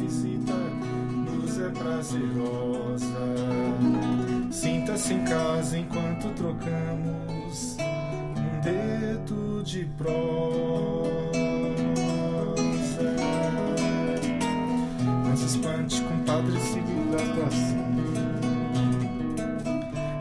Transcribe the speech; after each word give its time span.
visita 0.00 0.54
nos 0.54 1.60
é 1.60 1.68
prazerosa. 1.68 3.06
Sinta-se 4.50 5.14
em 5.14 5.24
casa 5.24 5.78
enquanto 5.78 6.28
trocamos 6.34 7.76
um 7.78 8.60
dedo 8.62 9.62
de 9.62 9.84
prosa. 9.98 10.20
Se 15.36 15.46
espante, 15.46 16.02
compadre, 16.02 16.58
se 16.60 16.80
livra 16.80 17.46
assim. 17.46 17.80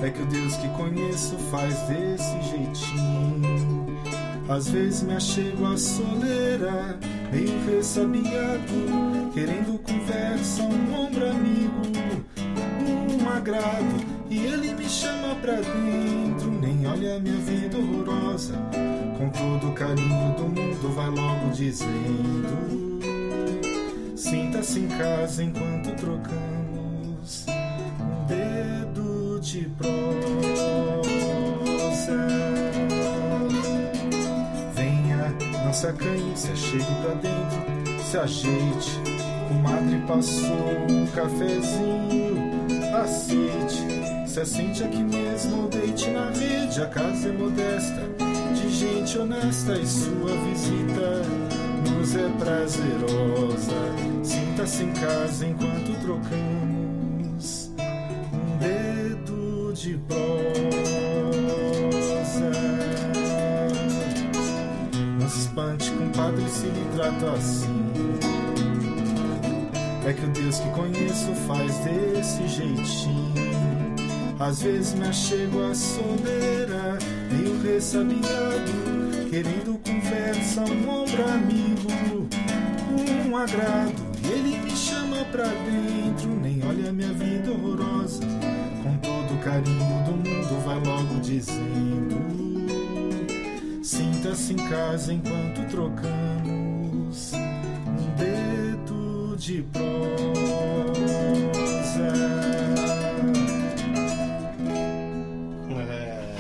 É 0.02 0.10
que 0.10 0.22
o 0.22 0.26
Deus 0.28 0.56
que 0.56 0.68
conheço 0.70 1.38
faz 1.52 1.78
desse 1.88 2.42
jeitinho. 2.50 3.80
Às 4.48 4.70
vezes 4.70 5.04
me 5.04 5.14
achego 5.14 5.66
à 5.68 5.78
soleira, 5.78 6.98
meio 7.32 7.66
ressabiado, 7.66 9.09
querendo 9.34 9.80
conversa, 9.80 10.64
um 10.64 11.06
ombro 11.06 11.30
amigo, 11.30 11.82
um 13.22 13.30
agrado. 13.30 14.20
E 14.30 14.46
ele 14.46 14.74
me 14.74 14.88
chama 14.88 15.36
pra 15.36 15.56
dentro, 15.56 16.52
nem 16.62 16.86
olha 16.88 17.20
minha 17.20 17.38
vida 17.38 17.78
horrorosa. 17.78 18.54
Com 19.18 19.30
todo 19.30 19.70
o 19.70 19.74
carinho 19.74 20.36
do 20.36 20.44
mundo, 20.44 20.94
vai 20.96 21.10
logo 21.10 21.50
dizendo: 21.52 23.00
Sinta-se 24.16 24.80
em 24.80 24.88
casa 24.88 25.44
enquanto 25.44 25.96
trocamos 25.96 27.46
um 27.48 28.26
dedo 28.28 29.40
de 29.42 29.70
prosa. 29.78 29.90
Venha, 34.76 35.36
não 35.64 35.74
se 35.74 35.88
se 36.36 36.56
chegue 36.56 36.96
pra 37.02 37.14
dentro, 37.16 38.04
se 38.04 38.18
ajeite. 38.18 39.19
Comadre 39.50 39.98
passou 40.06 40.86
um 40.92 41.08
cafezinho, 41.08 42.38
aceite. 43.04 43.84
Se 44.28 44.42
assente 44.42 44.84
aqui 44.84 45.02
mesmo 45.02 45.68
deite 45.70 46.08
na 46.12 46.30
rede, 46.30 46.80
a 46.84 46.86
casa 46.86 47.30
é 47.30 47.32
modesta, 47.32 48.08
de 48.54 48.70
gente 48.70 49.18
honesta 49.18 49.74
e 49.74 49.88
sua 49.88 50.38
visita 50.46 51.24
nos 51.90 52.16
é 52.16 52.30
prazerosa. 52.38 53.74
Sinta-se 54.24 54.84
em 54.84 54.94
casa 54.94 55.48
enquanto 55.48 56.00
trocamos 56.00 57.72
um 58.32 58.58
dedo 58.60 59.74
de 59.74 59.98
prosa. 60.08 60.20
Não 65.20 65.28
se 65.28 65.40
espante, 65.40 65.90
compadre, 65.90 66.48
se 66.48 66.68
lhe 66.68 66.88
trata 66.96 67.32
assim. 67.32 67.79
É 70.10 70.14
que 70.14 70.26
o 70.26 70.30
Deus 70.30 70.58
que 70.58 70.70
conheço 70.72 71.36
faz 71.46 71.72
desse 71.84 72.48
jeitinho. 72.48 73.32
Às 74.40 74.64
vezes 74.64 74.96
me 74.96 75.08
achego 75.08 75.62
à 75.70 75.76
soleira, 75.76 76.98
meio 77.32 77.62
ressabiado, 77.62 78.72
querendo 79.30 79.80
conversa, 79.88 80.62
um 80.62 80.90
ombro 80.90 81.24
amigo, 81.30 82.28
um 83.28 83.38
agrado. 83.38 83.94
E 84.24 84.32
ele 84.32 84.58
me 84.58 84.72
chama 84.72 85.24
pra 85.26 85.46
dentro, 85.46 86.28
nem 86.42 86.60
olha 86.68 86.92
minha 86.92 87.14
vida 87.14 87.52
horrorosa. 87.52 88.24
Com 88.82 88.98
todo 88.98 89.36
o 89.36 89.38
carinho 89.44 90.04
do 90.06 90.14
mundo, 90.28 90.66
vai 90.66 90.80
logo 90.80 91.20
dizendo: 91.20 92.18
Sinta-se 93.84 94.54
em 94.54 94.70
casa 94.70 95.14
enquanto 95.14 95.70
trocamos 95.70 96.29
de 99.40 99.64
prosa. 99.64 99.90
É. 105.90 106.36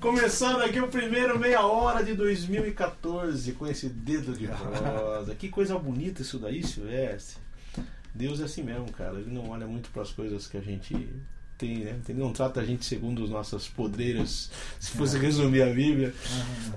Começando 0.00 0.62
aqui 0.62 0.80
o 0.80 0.88
primeiro 0.88 1.38
meia 1.38 1.64
hora 1.64 2.02
de 2.02 2.14
2014 2.14 3.52
com 3.52 3.66
esse 3.68 3.88
dedo 3.88 4.32
de 4.36 4.46
rosa. 4.46 5.36
Que 5.36 5.48
coisa 5.48 5.78
bonita 5.78 6.20
isso 6.22 6.38
daí, 6.40 6.64
Silvestre. 6.64 7.40
Deus 8.12 8.40
é 8.40 8.44
assim 8.44 8.64
mesmo, 8.64 8.90
cara. 8.90 9.20
Ele 9.20 9.30
não 9.30 9.50
olha 9.50 9.66
muito 9.66 9.88
para 9.90 10.02
as 10.02 10.10
coisas 10.10 10.48
que 10.48 10.56
a 10.56 10.60
gente 10.60 11.08
tem, 11.56 11.78
né? 11.78 11.94
Ele 12.08 12.18
não 12.18 12.32
trata 12.32 12.60
a 12.60 12.64
gente 12.64 12.84
segundo 12.84 13.22
as 13.24 13.30
nossas 13.30 13.68
podreiras, 13.68 14.50
se 14.80 14.90
fosse 14.92 15.16
resumir 15.18 15.62
a 15.62 15.66
Bíblia. 15.72 16.12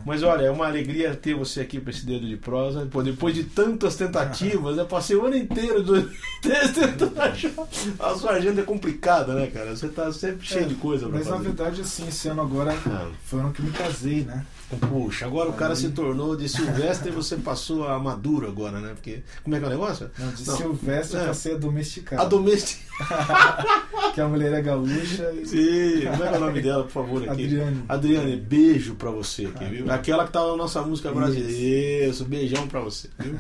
Mas 0.06 0.22
olha, 0.24 0.44
é 0.46 0.52
uma 0.52 0.68
alegria 0.68 1.16
ter 1.16 1.34
você 1.34 1.62
aqui 1.62 1.80
para 1.80 1.92
esse 1.92 2.06
dedo 2.06 2.28
de 2.28 2.38
prosa. 2.38 2.88
Pô, 2.92 3.02
depois 3.02 3.34
de 3.34 3.44
tantas 3.44 3.96
tentativas, 3.96 4.78
eu 4.78 4.86
passei 4.86 5.16
o 5.16 5.26
ano 5.26 5.36
inteiro 5.38 5.82
do 5.84 6.10
tentando 6.42 7.20
achar. 7.22 7.52
A 8.00 8.16
sua 8.16 8.32
agenda 8.32 8.62
é 8.62 8.64
complicada, 8.64 9.34
né, 9.34 9.48
cara? 9.48 9.76
Você 9.76 9.90
tá 9.90 10.12
sempre 10.14 10.46
cheio 10.46 10.68
de 10.68 10.76
coisa 10.76 11.08
pra 11.08 11.18
Mas 11.18 11.28
na 11.28 11.34
fazer. 11.38 11.44
verdade, 11.50 11.82
assim, 11.82 12.08
esse 12.08 12.28
ano 12.30 12.42
agora 12.42 12.74
Ah. 12.86 13.10
foi 13.26 13.40
o 13.40 13.44
ano 13.44 13.54
que 13.54 13.62
me 13.62 13.72
casei, 13.72 14.24
né? 14.24 14.46
Puxa, 14.70 15.26
agora 15.26 15.50
o 15.50 15.54
cara 15.54 15.76
se 15.78 15.90
tornou 15.92 16.36
de 16.36 16.50
Silvestre 16.50 17.10
e 17.10 17.12
você 17.14 17.38
passou 17.38 17.88
a 17.88 17.98
maduro 17.98 18.48
agora, 18.48 18.82
né? 18.82 18.90
Porque. 18.94 19.24
Como 19.42 19.56
é 19.56 19.60
que 19.60 19.66
é 19.66 19.68
o 19.68 19.72
negócio? 19.72 20.12
Não, 20.20 20.30
de 20.34 20.46
Não. 20.46 20.58
Silvestre 20.58 21.20
É. 21.20 21.24
pra 21.24 21.34
ser 21.34 21.58
domesticado. 21.58 22.22
A 22.22 22.26
doméstica. 22.26 22.86
Que 24.14 24.22
a 24.22 24.28
mulher 24.28 24.52
é 24.52 24.62
gaúcha 24.64 25.32
e 25.32 25.46
Sim, 25.46 26.08
como 26.10 26.24
é 26.24 26.28
que 26.28 26.34
é 26.34 26.38
o 26.38 26.40
nome 26.40 26.60
dela, 26.62 26.84
por 26.86 26.92
favor, 26.92 27.30
aqui? 27.30 27.44
Adriane. 27.46 27.84
Adriane, 27.88 28.36
beijo 28.36 28.96
pra 28.96 29.12
você 29.12 29.46
aqui, 29.46 29.66
viu? 29.66 29.92
Aquela 29.92 30.26
que 30.26 30.32
tava 30.32 30.50
na 30.52 30.58
nossa 30.58 30.82
música 30.82 31.10
Isso. 31.10 31.18
brasileira. 31.18 32.08
Isso, 32.10 32.26
beijão 32.26 32.68
pra 32.68 32.80
você, 32.80 33.10
viu? 33.20 33.38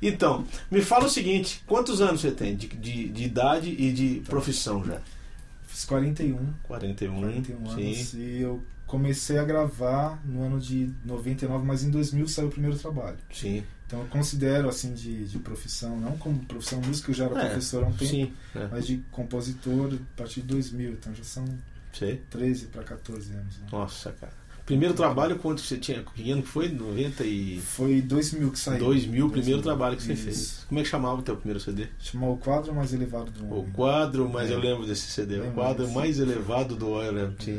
Então, 0.00 0.44
me 0.70 0.80
fala 0.80 1.06
o 1.06 1.10
seguinte: 1.10 1.62
quantos 1.66 2.00
anos 2.00 2.20
você 2.20 2.30
tem 2.30 2.54
de, 2.54 2.68
de, 2.68 3.08
de 3.08 3.24
idade 3.24 3.70
e 3.76 3.92
de 3.92 4.22
profissão 4.28 4.84
já? 4.84 4.98
fiz 5.66 5.84
41, 5.84 6.38
41, 6.62 7.12
41 7.20 7.66
sim. 7.74 7.82
anos 7.82 8.14
e 8.14 8.40
eu 8.40 8.62
comecei 8.86 9.38
a 9.38 9.44
gravar 9.44 10.20
no 10.24 10.42
ano 10.42 10.60
de 10.60 10.90
99, 11.04 11.66
mas 11.66 11.82
em 11.82 11.90
2000 11.90 12.28
saiu 12.28 12.48
o 12.48 12.50
primeiro 12.50 12.78
trabalho. 12.78 13.18
Sim, 13.32 13.64
Então 13.86 14.00
eu 14.00 14.06
considero 14.06 14.68
assim 14.68 14.94
de, 14.94 15.26
de 15.26 15.38
profissão, 15.38 15.98
não 15.98 16.16
como 16.18 16.38
profissão 16.44 16.80
música, 16.80 17.10
eu 17.10 17.14
já 17.14 17.24
era 17.26 17.38
É, 17.38 17.46
professor 17.46 17.84
há 17.84 17.86
um 17.86 17.92
tempo, 17.92 18.10
sim, 18.10 18.32
é, 18.54 18.68
mas 18.68 18.86
de 18.86 18.98
compositor 19.10 19.94
a 19.94 20.16
partir 20.16 20.42
de 20.42 20.48
2000, 20.48 20.92
então 20.92 21.14
já 21.14 21.24
são 21.24 21.44
sei. 21.92 22.22
13 22.30 22.66
para 22.66 22.82
14 22.84 23.32
anos. 23.32 23.58
Né? 23.58 23.66
Nossa, 23.70 24.12
cara. 24.12 24.32
Primeiro 24.66 24.94
trabalho, 24.94 25.36
quanto 25.38 25.60
você 25.60 25.76
tinha? 25.76 26.02
Que 26.14 26.30
ano 26.30 26.42
que 26.42 26.48
foi? 26.48 26.70
90 26.70 27.22
e... 27.24 27.60
Foi 27.60 28.00
2000 28.00 28.50
que 28.50 28.58
saiu. 28.58 28.78
2000, 28.78 29.26
o 29.26 29.30
primeiro 29.30 29.60
2000, 29.60 29.62
trabalho 29.62 29.96
que 29.96 30.02
você 30.02 30.14
isso. 30.14 30.24
fez. 30.24 30.64
Como 30.66 30.80
é 30.80 30.82
que 30.82 30.88
chamava 30.88 31.18
o 31.18 31.22
teu 31.22 31.36
primeiro 31.36 31.60
CD? 31.60 31.86
Chamou 31.98 32.32
o 32.32 32.36
quadro 32.38 32.74
mais 32.74 32.94
elevado 32.94 33.30
do 33.30 33.44
O 33.44 33.58
homem. 33.58 33.70
quadro, 33.72 34.26
mas 34.32 34.50
É. 34.50 34.54
eu 34.54 34.58
lembro 34.60 34.86
desse 34.86 35.10
CD. 35.10 35.34
O 35.36 35.40
Lembro 35.40 35.54
quadro 35.54 35.82
desse. 35.84 35.94
mais 35.94 36.18
elevado 36.18 36.76
do 36.76 37.02
eu 37.02 37.12
lembro. 37.12 37.34
É. 37.46 37.58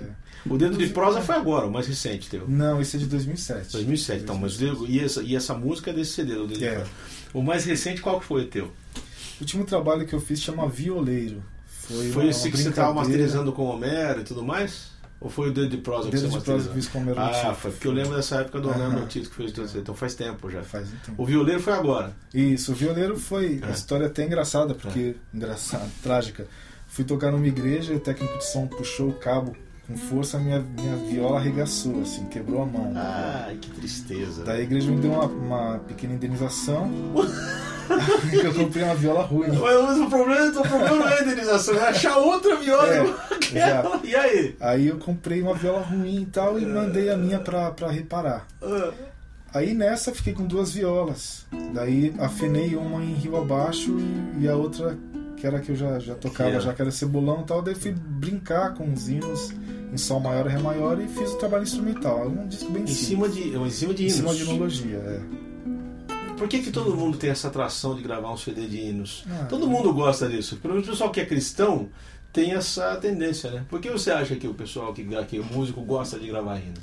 O 0.49 0.57
Dedo 0.57 0.77
de 0.77 0.87
Prosa 0.87 1.21
foi 1.21 1.35
agora, 1.35 1.67
o 1.67 1.71
mais 1.71 1.85
recente 1.87 2.27
teu. 2.29 2.47
Não, 2.47 2.81
esse 2.81 2.95
é 2.97 2.99
de 2.99 3.05
2007. 3.05 3.71
2007, 3.71 4.23
então, 4.23 4.37
mas 4.37 4.55
o 4.55 4.59
Dedo- 4.59 4.87
e, 4.87 4.99
essa, 4.99 5.21
e 5.21 5.35
essa 5.35 5.53
música 5.53 5.91
é 5.91 5.93
desse 5.93 6.13
CD, 6.13 6.33
o 6.33 6.47
Dedo 6.47 6.57
de 6.57 6.65
É. 6.65 6.75
Prosa. 6.75 6.89
O 7.35 7.41
mais 7.43 7.65
recente, 7.65 8.01
qual 8.01 8.19
que 8.19 8.25
foi 8.25 8.43
o 8.43 8.47
teu? 8.47 8.65
O 8.65 9.41
último 9.41 9.63
trabalho 9.63 10.07
que 10.07 10.13
eu 10.15 10.19
fiz 10.21 10.41
chama 10.41 10.67
Violeiro. 10.67 11.43
Foi, 11.67 12.09
Foi 12.11 12.23
uma- 12.23 12.29
esse 12.31 12.47
uma 12.47 12.51
que 12.51 12.57
você 12.63 12.69
estava 12.69 12.93
masterizando 12.95 13.51
com 13.53 13.63
o 13.63 13.67
Homero 13.67 14.21
e 14.21 14.23
tudo 14.23 14.43
mais? 14.43 14.94
Ou 15.19 15.29
foi 15.29 15.49
o 15.49 15.53
Dedo 15.53 15.69
de 15.69 15.77
Prosa 15.77 16.09
que 16.09 16.17
você 16.17 16.27
de 16.27 16.43
prosa 16.43 16.67
que 16.67 16.75
fiz 16.75 16.87
com 16.87 16.99
o 16.99 17.01
Homero 17.01 17.19
Ah, 17.19 17.53
foi 17.53 17.71
porque 17.71 17.87
eu 17.87 17.91
lembro 17.91 18.15
dessa 18.15 18.41
época 18.41 18.59
do 18.59 18.69
Homero 18.69 18.91
Aham. 18.91 18.99
Notícias 18.99 19.27
que 19.27 19.35
fez 19.35 19.51
tudo 19.51 19.65
isso, 19.65 19.77
então 19.77 19.95
faz 19.95 20.13
tempo 20.13 20.49
já. 20.51 20.61
Faz 20.61 20.87
um 20.87 20.97
tempo. 21.05 21.23
O 21.23 21.25
violeiro 21.25 21.61
foi 21.61 21.73
agora. 21.73 22.13
Isso, 22.33 22.73
o 22.73 22.75
violeiro 22.75 23.17
foi. 23.17 23.59
É. 23.63 23.67
A 23.67 23.71
história 23.71 24.03
é 24.03 24.07
até 24.07 24.25
engraçada, 24.25 24.75
porque. 24.75 25.15
Engraçada, 25.33 25.87
trágica. 26.03 26.47
Fui 26.87 27.03
tocar 27.03 27.31
numa 27.31 27.47
igreja 27.47 27.93
e 27.93 27.95
o 27.95 27.99
técnico 27.99 28.37
de 28.37 28.45
som 28.45 28.67
puxou 28.67 29.09
o 29.09 29.13
cabo 29.13 29.55
com 29.87 29.95
força, 29.95 30.39
minha, 30.39 30.59
minha 30.59 30.95
viola 30.95 31.39
arregaçou, 31.39 32.01
assim, 32.01 32.25
quebrou 32.25 32.63
a 32.63 32.65
mão. 32.65 32.91
Ai, 32.95 33.57
que 33.61 33.69
tristeza. 33.69 34.43
Daí 34.43 34.61
a 34.61 34.63
igreja 34.63 34.89
me 34.89 34.99
deu 34.99 35.11
uma, 35.11 35.25
uma 35.25 35.79
pequena 35.79 36.13
indenização. 36.13 36.89
eu 38.43 38.53
comprei 38.53 38.83
uma 38.83 38.95
viola 38.95 39.23
ruim. 39.23 39.47
Mas 39.49 39.97
o 39.99 40.09
problema, 40.09 40.47
o 40.49 40.61
problema 40.67 40.95
não 40.95 41.07
é 41.07 41.19
a 41.19 41.23
indenização, 41.23 41.75
é 41.75 41.89
achar 41.89 42.17
outra 42.17 42.55
viola. 42.57 42.87
É. 42.87 43.05
E 44.03 44.15
aí? 44.15 44.55
Aí 44.59 44.87
eu 44.87 44.97
comprei 44.97 45.41
uma 45.41 45.53
viola 45.53 45.81
ruim 45.81 46.21
e 46.23 46.25
tal 46.25 46.59
e 46.59 46.65
mandei 46.65 47.09
a 47.09 47.17
minha 47.17 47.39
pra, 47.39 47.71
pra 47.71 47.89
reparar. 47.89 48.47
Ah, 48.61 48.91
Aí 49.53 49.73
nessa 49.73 50.13
fiquei 50.13 50.33
com 50.33 50.43
duas 50.45 50.73
violas. 50.73 51.45
Daí 51.73 52.13
afinei 52.19 52.75
uma 52.75 53.01
em 53.01 53.13
rio 53.13 53.37
abaixo 53.37 53.95
e, 54.37 54.47
a 54.49 54.55
outra, 54.55 54.97
que 55.37 55.47
era 55.47 55.57
a 55.57 55.61
que 55.61 55.69
eu 55.71 55.75
já, 55.77 55.97
já 55.97 56.13
tocava, 56.13 56.59
já 56.59 56.73
que 56.73 56.81
era 56.81 56.91
cebolão 56.91 57.41
e 57.41 57.45
tal. 57.45 57.61
Daí 57.61 57.73
fui 57.73 57.93
brincar 57.93 58.73
com 58.73 58.91
os 58.91 59.07
hinos 59.07 59.53
em 59.93 59.97
sol 59.97 60.19
maior 60.19 60.45
e 60.47 60.49
ré 60.49 60.59
maior 60.59 60.99
e 60.99 61.07
fiz 61.07 61.31
o 61.31 61.37
trabalho 61.37 61.63
instrumental. 61.63 62.23
É 62.23 62.27
um 62.27 62.47
disco 62.47 62.69
bem 62.69 62.83
Em 62.83 62.87
simples. 62.87 63.07
cima 63.07 63.29
de, 63.29 63.55
em 63.57 63.69
cima 63.69 63.93
de 63.93 64.03
Em 64.03 64.05
hinos. 64.07 64.15
cima 64.17 64.33
de 64.35 64.41
himnologia, 64.43 64.97
é. 64.97 65.19
Por 66.37 66.47
que, 66.47 66.59
que 66.59 66.71
todo 66.71 66.95
mundo 66.95 67.17
tem 67.17 67.29
essa 67.29 67.47
atração 67.47 67.95
de 67.95 68.01
gravar 68.01 68.31
um 68.31 68.37
CD 68.37 68.67
de 68.67 68.77
hinos? 68.77 69.25
Ah, 69.29 69.45
todo 69.45 69.67
mundo 69.67 69.93
gosta 69.93 70.27
disso. 70.27 70.57
Pelo 70.57 70.73
menos 70.73 70.87
o 70.87 70.91
pessoal 70.91 71.11
que 71.11 71.21
é 71.21 71.25
cristão 71.25 71.89
tem 72.33 72.53
essa 72.53 72.95
tendência, 72.97 73.49
né? 73.49 73.65
Por 73.69 73.79
que 73.79 73.89
você 73.89 74.11
acha 74.11 74.35
que 74.35 74.47
o 74.47 74.53
pessoal 74.53 74.93
que, 74.93 75.05
que 75.25 75.39
o 75.39 75.45
músico 75.45 75.81
gosta 75.81 76.19
de 76.19 76.27
gravar 76.27 76.57
hino? 76.57 76.73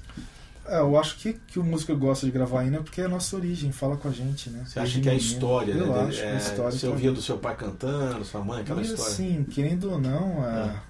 É, 0.67 0.79
eu 0.79 0.97
acho 0.97 1.17
que, 1.19 1.35
que 1.35 1.59
o 1.59 1.65
músico 1.65 1.95
gosta 1.97 2.25
de 2.25 2.33
gravar 2.33 2.65
hino 2.65 2.77
é 2.77 2.81
porque 2.81 3.01
é 3.01 3.05
a 3.05 3.09
nossa 3.09 3.37
origem, 3.37 3.71
fala 3.73 3.97
com 3.97 4.09
a 4.09 4.13
gente, 4.13 4.49
né? 4.49 4.65
Você 4.67 4.79
acha 4.79 5.01
que 5.01 5.09
é 5.09 5.13
a 5.13 5.15
história, 5.15 5.73
eu 5.73 5.87
né? 5.93 6.01
Acho 6.09 6.19
que 6.19 6.25
é, 6.25 6.33
é, 6.33 6.37
história 6.37 6.79
você 6.79 6.87
ouvia 6.87 7.13
do 7.13 7.21
seu 7.21 7.37
pai 7.37 7.55
cantando, 7.57 8.25
sua 8.25 8.43
mãe, 8.43 8.63
aquela 8.63 8.81
e, 8.81 8.85
história. 8.85 9.13
Sim, 9.13 9.45
querendo 9.45 9.91
ou 9.91 10.01
não, 10.01 10.43
a, 10.43 10.83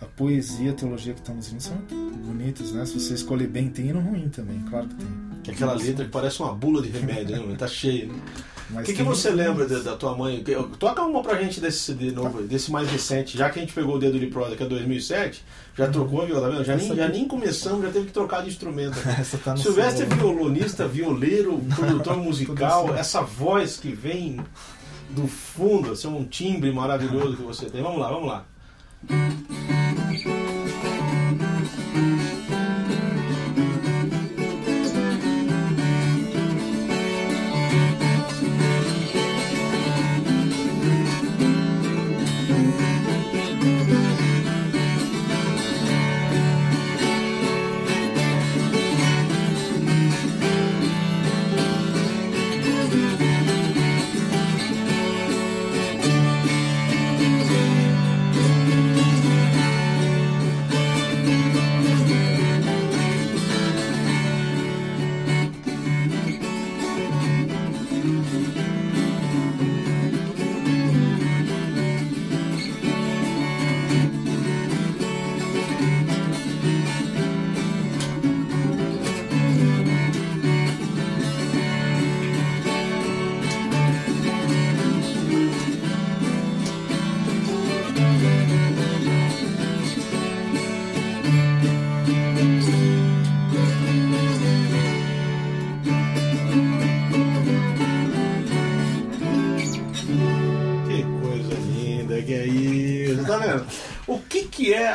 É. 0.00 0.04
a 0.04 0.06
poesia, 0.06 0.72
a 0.72 0.74
teologia 0.74 1.12
que 1.14 1.20
estamos 1.20 1.52
indo 1.52 1.62
são 1.62 1.76
bonitas, 2.26 2.72
né? 2.72 2.84
Se 2.86 2.98
você 2.98 3.14
escolher 3.14 3.46
bem, 3.46 3.68
tem 3.68 3.90
hino 3.90 4.00
ruim 4.00 4.28
também, 4.30 4.60
claro 4.68 4.88
que 4.88 4.94
tem. 4.94 5.35
Que 5.46 5.52
é 5.52 5.54
aquela 5.54 5.74
letra 5.74 6.04
que 6.04 6.10
parece 6.10 6.40
uma 6.40 6.52
bula 6.52 6.82
de 6.82 6.88
remédio, 6.88 7.46
né? 7.46 7.54
Tá 7.56 7.68
cheia. 7.68 8.10
O 8.68 8.82
que, 8.82 8.92
que 8.92 9.02
você 9.04 9.30
lembra 9.30 9.64
da, 9.68 9.78
da 9.78 9.96
tua 9.96 10.16
mãe? 10.16 10.44
Toca 10.76 11.00
uma 11.02 11.22
pra 11.22 11.40
gente 11.40 11.60
desse 11.60 11.78
CD 11.78 12.10
novo, 12.10 12.42
desse 12.42 12.72
mais 12.72 12.90
recente. 12.90 13.38
Já 13.38 13.48
que 13.48 13.60
a 13.60 13.62
gente 13.62 13.72
pegou 13.72 13.94
o 13.94 13.98
dedo 13.98 14.18
de 14.18 14.26
prosa, 14.26 14.56
que 14.56 14.62
é 14.62 14.66
2007, 14.66 15.44
já 15.76 15.88
trocou 15.88 16.22
a 16.22 16.24
viola, 16.24 16.48
tá 16.48 16.54
vendo? 16.56 16.64
Já 16.64 16.76
nem, 16.76 16.96
já 16.96 17.08
nem 17.08 17.28
começamos, 17.28 17.82
já 17.82 17.92
teve 17.92 18.06
que 18.06 18.12
trocar 18.12 18.42
de 18.42 18.48
instrumento. 18.48 18.96
Tá 19.44 19.56
Silvestre 19.56 20.04
é 20.04 20.06
violonista, 20.06 20.88
violeiro, 20.88 21.62
produtor 21.76 22.16
musical, 22.16 22.94
essa 22.96 23.22
voz 23.22 23.76
que 23.76 23.92
vem 23.92 24.40
do 25.10 25.28
fundo, 25.28 25.92
assim, 25.92 26.08
um 26.08 26.24
timbre 26.24 26.72
maravilhoso 26.72 27.36
que 27.36 27.42
você 27.42 27.66
tem. 27.66 27.82
Vamos 27.82 28.00
lá, 28.00 28.08
vamos 28.08 28.28
lá. 28.28 28.44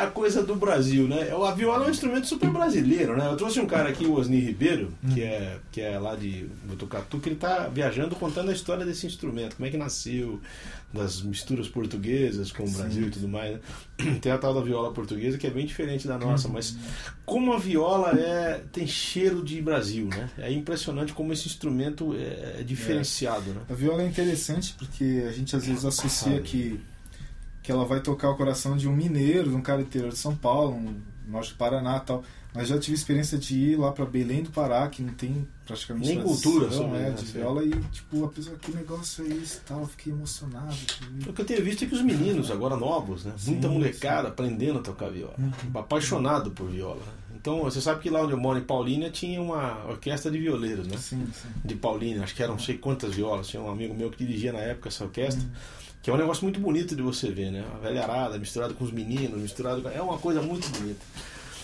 A 0.02 0.10
coisa 0.10 0.42
do 0.42 0.54
Brasil, 0.56 1.08
né? 1.08 1.30
A 1.30 1.50
viola 1.52 1.84
é 1.84 1.88
um 1.88 1.90
instrumento 1.90 2.26
super 2.26 2.50
brasileiro, 2.50 3.16
né? 3.16 3.26
Eu 3.26 3.36
trouxe 3.36 3.60
um 3.60 3.66
cara 3.66 3.88
aqui, 3.88 4.04
o 4.04 4.14
Osni 4.14 4.40
Ribeiro, 4.40 4.92
que 5.12 5.22
é, 5.22 5.58
que 5.70 5.80
é 5.80 5.98
lá 5.98 6.14
de 6.14 6.46
Botucatu, 6.64 7.18
que 7.18 7.28
ele 7.28 7.36
tá 7.36 7.68
viajando 7.68 8.14
contando 8.16 8.50
a 8.50 8.52
história 8.52 8.84
desse 8.84 9.06
instrumento, 9.06 9.56
como 9.56 9.66
é 9.66 9.70
que 9.70 9.76
nasceu, 9.76 10.40
das 10.92 11.22
misturas 11.22 11.68
portuguesas 11.68 12.52
com 12.52 12.64
o 12.64 12.68
Sim. 12.68 12.76
Brasil 12.76 13.06
e 13.06 13.10
tudo 13.10 13.28
mais, 13.28 13.52
né? 13.52 13.60
Tem 14.20 14.30
a 14.30 14.38
tal 14.38 14.52
da 14.52 14.60
viola 14.60 14.92
portuguesa 14.92 15.38
que 15.38 15.46
é 15.46 15.50
bem 15.50 15.64
diferente 15.64 16.06
da 16.06 16.18
nossa, 16.18 16.48
mas 16.48 16.76
como 17.24 17.52
a 17.52 17.58
viola 17.58 18.10
é, 18.18 18.60
tem 18.72 18.86
cheiro 18.86 19.42
de 19.42 19.62
Brasil, 19.62 20.06
né? 20.06 20.28
É 20.36 20.52
impressionante 20.52 21.12
como 21.12 21.32
esse 21.32 21.46
instrumento 21.46 22.14
é, 22.14 22.60
é 22.60 22.62
diferenciado, 22.62 23.52
né? 23.52 23.62
A 23.70 23.74
viola 23.74 24.02
é 24.02 24.06
interessante 24.06 24.74
porque 24.78 25.24
a 25.26 25.32
gente 25.32 25.54
às 25.56 25.64
vezes 25.64 25.84
associa 25.84 26.40
que, 26.40 26.80
que 27.62 27.70
ela 27.70 27.84
vai 27.84 28.00
tocar 28.00 28.30
o 28.30 28.36
coração 28.36 28.76
de 28.76 28.88
um 28.88 28.94
mineiro, 28.94 29.50
de 29.50 29.54
um 29.54 29.62
cara 29.62 29.80
interior 29.82 30.10
de 30.10 30.18
São 30.18 30.34
Paulo, 30.34 30.74
um 30.74 31.00
norte 31.26 31.52
do 31.52 31.56
Paraná 31.56 31.98
e 31.98 32.00
tal. 32.00 32.24
Mas 32.54 32.68
já 32.68 32.78
tive 32.78 32.94
experiência 32.94 33.38
de 33.38 33.54
ir 33.58 33.76
lá 33.76 33.92
pra 33.92 34.04
Belém 34.04 34.42
do 34.42 34.50
Pará, 34.50 34.86
que 34.86 35.02
não 35.02 35.14
tem 35.14 35.48
praticamente 35.64 36.08
Nem 36.08 36.22
cultura 36.22 36.70
sobre, 36.70 36.98
é, 36.98 37.02
né, 37.04 37.10
de 37.10 37.22
assim. 37.22 37.32
viola, 37.38 37.64
e 37.64 37.70
tipo, 37.70 38.26
a 38.26 38.28
pessoa, 38.28 38.56
que 38.58 38.72
negócio 38.72 39.24
é 39.24 39.28
esse 39.28 39.56
e 39.56 39.60
tal, 39.60 39.80
eu 39.80 39.86
fiquei 39.86 40.12
emocionado. 40.12 40.76
O 41.26 41.32
que 41.32 41.40
eu 41.40 41.46
tenho 41.46 41.64
visto 41.64 41.84
é 41.84 41.86
que 41.86 41.94
os 41.94 42.02
meninos, 42.02 42.50
agora 42.50 42.76
novos, 42.76 43.24
né? 43.24 43.32
Sim, 43.38 43.52
Muita 43.52 43.68
molecada 43.68 44.24
sim. 44.24 44.32
aprendendo 44.32 44.80
a 44.80 44.82
tocar 44.82 45.10
viola. 45.10 45.34
Uhum. 45.38 45.80
Apaixonado 45.80 46.50
por 46.50 46.68
viola. 46.68 47.00
Então, 47.34 47.62
você 47.62 47.80
sabe 47.80 48.02
que 48.02 48.10
lá 48.10 48.22
onde 48.22 48.32
eu 48.32 48.38
moro, 48.38 48.58
em 48.58 48.64
Paulínia, 48.64 49.10
tinha 49.10 49.40
uma 49.40 49.86
orquestra 49.86 50.30
de 50.30 50.38
violeiros, 50.38 50.86
né? 50.86 50.98
Sim, 50.98 51.26
sim. 51.32 51.48
De 51.64 51.74
Paulínia, 51.74 52.22
acho 52.22 52.34
que 52.34 52.42
eram 52.42 52.52
não 52.54 52.60
sei 52.60 52.76
quantas 52.76 53.14
violas. 53.14 53.48
Tinha 53.48 53.62
um 53.62 53.70
amigo 53.70 53.94
meu 53.94 54.10
que 54.10 54.24
dirigia 54.24 54.52
na 54.52 54.60
época 54.60 54.90
essa 54.90 55.04
orquestra. 55.04 55.42
Uhum. 55.42 55.50
Que 56.02 56.10
é 56.10 56.12
um 56.12 56.16
negócio 56.16 56.42
muito 56.42 56.58
bonito 56.58 56.96
de 56.96 57.02
você 57.02 57.30
ver, 57.30 57.52
né? 57.52 57.64
A 57.74 57.78
velharada 57.78 58.36
misturada 58.36 58.74
com 58.74 58.84
os 58.84 58.90
meninos, 58.90 59.40
misturado 59.40 59.80
com... 59.82 59.88
É 59.88 60.02
uma 60.02 60.18
coisa 60.18 60.42
muito 60.42 60.68
bonita. 60.70 61.00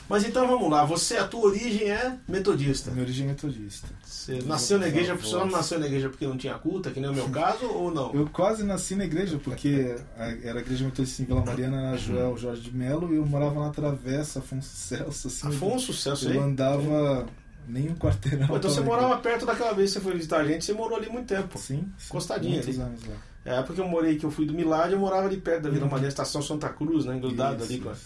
Mas 0.08 0.24
então 0.24 0.48
vamos 0.48 0.70
lá, 0.70 0.86
você, 0.86 1.18
a 1.18 1.26
tua 1.26 1.42
origem 1.42 1.90
é 1.90 2.16
metodista. 2.26 2.90
Minha 2.90 3.04
origem 3.04 3.26
é 3.26 3.28
metodista. 3.28 3.88
Você 4.02 4.40
nasceu 4.46 4.78
na 4.78 4.88
igreja, 4.88 5.14
você 5.14 5.34
não 5.34 5.46
nasceu 5.46 5.78
na 5.78 5.86
igreja 5.86 6.08
porque 6.08 6.26
não 6.26 6.38
tinha 6.38 6.54
culta, 6.54 6.90
que 6.90 6.98
nem 6.98 7.10
o 7.10 7.12
meu 7.12 7.28
caso, 7.28 7.66
ou 7.68 7.92
não? 7.92 8.14
Eu 8.14 8.26
quase 8.32 8.64
nasci 8.64 8.94
na 8.94 9.04
igreja, 9.04 9.38
porque 9.38 9.96
era 10.16 10.60
a 10.60 10.62
igreja 10.62 10.86
metodista 10.86 11.20
em 11.20 11.26
Vila 11.26 11.44
Mariana, 11.44 11.90
na 11.90 11.96
Joel 11.98 12.38
Jorge 12.38 12.62
de 12.62 12.74
Melo, 12.74 13.12
e 13.12 13.16
eu 13.16 13.26
morava 13.26 13.60
na 13.60 13.70
Travessa, 13.70 14.38
Afonso 14.38 14.74
Celso, 14.74 15.28
assim. 15.28 15.46
Afonso, 15.46 15.92
Celso 15.92 16.28
aí. 16.28 16.36
Eu 16.36 16.42
andava 16.42 17.26
nem 17.68 17.90
um 17.90 17.94
quarteirão. 17.94 18.46
Pô, 18.46 18.56
então 18.56 18.70
você 18.72 18.80
morava 18.80 19.18
perto 19.18 19.44
daquela 19.44 19.74
vez 19.74 19.90
que 19.90 19.98
você 19.98 20.04
foi 20.04 20.14
visitar 20.14 20.38
a 20.38 20.44
gente, 20.44 20.64
você 20.64 20.72
morou 20.72 20.96
ali 20.96 21.10
muito 21.10 21.26
tempo. 21.26 21.58
Sim, 21.58 21.84
sim. 21.98 22.06
Encostadinho 22.08 22.54
Muitos 22.54 22.80
ali. 22.80 22.80
anos 22.80 23.04
lá. 23.04 23.27
É, 23.48 23.62
porque 23.62 23.80
eu 23.80 23.88
morei 23.88 24.16
que 24.16 24.24
eu 24.26 24.30
fui 24.30 24.44
do 24.46 24.52
Milad, 24.54 24.92
eu 24.92 24.98
morava 24.98 25.26
ali 25.26 25.38
perto 25.38 25.62
da 25.64 25.70
Vila 25.70 25.84
Uhum. 25.84 25.90
Mariana, 25.90 26.08
estação 26.08 26.42
Santa 26.42 26.68
Cruz, 26.68 27.04
né? 27.04 27.16
Engrudado 27.16 27.62
Isso, 27.64 27.72
ali. 27.88 27.96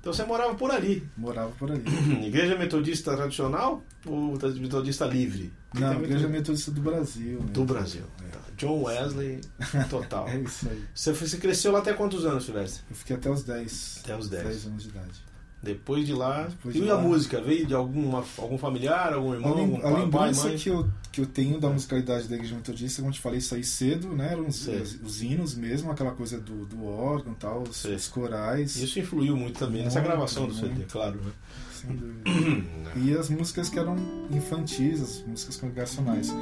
Então 0.00 0.12
você 0.14 0.24
morava 0.24 0.54
por 0.54 0.70
ali. 0.70 1.06
Morava 1.16 1.50
por 1.58 1.70
ali. 1.72 1.82
Igreja 2.24 2.56
Metodista 2.56 3.14
tradicional 3.16 3.82
ou 4.06 4.38
Metodista 4.60 5.04
livre? 5.04 5.52
Porque 5.70 5.84
Não, 5.84 6.02
igreja 6.04 6.28
metodista 6.28 6.70
do 6.70 6.80
Brasil. 6.80 7.40
né? 7.40 7.46
do 7.52 7.64
Brasil. 7.64 8.04
É. 8.24 8.28
Tá. 8.30 8.38
John 8.56 8.84
Wesley, 8.84 9.40
total. 9.90 10.26
É 10.28 10.38
isso 10.38 10.68
aí. 10.70 10.82
Você, 10.94 11.12
você 11.12 11.36
cresceu 11.36 11.72
lá 11.72 11.80
até 11.80 11.92
quantos 11.92 12.24
anos, 12.24 12.44
Silvestre? 12.44 12.82
Eu 12.88 12.96
fiquei 12.96 13.16
até 13.16 13.28
os 13.28 13.42
10. 13.42 14.00
Até 14.04 14.16
os 14.16 14.28
10. 14.30 14.66
anos 14.66 14.82
de 14.84 14.88
idade. 14.88 15.25
Depois 15.62 16.06
de 16.06 16.12
lá. 16.12 16.44
Depois 16.48 16.76
e 16.76 16.80
de 16.80 16.90
a 16.90 16.94
lá. 16.94 17.00
música? 17.00 17.40
Veio 17.40 17.66
de 17.66 17.74
alguma, 17.74 18.22
algum 18.38 18.56
familiar, 18.58 19.12
algum 19.14 19.34
irmão, 19.34 19.52
A, 19.52 19.56
lem- 19.56 19.64
algum 19.64 19.76
a 19.78 19.80
pai, 19.80 19.92
pai, 19.92 20.02
lembrança 20.04 20.48
mãe? 20.48 20.56
que 20.58 20.68
eu, 20.68 20.88
que 21.10 21.20
eu 21.20 21.26
tenho 21.26 21.58
da 21.58 21.68
musicalidade 21.70 22.28
da 22.28 22.34
igreja 22.36 22.54
metodista, 22.54 23.00
como 23.02 23.10
eu 23.10 23.14
te 23.14 23.20
falei, 23.20 23.40
saí 23.40 23.64
cedo, 23.64 24.08
né? 24.14 24.28
Eram 24.32 24.46
os, 24.46 24.66
os, 24.68 25.00
os 25.02 25.22
hinos 25.22 25.54
mesmo, 25.56 25.90
aquela 25.90 26.12
coisa 26.12 26.38
do, 26.38 26.66
do 26.66 26.84
órgão 26.86 27.32
e 27.32 27.36
tal, 27.36 27.62
os, 27.62 27.84
os 27.84 28.06
corais. 28.08 28.76
Isso 28.76 28.98
influiu 29.00 29.36
muito 29.36 29.58
também 29.58 29.82
nessa 29.82 29.98
Muito, 29.98 30.10
gravação 30.10 30.46
do 30.46 30.54
CD, 30.54 30.68
muito. 30.68 30.92
claro. 30.92 31.16
Né? 31.20 31.32
Sem 31.72 31.96
dúvida. 31.96 32.86
E 32.96 33.12
as 33.12 33.28
músicas 33.28 33.68
que 33.68 33.78
eram 33.78 33.94
infantis, 34.30 35.02
as 35.02 35.22
músicas 35.26 35.56
congregacionais. 35.58 36.32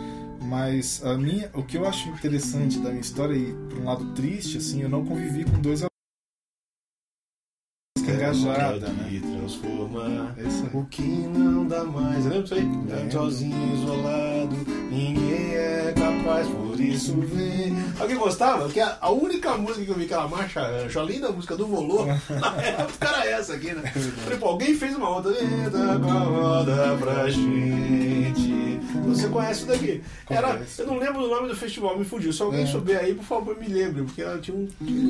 Mas 0.42 1.04
a 1.04 1.16
minha, 1.16 1.50
o 1.54 1.62
que 1.64 1.76
eu 1.76 1.86
acho 1.86 2.08
interessante 2.10 2.78
da 2.78 2.90
minha 2.90 3.00
história, 3.00 3.34
e 3.34 3.52
por 3.68 3.78
um 3.78 3.84
lado 3.86 4.04
triste, 4.12 4.58
assim, 4.58 4.82
eu 4.82 4.88
não 4.88 5.04
convivi 5.04 5.44
com 5.44 5.60
dois 5.60 5.82
engajada, 8.24 8.88
né? 8.88 9.08
De 9.10 9.20
transformar 9.20 10.34
É 10.36 10.42
isso 10.42 10.68
o 10.72 10.84
que 10.86 11.02
não 11.02 11.66
dá 11.66 11.84
mais. 11.84 12.24
Lembra 12.24 12.42
disso 12.42 12.54
aí? 12.54 13.10
Sozinho, 13.10 13.74
isolado, 13.74 14.56
ninguém 14.90 15.54
é 15.54 15.94
capaz, 15.96 16.46
por 16.48 16.80
isso 16.80 17.14
vem. 17.20 17.74
Alguém 17.98 18.16
gostava? 18.16 18.64
Porque 18.64 18.80
a, 18.80 18.96
a 19.00 19.10
única 19.10 19.56
música 19.56 19.84
que 19.84 19.90
eu 19.90 19.94
vi 19.96 20.04
aquela 20.04 20.28
marcha 20.28 20.60
rancho, 20.60 20.98
além 20.98 21.20
da 21.20 21.30
música 21.30 21.56
do 21.56 21.66
Volô, 21.66 22.06
na 22.28 22.62
época 22.62 23.08
era 23.08 23.30
essa 23.30 23.54
aqui, 23.54 23.72
né? 23.72 23.82
Falei, 24.24 24.38
pô, 24.38 24.46
alguém 24.46 24.74
fez 24.74 24.96
uma 24.96 25.08
outra. 25.08 25.32
Entra 25.32 25.98
com 25.98 26.10
a 26.10 26.20
roda 26.20 26.96
pra 27.00 27.28
gente. 27.30 28.43
Você 29.06 29.28
conhece 29.28 29.60
isso 29.60 29.66
daqui? 29.66 30.02
Era, 30.28 30.60
eu 30.78 30.86
não 30.86 30.98
lembro 30.98 31.24
o 31.24 31.28
nome 31.28 31.48
do 31.48 31.56
festival, 31.56 31.98
me 31.98 32.04
fugiu. 32.04 32.32
Se 32.32 32.42
alguém 32.42 32.62
É. 32.62 32.66
souber 32.66 32.98
aí, 32.98 33.14
por 33.14 33.24
favor, 33.24 33.58
me 33.58 33.66
lembre, 33.68 34.02
porque 34.02 34.22
ela 34.22 34.38
tinha 34.38 34.56
um. 34.56 34.68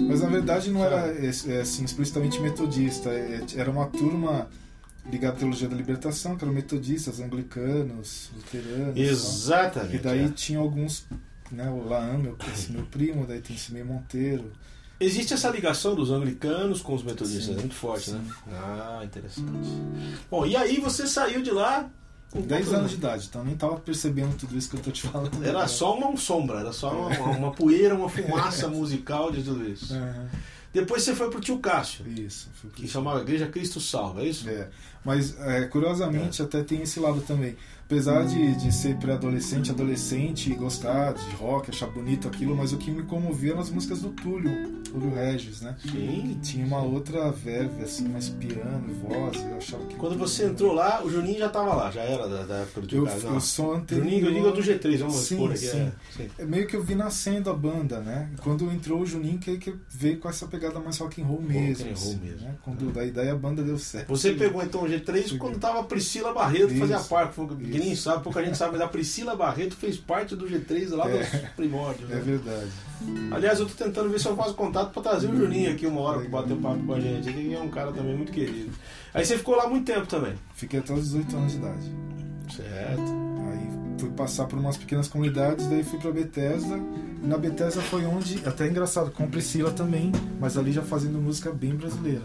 Mas 0.08 0.20
na 0.20 0.28
verdade 0.28 0.70
não 0.70 0.84
era 0.84 1.08
é, 1.08 1.26
é, 1.26 1.60
assim, 1.60 1.84
explicitamente 1.84 2.40
metodista, 2.40 3.10
é, 3.10 3.42
era 3.56 3.70
uma 3.70 3.86
turma 3.86 4.48
ligado 5.10 5.34
à 5.34 5.36
teologia 5.36 5.68
da 5.68 5.76
libertação, 5.76 6.36
que 6.36 6.44
eram 6.44 6.54
metodistas, 6.54 7.20
anglicanos, 7.20 8.30
luteranos. 8.34 8.96
Exatamente. 8.96 9.96
E 9.96 9.98
daí 9.98 10.24
é. 10.24 10.28
tinha 10.28 10.58
alguns, 10.58 11.04
né, 11.52 11.68
o 11.70 11.86
Laan, 11.86 12.18
meu, 12.18 12.36
esse 12.52 12.72
meu 12.72 12.84
primo, 12.86 13.26
daí 13.26 13.40
tem 13.40 13.54
esse 13.54 13.72
meio 13.72 13.84
Monteiro. 13.84 14.50
Existe 14.98 15.34
essa 15.34 15.50
ligação 15.50 15.94
dos 15.94 16.10
anglicanos 16.10 16.80
com 16.80 16.94
os 16.94 17.02
metodistas, 17.02 17.46
Sim, 17.46 17.52
é 17.54 17.56
muito 17.56 17.74
forte, 17.74 18.10
sim. 18.10 18.14
né? 18.14 18.24
Ah, 18.52 19.00
interessante. 19.04 19.68
Bom, 20.30 20.46
e 20.46 20.56
aí 20.56 20.78
você 20.78 21.06
saiu 21.06 21.42
de 21.42 21.50
lá 21.50 21.90
10 22.42 22.48
quantos 22.66 22.74
anos 22.74 22.90
de 22.90 22.96
idade, 22.96 23.26
então 23.28 23.40
eu 23.42 23.46
nem 23.46 23.56
tava 23.56 23.76
percebendo 23.76 24.36
tudo 24.36 24.56
isso 24.56 24.68
que 24.70 24.76
eu 24.76 24.80
tô 24.80 24.90
te 24.90 25.02
falando. 25.02 25.44
Era 25.44 25.66
só 25.68 25.96
uma 25.96 26.16
sombra, 26.16 26.60
era 26.60 26.72
só 26.72 26.90
uma, 27.08 27.30
uma 27.36 27.50
poeira, 27.52 27.94
uma 27.94 28.08
fumaça 28.08 28.68
musical 28.68 29.30
de 29.30 29.42
tudo 29.42 29.66
isso. 29.68 29.94
Aham, 29.94 30.26
Depois 30.72 31.02
você 31.02 31.14
foi 31.14 31.30
pro 31.30 31.40
tio 31.40 31.58
Cássio, 31.58 32.04
isso. 32.08 32.48
Pro- 32.60 32.70
que 32.70 32.88
chamava 32.88 33.20
Igreja 33.20 33.46
Cristo 33.46 33.80
Salva, 33.80 34.22
é 34.22 34.26
isso? 34.26 34.48
É, 34.48 34.68
mas 35.04 35.38
é, 35.40 35.66
curiosamente 35.66 36.42
até 36.42 36.62
tem 36.62 36.82
esse 36.82 36.98
lado 36.98 37.20
também. 37.20 37.56
Apesar 37.86 38.24
de, 38.24 38.54
de 38.56 38.72
ser 38.72 38.96
pré-adolescente, 38.96 39.70
adolescente 39.70 40.50
e 40.50 40.54
gostar 40.54 41.12
de 41.12 41.30
rock, 41.36 41.70
achar 41.70 41.86
bonito 41.86 42.26
aquilo, 42.28 42.56
mas 42.56 42.72
o 42.72 42.78
que 42.78 42.90
me 42.90 43.02
comovia 43.02 43.52
eram 43.52 43.60
as 43.60 43.70
músicas 43.70 44.00
do 44.00 44.08
Túlio, 44.10 44.72
Túlio 44.84 45.14
Regis, 45.14 45.60
né? 45.60 45.76
Sim. 45.82 46.38
Tinha 46.42 46.64
uma 46.64 46.82
outra 46.82 47.30
verve, 47.30 47.82
assim, 47.82 48.08
mais 48.08 48.28
piano, 48.30 48.86
voz, 49.02 49.36
eu 49.38 49.56
achava 49.58 49.84
que... 49.84 49.96
Quando 49.96 50.18
você 50.18 50.46
entrou 50.46 50.72
lá, 50.72 51.04
o 51.04 51.10
Juninho 51.10 51.38
já 51.38 51.46
estava 51.46 51.74
lá, 51.74 51.90
já 51.90 52.02
era 52.02 52.26
da, 52.26 52.42
da 52.44 52.54
época 52.56 52.80
do 52.82 52.96
Eu, 52.96 53.04
Cássio. 53.04 53.28
eu 53.28 53.40
sou 53.40 53.74
anterior... 53.74 54.04
Juninho, 54.04 54.26
eu 54.26 54.32
digo 54.32 54.50
do 54.52 54.60
G3, 54.62 54.98
vamos 54.98 55.14
Sim, 55.16 55.34
expor 55.34 55.50
aqui. 55.50 55.58
sim. 55.58 55.78
É, 55.78 55.92
sim. 56.16 56.30
É 56.38 56.44
meio 56.44 56.66
que 56.66 56.76
eu 56.76 56.82
vi 56.82 56.94
nascendo 56.94 57.50
a 57.50 57.54
banda, 57.54 58.00
né? 58.00 58.30
Quando 58.42 58.70
entrou 58.72 59.02
o 59.02 59.06
Juninho, 59.06 59.38
que, 59.38 59.58
que 59.58 59.74
veio 59.90 60.18
com 60.18 60.28
essa 60.28 60.46
pegada 60.46 60.80
mais 60.80 60.96
rock 60.98 61.20
and 61.20 61.26
roll 61.26 61.42
mesmo. 61.42 61.84
and 61.84 61.88
roll 61.88 61.92
assim, 61.92 62.16
mesmo. 62.16 62.40
Né? 62.40 62.54
Quando, 62.62 62.92
daí, 62.92 63.10
daí 63.10 63.28
a 63.28 63.36
banda 63.36 63.62
deu 63.62 63.76
certo. 63.78 64.08
Você 64.08 64.32
pegou 64.32 64.62
então 64.62 64.82
o 64.84 64.86
G3 64.86 65.36
quando 65.36 65.58
tava 65.58 65.80
a 65.80 65.84
Priscila 65.84 66.32
Barreto 66.32 66.70
Isso, 66.70 66.80
fazia 66.80 67.00
parte, 67.00 67.34
isso. 67.82 68.02
sabe, 68.02 68.22
pouca 68.22 68.42
gente 68.44 68.56
sabe, 68.56 68.72
mas 68.72 68.80
a 68.80 68.88
Priscila 68.88 69.34
Barreto 69.36 69.74
fez 69.76 69.96
parte 69.96 70.34
do 70.36 70.46
G3 70.48 70.90
lá 70.94 71.08
É. 71.08 71.18
dos 71.18 71.28
primórdios. 71.56 72.10
É 72.10 72.14
né? 72.16 72.20
verdade. 72.20 72.70
Aliás, 73.30 73.60
eu 73.60 73.66
tô 73.66 73.74
tentando 73.84 74.08
ver 74.10 74.18
se 74.20 74.26
eu 74.26 74.36
faço 74.36 74.54
contato 74.54 74.92
pra 74.92 75.02
trazer 75.02 75.28
o 75.28 75.36
Juninho 75.36 75.72
aqui 75.72 75.86
uma 75.86 76.00
hora 76.00 76.18
Legal. 76.18 76.42
bater 76.42 76.54
um 76.54 76.60
papo 76.62 76.84
com 76.84 76.94
a 76.94 77.00
gente. 77.00 77.28
Ele 77.28 77.54
é 77.54 77.60
um 77.60 77.68
cara 77.68 77.92
também 77.92 78.16
muito 78.16 78.32
querido. 78.32 78.70
Aí 79.12 79.24
você 79.24 79.36
ficou 79.36 79.56
lá 79.56 79.68
muito 79.68 79.84
tempo 79.92 80.06
também. 80.06 80.34
Fiquei 80.54 80.80
até 80.80 80.92
os 80.92 81.02
18 81.02 81.36
anos 81.36 81.52
de 81.52 81.58
idade. 81.58 81.92
Certo. 82.54 83.02
Aí 83.50 83.68
fui 83.98 84.10
passar 84.10 84.46
por 84.46 84.58
umas 84.58 84.76
pequenas 84.76 85.08
comunidades, 85.08 85.66
daí 85.66 85.82
fui 85.84 85.98
pra 85.98 86.10
Bethesda. 86.12 86.78
E 87.22 87.26
na 87.26 87.36
Bethesda 87.38 87.80
foi 87.82 88.04
onde, 88.04 88.40
até 88.46 88.66
engraçado, 88.68 89.10
com 89.10 89.28
Priscila 89.28 89.70
também, 89.70 90.12
mas 90.40 90.56
ali 90.58 90.72
já 90.72 90.82
fazendo 90.82 91.18
música 91.18 91.50
bem 91.52 91.74
brasileira. 91.74 92.22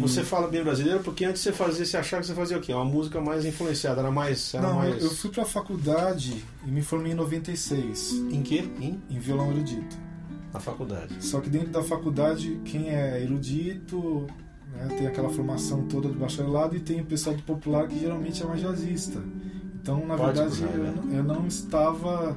Você 0.00 0.22
fala 0.22 0.48
bem 0.48 0.62
brasileiro 0.62 1.00
porque 1.00 1.24
antes 1.24 1.42
você 1.42 1.52
fazia, 1.52 1.84
você 1.84 1.96
achava 1.96 2.20
que 2.22 2.28
você 2.28 2.34
fazia 2.34 2.58
o 2.58 2.60
quê? 2.60 2.72
Uma 2.72 2.84
música 2.84 3.20
mais 3.20 3.44
influenciada, 3.44 4.00
era 4.00 4.10
mais. 4.10 4.54
Era 4.54 4.66
Não, 4.68 4.76
mais... 4.76 5.02
eu 5.02 5.10
fui 5.10 5.30
pra 5.30 5.44
faculdade 5.44 6.44
e 6.66 6.70
me 6.70 6.82
formei 6.82 7.12
em 7.12 7.14
96, 7.14 8.12
Em 8.30 8.42
quê? 8.42 8.68
Em? 8.80 9.00
em 9.10 9.18
violão 9.18 9.50
erudito. 9.50 9.96
Na 10.52 10.60
faculdade. 10.60 11.14
Só 11.24 11.40
que 11.40 11.50
dentro 11.50 11.68
da 11.68 11.82
faculdade, 11.82 12.60
quem 12.64 12.88
é 12.88 13.22
erudito 13.22 14.26
né, 14.72 14.88
tem 14.96 15.06
aquela 15.06 15.28
formação 15.28 15.82
toda 15.84 16.08
do 16.08 16.14
bacharelado 16.18 16.74
e 16.76 16.80
tem 16.80 17.00
o 17.00 17.04
pessoal 17.04 17.36
do 17.36 17.42
popular 17.42 17.86
que 17.88 17.98
geralmente 17.98 18.42
é 18.42 18.46
mais 18.46 18.60
jazzista. 18.60 19.20
Então, 19.82 20.06
na 20.06 20.16
Pode 20.16 20.38
verdade, 20.38 20.56
cruzar, 20.62 20.74
eu, 20.76 20.82
né? 20.84 21.18
eu 21.18 21.22
não 21.22 21.46
estava 21.46 22.36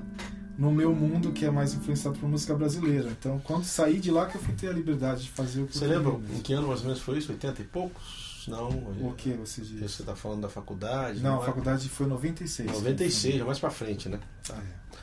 no 0.60 0.72
meu 0.74 0.94
mundo 0.94 1.32
que 1.32 1.46
é 1.46 1.50
mais 1.50 1.74
influenciado 1.74 2.20
por 2.20 2.28
música 2.30 2.54
brasileira. 2.54 3.10
Então, 3.18 3.40
quando 3.46 3.64
saí 3.64 3.98
de 4.00 4.12
lá 4.12 4.26
que 4.26 4.36
eu 4.38 4.42
fui 4.42 4.54
ter 4.54 4.68
a 4.68 4.74
liberdade 4.74 5.24
de 5.24 5.30
fazer 5.30 5.62
o 5.62 5.68
que 5.68 5.78
Você 5.78 5.86
eu 5.86 5.90
lembra 5.90 6.12
queria 6.12 6.20
em 6.26 6.28
mesmo. 6.30 6.44
que 6.44 6.54
ano 6.54 6.68
mais 6.68 6.82
ou 6.82 6.86
menos 6.88 7.02
foi 7.02 7.18
isso? 7.18 7.32
80 7.32 7.62
e 7.62 7.66
poucos? 7.66 8.46
Não. 8.48 8.68
O 8.70 9.14
que 9.16 9.30
você 9.32 9.62
diz? 9.62 9.92
Você 9.92 10.04
tá 10.04 10.16
falando 10.16 10.42
da 10.42 10.50
faculdade? 10.50 11.22
Não, 11.22 11.40
a 11.40 11.44
é? 11.44 11.46
faculdade 11.46 11.88
foi 11.88 12.06
em 12.06 12.10
96. 12.10 12.72
96, 12.72 13.36
já 13.38 13.46
mais 13.46 13.60
pra 13.60 13.70
frente, 13.70 14.10
né? 14.10 14.20
Tá. 14.46 14.56
É. 14.56 14.98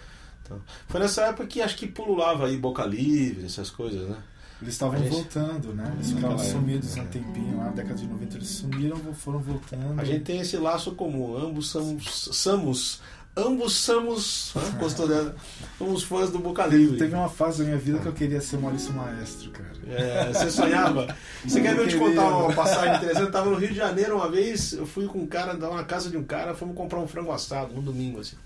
Então, 0.44 0.60
foi 0.88 1.00
nessa 1.00 1.22
época 1.22 1.46
que 1.46 1.60
acho 1.62 1.76
que 1.76 1.86
pululava 1.86 2.46
aí 2.46 2.56
Boca 2.56 2.84
Livre, 2.84 3.46
essas 3.46 3.70
coisas, 3.70 4.08
né? 4.08 4.16
Eles 4.62 4.72
estavam 4.74 4.98
gente- 4.98 5.10
voltando, 5.10 5.74
né? 5.74 5.90
Eles 5.96 6.08
ficavam 6.12 6.30
Naquela 6.36 6.50
sumidos 6.50 6.96
época, 6.96 7.02
um 7.02 7.04
é. 7.04 7.08
tempinho 7.24 7.56
lá, 7.58 7.64
na 7.64 7.70
década 7.72 7.94
de 7.94 8.06
90 8.06 8.36
eles 8.36 8.48
sumiram, 8.48 8.96
foram 9.14 9.38
voltando. 9.38 10.00
A 10.00 10.04
gente 10.04 10.24
tem 10.24 10.40
esse 10.40 10.56
laço 10.56 10.92
comum, 10.92 11.36
ambos 11.36 11.68
somos, 11.68 12.30
somos 12.32 13.00
ambos 13.36 13.74
somos? 13.74 14.54
Gostou 14.78 15.06
dela? 15.06 15.36
Somos 15.78 16.02
fãs 16.02 16.30
do 16.30 16.38
Boca 16.38 16.66
Livre. 16.66 16.96
Teve 16.96 17.14
uma 17.14 17.28
fase 17.28 17.58
da 17.58 17.64
minha 17.64 17.76
vida 17.78 17.98
que 17.98 18.06
eu 18.06 18.12
queria 18.12 18.40
ser 18.40 18.56
Maurício 18.58 18.92
Maestro, 18.92 19.50
cara. 19.50 19.76
É, 19.88 20.32
você 20.32 20.50
sonhava? 20.50 21.14
Você 21.44 21.60
quer 21.60 21.74
ver 21.74 21.82
eu 21.82 21.88
te 21.88 21.96
contar 21.96 22.26
uma 22.26 22.52
passagem 22.52 22.96
interessante? 22.96 23.26
Eu 23.26 23.30
tava 23.30 23.50
no 23.50 23.56
Rio 23.56 23.68
de 23.68 23.76
Janeiro 23.76 24.16
uma 24.16 24.28
vez, 24.28 24.72
eu 24.72 24.86
fui 24.86 25.06
com 25.06 25.18
um 25.18 25.26
cara, 25.26 25.54
na 25.54 25.84
casa 25.84 26.10
de 26.10 26.16
um 26.16 26.24
cara, 26.24 26.54
fomos 26.54 26.74
comprar 26.74 26.98
um 26.98 27.06
frango 27.06 27.30
assado 27.30 27.74
no 27.74 27.82
domingo, 27.82 28.20
assim. 28.20 28.36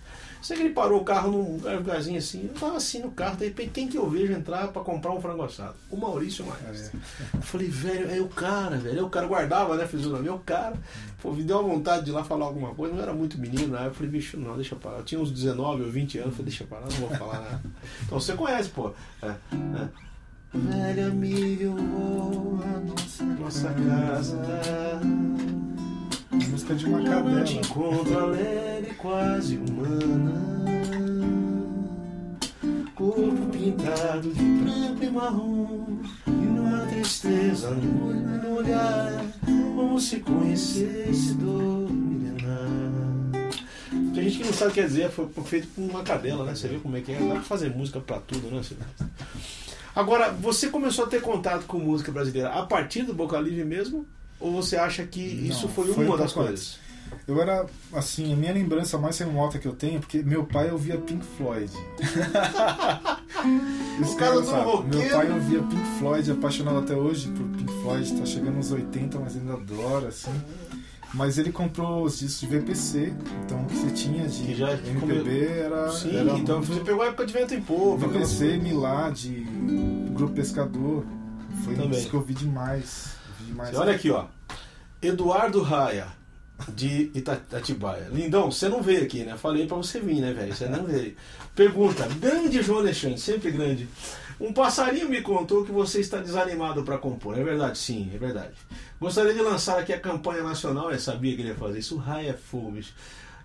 Sei 0.42 0.56
que 0.56 0.62
ele 0.62 0.72
parou 0.74 1.00
o 1.00 1.04
carro 1.04 1.30
num 1.30 1.52
lugar- 1.56 1.76
lugarzinho 1.76 2.18
assim, 2.18 2.44
eu 2.44 2.54
tava 2.58 2.76
assim 2.78 3.00
no 3.00 3.10
carro, 3.10 3.36
de 3.36 3.44
repente 3.44 3.70
quem 3.72 3.86
que 3.88 3.98
eu 3.98 4.08
vejo 4.08 4.32
entrar 4.32 4.68
pra 4.68 4.82
comprar 4.82 5.12
um 5.12 5.20
frango 5.20 5.42
assado? 5.42 5.74
O 5.90 5.96
Maurício 5.96 6.46
Maestro. 6.46 6.98
Eu 7.34 7.42
falei, 7.42 7.68
velho, 7.68 8.10
é 8.10 8.20
o 8.20 8.28
cara, 8.28 8.76
velho. 8.78 8.94
Aí 8.96 9.02
o 9.04 9.10
cara 9.10 9.26
guardava, 9.26 9.76
né? 9.76 9.86
Fisionomia, 9.86 10.30
é 10.30 10.32
o 10.34 10.38
cara. 10.38 10.74
Pô, 11.20 11.32
me 11.32 11.42
deu 11.42 11.58
uma 11.60 11.68
vontade 11.74 12.04
de 12.06 12.10
ir 12.10 12.14
lá 12.14 12.24
falar 12.24 12.46
alguma 12.46 12.74
coisa, 12.74 12.94
não 12.94 13.02
era 13.02 13.12
muito 13.12 13.38
menino, 13.38 13.68
né? 13.74 13.86
Eu 13.86 13.92
falei, 13.94 14.10
bicho, 14.10 14.38
não, 14.38 14.56
deixa 14.56 14.76
lá. 14.82 14.96
Eu 14.98 15.04
tinha 15.04 15.20
uns 15.20 15.30
19 15.30 15.82
ou 15.82 15.90
20 15.90 16.16
anos, 16.18 16.30
eu 16.30 16.36
falei, 16.36 16.50
deixa 16.50 16.66
lá, 16.70 16.80
não 16.80 16.88
vou 17.08 17.10
falar 17.18 17.40
nada. 17.40 17.60
Então 18.04 18.18
você 18.18 18.32
conhece, 18.34 18.70
pô. 18.70 18.92
É, 19.22 19.26
é. 19.28 19.88
Velho 20.52 21.06
amigo, 21.08 21.62
eu 21.62 21.76
vou 21.76 22.60
à 22.64 22.80
nossa, 22.80 23.24
nossa 23.24 23.68
casa. 23.74 24.38
Música 26.48 26.74
de 26.74 26.86
uma 26.86 27.02
cadela. 27.02 27.44
te 27.44 27.58
encontro 27.58 28.18
alegre, 28.18 28.94
quase 28.94 29.56
humana. 29.56 30.40
Corpo 32.94 33.46
pintado 33.52 34.32
de 34.32 34.42
branco 34.42 35.04
e 35.04 35.10
marrom. 35.10 35.98
E 36.26 36.30
uma 36.30 36.86
tristeza 36.86 37.70
no 37.70 38.56
olhar. 38.56 39.24
Como 39.44 40.00
se 40.00 40.20
conhecesse 40.20 41.34
dor 41.34 41.90
milenar. 41.90 42.68
Tem 44.14 44.24
gente 44.24 44.38
que 44.38 44.44
não 44.44 44.52
sabe 44.52 44.70
o 44.70 44.74
que 44.74 44.80
quer 44.80 44.86
dizer, 44.86 45.10
foi 45.10 45.28
feito 45.44 45.68
por 45.68 45.82
uma 45.82 46.02
cadela, 46.02 46.44
né? 46.44 46.54
Você 46.54 46.68
vê 46.68 46.78
como 46.78 46.96
é 46.96 47.00
que 47.00 47.12
é. 47.12 47.18
Dá 47.18 47.34
pra 47.34 47.42
fazer 47.42 47.70
música 47.70 48.00
pra 48.00 48.18
tudo, 48.18 48.54
né? 48.54 48.62
Agora, 49.94 50.30
você 50.30 50.68
começou 50.68 51.04
a 51.04 51.08
ter 51.08 51.20
contato 51.20 51.66
com 51.66 51.78
música 51.78 52.12
brasileira 52.12 52.50
a 52.50 52.64
partir 52.64 53.02
do 53.02 53.12
Boca 53.12 53.38
Livre 53.40 53.64
mesmo? 53.64 54.06
Ou 54.40 54.62
você 54.62 54.76
acha 54.76 55.04
que 55.04 55.20
isso 55.20 55.66
Não, 55.66 55.74
foi, 55.74 55.92
foi 55.92 56.04
uma 56.06 56.14
um 56.14 56.18
das 56.18 56.32
pouco 56.32 56.48
coisas? 56.48 56.78
Eu 57.26 57.40
era, 57.40 57.66
assim, 57.92 58.32
a 58.32 58.36
minha 58.36 58.52
lembrança 58.52 58.96
mais 58.96 59.18
remota 59.18 59.58
que 59.58 59.66
eu 59.66 59.72
tenho, 59.72 60.00
porque 60.00 60.22
meu 60.22 60.44
pai 60.44 60.70
ouvia 60.70 60.96
Pink 60.96 61.24
Floyd. 61.36 61.70
Isso 64.00 64.12
O 64.12 64.16
que 64.16 64.16
cara 64.16 64.40
do 64.40 64.50
roqueiro. 64.50 64.98
Meu 64.98 65.10
pai 65.16 65.30
ouvia 65.32 65.62
Pink 65.62 65.86
Floyd, 65.98 66.30
apaixonado 66.30 66.78
até 66.78 66.94
hoje 66.94 67.28
por 67.28 67.46
Pink 67.48 67.72
Floyd, 67.82 68.12
tá 68.18 68.26
chegando 68.26 68.56
nos 68.56 68.70
80, 68.70 69.18
mas 69.18 69.36
ainda 69.36 69.54
adora, 69.54 70.08
assim. 70.08 70.30
Mas 71.12 71.38
ele 71.38 71.50
comprou 71.50 72.04
os 72.04 72.20
discos 72.20 72.40
de 72.40 72.46
VPC, 72.46 73.12
então 73.44 73.62
o 73.62 73.66
que 73.66 73.76
você 73.76 73.90
tinha 73.90 74.28
de 74.28 74.44
Que 74.44 74.54
já 74.54 74.72
MPB 74.74 75.44
era, 75.48 75.90
Sim, 75.90 76.16
era 76.16 76.38
então 76.38 76.58
muito 76.58 76.72
você 76.74 76.80
pegou 76.80 77.02
a 77.02 77.06
época 77.06 77.26
de 77.26 77.32
vento 77.32 77.52
em 77.54 77.60
povo. 77.60 77.96
VPC, 78.08 78.58
Milá, 78.58 79.10
de 79.10 79.44
Grupo 80.14 80.34
Pescador. 80.34 81.04
Foi 81.64 81.72
um 81.74 81.76
Também. 81.76 81.90
disco 81.90 82.10
que 82.10 82.14
eu 82.16 82.20
ouvi 82.20 82.34
demais. 82.34 83.08
Demais. 83.50 83.76
Olha 83.76 83.94
aqui, 83.94 84.10
ó. 84.10 84.26
Eduardo 85.02 85.62
Raia, 85.62 86.08
de 86.68 87.10
Itatibaia. 87.14 88.08
Lindão, 88.12 88.50
você 88.50 88.68
não 88.68 88.82
veio 88.82 89.02
aqui, 89.02 89.24
né? 89.24 89.36
Falei 89.36 89.66
pra 89.66 89.76
você 89.76 90.00
vir, 90.00 90.20
né, 90.20 90.32
velho? 90.32 90.54
Você 90.54 90.66
não 90.66 90.84
veio. 90.84 91.14
Pergunta, 91.54 92.06
grande 92.18 92.62
João 92.62 92.80
Alexandre, 92.80 93.18
sempre 93.18 93.50
grande. 93.50 93.88
Um 94.40 94.52
passarinho 94.54 95.08
me 95.08 95.20
contou 95.20 95.64
que 95.64 95.72
você 95.72 96.00
está 96.00 96.18
desanimado 96.18 96.82
para 96.82 96.96
compor. 96.96 97.38
É 97.38 97.42
verdade? 97.42 97.76
Sim, 97.76 98.10
é 98.14 98.18
verdade. 98.18 98.54
Gostaria 98.98 99.34
de 99.34 99.40
lançar 99.42 99.78
aqui 99.78 99.92
a 99.92 100.00
campanha 100.00 100.42
nacional. 100.42 100.90
Eu 100.90 100.98
sabia 100.98 101.34
que 101.34 101.42
ele 101.42 101.48
ia 101.48 101.54
fazer 101.54 101.78
isso. 101.78 101.96
Raia 101.98 102.30
é 102.30 102.32
fogo, 102.32 102.72
bicho. 102.72 102.94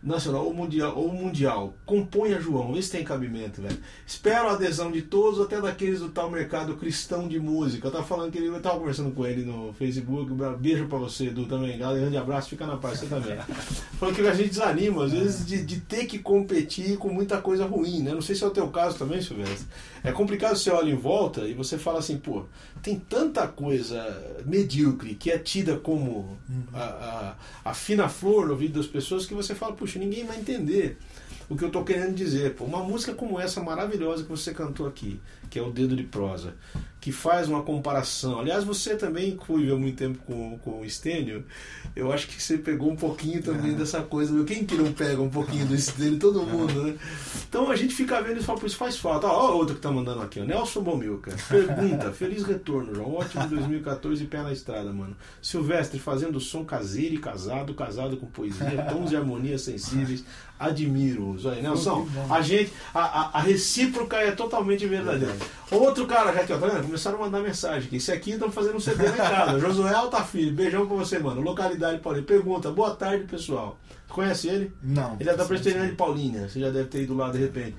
Nacional 0.06 0.46
ou 0.46 0.54
mundial, 0.54 0.96
ou 0.96 1.12
mundial. 1.12 1.74
Componha 1.84 2.40
João, 2.40 2.72
vê 2.72 2.82
se 2.82 2.92
tem 2.92 3.04
cabimento, 3.04 3.60
velho. 3.60 3.78
Espero 4.06 4.50
a 4.50 4.52
adesão 4.52 4.92
de 4.92 5.02
todos, 5.02 5.42
até 5.42 5.60
daqueles 5.60 6.00
do 6.00 6.10
tal 6.10 6.30
mercado 6.30 6.78
cristão 6.78 7.28
de 7.28 7.40
música. 7.40 7.88
Eu 7.88 7.92
tava 7.92 8.04
falando 8.04 8.32
que 8.32 8.38
ele, 8.38 8.48
eu 8.48 8.62
tava 8.62 8.78
conversando 8.78 9.10
com 9.10 9.26
ele 9.26 9.44
no 9.44 9.74
Facebook. 9.74 10.32
Beijo 10.60 10.86
pra 10.86 11.00
você, 11.00 11.30
Edu, 11.30 11.48
também. 11.48 11.80
Grande 11.80 12.18
abraço, 12.18 12.50
fica 12.50 12.68
na 12.68 12.78
paz, 12.78 13.00
você 13.00 13.08
também. 13.08 13.36
Falando 14.00 14.16
que 14.16 14.22
a 14.22 14.34
gente 14.34 14.50
desanima, 14.50 15.06
às 15.06 15.12
vezes, 15.12 15.44
de, 15.44 15.64
de 15.64 15.82
ter 15.82 16.06
que 16.06 16.20
competir 16.20 16.98
com 16.98 17.10
muita 17.10 17.42
coisa 17.42 17.66
ruim, 17.66 18.04
né? 18.04 18.14
Não 18.14 18.22
sei 18.22 18.36
se 18.36 18.44
é 18.44 18.48
o 18.48 18.52
teu 18.52 18.68
caso 18.68 19.00
também, 19.00 19.22
Silvestre. 19.22 19.66
É 20.04 20.12
complicado 20.12 20.56
você 20.56 20.70
olha 20.70 20.92
em 20.92 20.96
volta 20.96 21.48
e 21.48 21.56
você 21.56 21.80
fala 21.80 21.98
assim, 21.98 22.18
pô, 22.18 22.44
tem 22.84 23.00
tanta 23.00 23.48
coisa 23.48 24.06
medíocre 24.46 25.16
que 25.16 25.32
é 25.32 25.40
tida 25.40 25.78
como 25.78 26.38
a, 26.72 26.84
a, 26.84 27.36
a 27.72 27.74
fina 27.74 28.08
flor 28.08 28.46
no 28.46 28.52
ouvido 28.52 28.80
das 28.80 28.88
pessoas 28.88 29.26
que 29.26 29.34
você 29.34 29.56
fala, 29.56 29.74
puxa, 29.74 29.95
ninguém 30.00 30.25
vai 30.25 30.38
entender. 30.38 30.98
o 31.50 31.56
que 31.56 31.64
eu 31.64 31.70
tô 31.70 31.84
querendo 31.84 32.16
dizer. 32.16 32.56
Pô, 32.56 32.66
uma 32.66 32.84
música 32.84 33.14
como 33.14 33.40
essa 33.40 33.62
maravilhosa 33.62 34.24
que 34.24 34.30
você 34.30 34.54
cantou 34.54 34.88
aqui, 34.88 35.20
que 35.50 35.60
é 35.60 35.62
o 35.62 35.72
Dedo 35.72 35.96
de 35.96 36.04
Prosa, 36.04 36.56
que 37.00 37.12
faz 37.12 37.48
uma 37.48 37.62
comparação. 37.62 38.40
Aliás, 38.40 38.64
você 38.64 38.96
também 38.96 39.36
conviveu 39.36 39.78
muito 39.78 39.96
tempo 39.96 40.18
com, 40.25 40.58
com 40.58 40.82
o 40.82 40.86
Estênio. 40.86 41.46
Eu 41.96 42.12
acho 42.12 42.28
que 42.28 42.42
você 42.42 42.58
pegou 42.58 42.92
um 42.92 42.96
pouquinho 42.96 43.44
também 43.44 43.74
é. 43.74 43.75
dessa 43.75 44.02
coisa. 44.02 44.44
Quem 44.44 44.66
que 44.66 44.75
não 44.75 44.92
pega 44.92 45.22
um 45.22 45.30
pouquinho 45.30 45.68
desse 45.68 45.96
dele? 45.98 46.18
Todo 46.18 46.42
mundo, 46.42 46.84
né? 46.84 46.96
Então 47.48 47.70
a 47.70 47.75
gente 47.75 47.94
fica 47.94 48.20
vendo 48.22 48.40
e 48.40 48.44
fala, 48.44 48.60
por 48.60 48.66
isso 48.66 48.75
faz 48.75 48.98
falta. 48.98 49.28
Ó, 49.28 49.52
ó, 49.52 49.56
outro 49.56 49.75
que 49.75 49.82
tá 49.82 49.92
mandando 49.92 50.22
aqui, 50.22 50.40
ó. 50.40 50.44
Nelson 50.44 50.82
Bomilca. 50.82 51.36
Pergunta, 51.48 52.12
feliz 52.14 52.44
retorno, 52.44 52.96
João. 52.96 53.14
Ótimo 53.14 53.48
2014 53.48 54.25
pé 54.25 54.42
na 54.42 54.52
estrada, 54.52 54.92
mano. 54.92 55.16
Silvestre 55.42 56.00
fazendo 56.00 56.40
som 56.40 56.66
caseiro 56.66 57.16
e 57.16 57.20
casado, 57.20 57.74
casado 57.75 58.18
com 58.18 58.25
poesia, 58.25 58.84
tons 58.90 59.12
e 59.12 59.16
harmonias 59.16 59.62
sensíveis 59.62 60.25
admiro-os. 60.60 61.44
Nelson, 61.44 62.08
a 62.30 62.42
gente, 62.42 62.72
a, 62.94 63.00
a, 63.00 63.40
a, 63.40 63.42
recíproca 63.42 64.18
é 64.18 64.32
totalmente 64.32 64.86
verdadeira. 64.88 65.35
Outro 65.72 66.06
cara 66.06 66.34
já 66.34 66.42
aqui, 66.42 66.54
ó, 66.54 66.58
tá 66.58 66.68
vendo? 66.68 66.86
Começaram 66.86 67.18
a 67.18 67.22
mandar 67.22 67.39
mensagem 67.39 67.88
aqui. 67.88 67.98
Esse 67.98 68.12
aqui 68.12 68.32
estão 68.32 68.51
fazendo 68.51 68.75
um 68.75 68.80
CD 68.80 69.04
na 69.10 69.18
casa. 69.18 69.60
Josué 69.60 69.94
Altafilho, 69.94 70.54
beijão 70.54 70.88
pra 70.88 70.96
você, 70.98 71.20
mano. 71.20 71.42
Localidade 71.42 72.00
Paulina. 72.00 72.25
Pergunta, 72.25 72.72
boa 72.72 72.96
tarde, 72.96 73.25
pessoal. 73.25 73.77
Conhece 74.08 74.48
ele? 74.48 74.74
Não. 74.82 75.18
Ele 75.20 75.30
é 75.30 75.36
da 75.36 75.46
Presbiteriana 75.46 75.89
de 75.89 75.96
Paulínia. 75.96 76.48
Você 76.48 76.60
já 76.60 76.70
deve 76.70 76.88
ter 76.88 77.04
ido 77.04 77.15
lá 77.15 77.30
de 77.32 77.38
repente. 77.38 77.75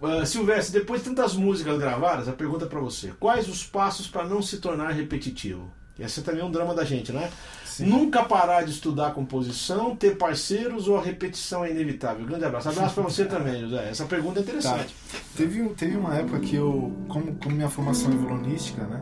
Uh, 0.00 0.24
Silvestre, 0.24 0.78
depois 0.78 1.02
de 1.02 1.08
tantas 1.08 1.34
músicas 1.34 1.76
gravadas, 1.76 2.28
a 2.28 2.32
pergunta 2.32 2.66
para 2.66 2.78
você: 2.78 3.12
quais 3.18 3.48
os 3.48 3.64
passos 3.64 4.06
para 4.06 4.24
não 4.24 4.40
se 4.40 4.58
tornar 4.58 4.90
repetitivo? 4.90 5.72
Esse 5.98 6.22
também 6.22 6.40
é 6.40 6.44
um 6.44 6.50
drama 6.50 6.74
da 6.74 6.84
gente, 6.84 7.10
né? 7.10 7.28
Sim. 7.78 7.86
Nunca 7.86 8.24
parar 8.24 8.62
de 8.62 8.72
estudar 8.72 9.12
composição, 9.12 9.94
ter 9.94 10.16
parceiros 10.16 10.88
ou 10.88 10.98
a 10.98 11.00
repetição 11.00 11.64
é 11.64 11.70
inevitável? 11.70 12.26
Grande 12.26 12.44
abraço. 12.44 12.68
Abraço 12.70 12.92
para 12.92 13.04
você 13.04 13.24
também, 13.24 13.60
José. 13.60 13.88
Essa 13.88 14.04
pergunta 14.04 14.40
é 14.40 14.42
interessante. 14.42 14.92
Tá. 15.12 15.18
Teve, 15.36 15.62
teve 15.74 15.96
uma 15.96 16.12
época 16.16 16.40
que 16.40 16.56
eu, 16.56 16.92
como, 17.06 17.36
como 17.36 17.54
minha 17.54 17.68
formação 17.68 18.10
é 18.10 18.16
violonística, 18.16 18.82
né? 18.82 19.00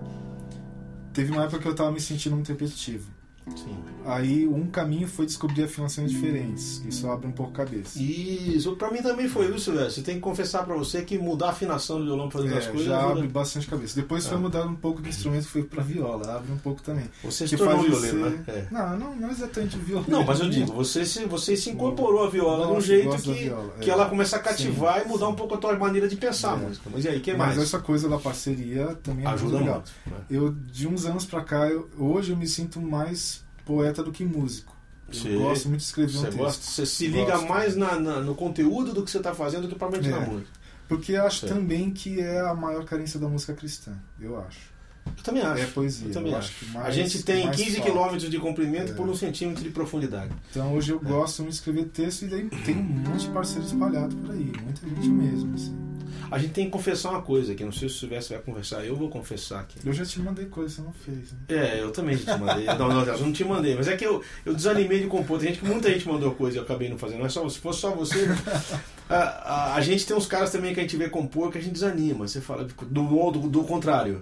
Teve 1.11 1.33
uma 1.33 1.45
época 1.45 1.59
que 1.59 1.69
eu 1.69 1.73
estava 1.73 1.91
me 1.91 1.99
sentindo 1.99 2.35
muito 2.35 2.49
repetitivo. 2.49 3.11
Sim. 3.55 3.77
Aí 4.05 4.47
um 4.47 4.67
caminho 4.67 5.07
foi 5.07 5.27
descobrir 5.27 5.65
afinações 5.65 6.11
diferentes. 6.11 6.83
Isso 6.87 7.09
abre 7.11 7.27
um 7.27 7.33
pouco 7.33 7.53
a 7.53 7.65
cabeça. 7.65 8.01
Isso, 8.01 8.75
pra 8.77 8.91
mim 8.91 9.03
também 9.03 9.29
foi 9.29 9.55
isso. 9.55 9.73
Você 9.73 10.01
tem 10.01 10.17
que 10.17 10.21
confessar 10.21 10.65
pra 10.65 10.77
você 10.77 11.03
que 11.03 11.19
mudar 11.19 11.47
a 11.47 11.51
afinação 11.51 11.99
do 11.99 12.05
violão 12.05 12.31
fazendo 12.31 12.55
é, 12.55 12.59
as 12.59 12.67
coisas. 12.67 12.87
Já 12.87 13.03
abre 13.03 13.27
bastante 13.27 13.67
cabeça. 13.67 14.01
Depois 14.01 14.25
é. 14.27 14.29
foi 14.29 14.39
mudar 14.39 14.65
um 14.65 14.75
pouco 14.75 15.03
do 15.03 15.09
instrumento, 15.09 15.49
foi 15.49 15.65
pra 15.65 15.83
viola, 15.83 16.37
abre 16.37 16.53
um 16.53 16.59
pouco 16.59 16.83
também. 16.83 17.05
Você 17.25 17.47
se 17.47 17.57
tornou 17.57 17.83
violeiro, 17.83 18.31
né? 18.31 18.45
É. 18.47 18.67
Não, 18.71 18.97
não, 18.97 19.17
não 19.17 19.31
exatamente 19.31 19.77
violão. 19.79 20.05
Não, 20.09 20.25
mas 20.25 20.41
eu 20.41 20.49
digo, 20.49 20.73
você 20.73 21.05
se, 21.05 21.25
você 21.25 21.57
se 21.57 21.71
incorporou 21.71 22.25
a 22.25 22.31
viola 22.31 22.67
de 22.67 22.73
um 22.73 22.81
jeito 22.81 23.17
que, 23.19 23.53
que 23.81 23.91
ela 23.91 24.09
começa 24.09 24.37
a 24.37 24.39
cativar 24.39 25.01
sim, 25.01 25.07
e 25.07 25.09
mudar 25.09 25.29
um 25.29 25.35
pouco 25.35 25.55
a 25.55 25.59
tua 25.59 25.77
maneira 25.77 26.09
de 26.09 26.17
pensar 26.17 26.55
a 26.55 26.63
é. 26.63 26.67
música. 26.67 26.89
Mas 26.93 27.05
e 27.05 27.09
aí, 27.09 27.21
que 27.21 27.35
mais? 27.35 27.57
Mas 27.57 27.65
essa 27.65 27.79
coisa 27.81 28.09
da 28.09 28.19
parceria 28.19 28.97
também 29.03 29.27
ajuda, 29.27 29.57
ajuda 29.59 29.73
muito. 29.73 29.93
Né? 30.07 30.17
Eu, 30.31 30.53
de 30.53 30.87
uns 30.87 31.07
anos 31.07 31.25
pra 31.25 31.43
cá, 31.43 31.69
eu, 31.69 31.89
hoje 31.99 32.33
eu 32.33 32.37
me 32.37 32.47
sinto 32.47 32.81
mais 32.81 33.36
poeta 33.67 34.03
do 34.03 34.11
que 34.11 34.25
músico. 34.25 34.75
Eu 35.09 35.15
Sim. 35.15 35.39
gosto 35.39 35.69
muito 35.69 35.81
de 35.81 35.87
escrever 35.87 36.17
um 36.17 36.23
texto. 36.23 36.37
Gosta, 36.39 36.65
você 36.65 36.87
se 36.87 37.07
liga 37.09 37.33
gosto. 37.33 37.49
mais 37.49 37.77
na, 37.77 37.99
na, 38.01 38.21
no 38.21 38.35
conteúdo 38.35 38.95
do 38.95 39.05
que 39.05 39.11
você 39.11 39.19
está 39.19 39.35
fazendo 39.35 39.63
do 39.63 39.69
que 39.69 39.75
propriamente 39.75 40.13
é. 40.13 40.19
na 40.19 40.27
música. 40.27 40.51
Porque 40.89 41.17
acho 41.17 41.47
também 41.47 41.91
que 41.91 42.21
é 42.21 42.41
a 42.41 42.55
maior 42.55 42.85
carência 42.85 43.19
da 43.19 43.29
música 43.29 43.53
cristã, 43.53 43.93
eu 44.21 44.41
acho. 44.41 44.76
Eu 45.17 45.23
também 45.23 45.43
acho. 45.43 45.63
É 45.63 45.67
poesia. 45.67 46.09
Eu 46.09 46.13
também 46.13 46.33
eu 46.33 46.39
acho. 46.39 46.53
acho 46.63 46.73
mais, 46.73 46.87
a 46.87 46.91
gente 46.91 47.23
tem 47.23 47.51
15 47.51 47.81
quilômetros 47.81 48.31
de 48.31 48.39
comprimento 48.39 48.93
é. 48.93 48.95
por 48.95 49.09
um 49.09 49.15
centímetro 49.15 49.63
de 49.63 49.71
profundidade. 49.71 50.33
Então 50.51 50.75
hoje 50.75 50.93
eu 50.93 51.01
é. 51.05 51.09
gosto 51.09 51.43
de 51.43 51.51
escrever 51.51 51.85
texto 51.87 52.23
e 52.23 52.29
daí 52.29 52.49
tem 52.65 52.77
um 52.77 52.83
monte 52.83 53.23
de 53.23 53.29
parceiros 53.31 53.73
espalhados 53.73 54.15
por 54.15 54.31
aí. 54.33 54.53
Muita 54.63 54.89
gente 54.89 55.09
mesmo, 55.09 55.55
assim. 55.55 55.87
A 56.31 56.39
gente 56.39 56.53
tem 56.53 56.65
que 56.65 56.71
confessar 56.71 57.11
uma 57.11 57.23
coisa 57.23 57.53
aqui. 57.53 57.65
Não 57.65 57.73
sei 57.73 57.89
se 57.89 57.97
o 57.97 57.99
Silvestre 57.99 58.35
vai 58.35 58.45
conversar. 58.45 58.85
Eu 58.85 58.97
vou 58.97 59.09
confessar 59.09 59.61
aqui. 59.61 59.79
Eu 59.85 59.93
já 59.93 60.05
te 60.05 60.21
mandei 60.21 60.47
coisa, 60.47 60.75
você 60.75 60.83
não 60.83 60.93
fez. 60.93 61.33
Né? 61.33 61.39
É, 61.49 61.81
eu 61.81 61.93
também 61.93 62.17
já 62.17 62.35
te 62.35 62.41
mandei. 62.41 62.65
não, 62.67 62.89
não, 62.89 63.05
eu 63.05 63.19
não 63.21 63.33
te 63.33 63.45
mandei. 63.45 63.75
Mas 63.77 63.89
é 63.89 63.97
que 63.97 64.05
eu, 64.05 64.23
eu 64.45 64.55
desanimei 64.55 65.01
de 65.01 65.07
compor. 65.07 65.39
Tem 65.39 65.49
gente 65.49 65.61
que 65.61 65.67
muita 65.67 65.91
gente 65.91 66.07
mandou 66.09 66.35
coisa 66.35 66.57
e 66.57 66.59
eu 66.59 66.65
acabei 66.65 66.89
não 66.89 66.99
fazendo. 66.99 67.21
Não 67.21 67.27
é 67.27 67.29
só, 67.29 67.49
se 67.49 67.59
fosse 67.59 67.81
só 67.81 67.91
você. 67.91 68.27
A, 69.09 69.17
a, 69.17 69.75
a, 69.75 69.81
gente 69.81 70.05
tem 70.05 70.17
uns 70.17 70.27
caras 70.27 70.51
também 70.51 70.75
que 70.75 70.81
a 70.81 70.83
gente 70.83 70.97
vê 70.97 71.09
compor 71.09 71.53
que 71.53 71.59
a 71.59 71.61
gente 71.61 71.75
desanima. 71.75 72.27
Você 72.27 72.41
fala 72.41 72.65
do, 72.65 73.31
do, 73.31 73.49
do 73.49 73.65
contrário. 73.65 74.21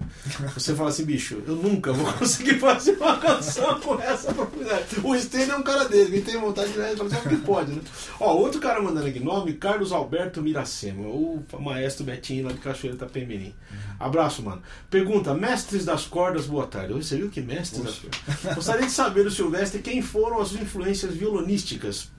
Você 0.53 0.75
fala 0.75 0.91
assim, 0.91 1.05
bicho, 1.05 1.43
eu 1.47 1.57
nunca 1.57 1.93
vou 1.93 2.13
conseguir 2.15 2.59
fazer 2.59 2.93
uma 2.99 3.17
canção 3.17 3.81
com 3.81 3.99
essa 3.99 4.33
profundidade. 4.33 4.85
O 5.03 5.19
Stênio 5.19 5.53
é 5.53 5.57
um 5.57 5.63
cara 5.63 5.89
dele. 5.89 6.11
Quem 6.11 6.23
tem 6.23 6.41
vontade 6.41 6.69
de 6.69 6.75
fazer, 6.75 7.17
o 7.17 7.29
que 7.29 7.37
pode, 7.39 7.73
né? 7.73 7.81
Ó, 8.21 8.35
outro 8.35 8.61
cara 8.61 8.83
mandando 8.83 9.07
aqui 9.07 9.21
nome, 9.21 9.55
Carlos 9.55 9.91
Alberto 9.91 10.43
Miracema. 10.43 11.07
O 11.09 11.43
maestro 11.61 12.05
Betinho 12.05 12.45
lá 12.47 12.53
de 12.53 12.59
Cachoeira 12.59 12.97
Itapemirim. 12.97 13.55
Abraço, 13.99 14.43
mano. 14.43 14.63
Pergunta: 14.91 15.33
Mestres 15.33 15.85
das 15.85 16.05
cordas, 16.05 16.47
boa 16.47 16.67
tarde. 16.67 16.93
Você 16.93 17.17
viu 17.17 17.31
que 17.31 17.41
mestres 17.41 17.83
das 17.83 17.99
cordas? 17.99 18.55
Gostaria 18.55 18.87
de 18.87 18.93
saber 18.93 19.25
do 19.25 19.31
Silvestre 19.31 19.81
quem 19.81 20.03
foram 20.03 20.41
as 20.41 20.53
influências 20.53 21.15
violonísticas 21.15 22.11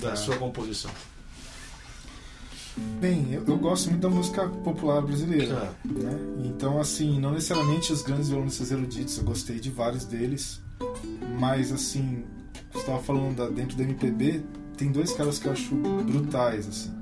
da 0.00 0.12
ah. 0.12 0.16
sua 0.16 0.36
composição. 0.36 0.90
Bem, 2.76 3.32
eu, 3.32 3.44
eu, 3.46 3.56
gosto 3.56 3.90
muito 3.90 4.02
da 4.02 4.08
música 4.08 4.48
popular 4.48 5.00
brasileira. 5.02 5.72
Ah. 5.72 5.88
Né? 5.88 6.18
Então, 6.44 6.80
assim, 6.80 7.20
não 7.20 7.32
necessariamente 7.32 7.92
os 7.92 8.02
grandes 8.02 8.28
violonistas 8.28 8.70
eruditos, 8.70 9.16
eu 9.18 9.24
gostei 9.24 9.60
de 9.60 9.70
vários 9.70 10.04
deles, 10.04 10.60
mas, 11.38 11.70
assim, 11.70 12.24
você 12.72 12.78
estava 12.80 13.00
falando 13.00 13.36
da, 13.36 13.48
dentro 13.48 13.76
do 13.76 13.82
MPB, 13.82 14.42
tem 14.76 14.90
dois 14.90 15.12
caras 15.12 15.38
que 15.38 15.46
eu 15.46 15.52
acho 15.52 15.74
brutais, 15.74 16.66
assim. 16.66 16.92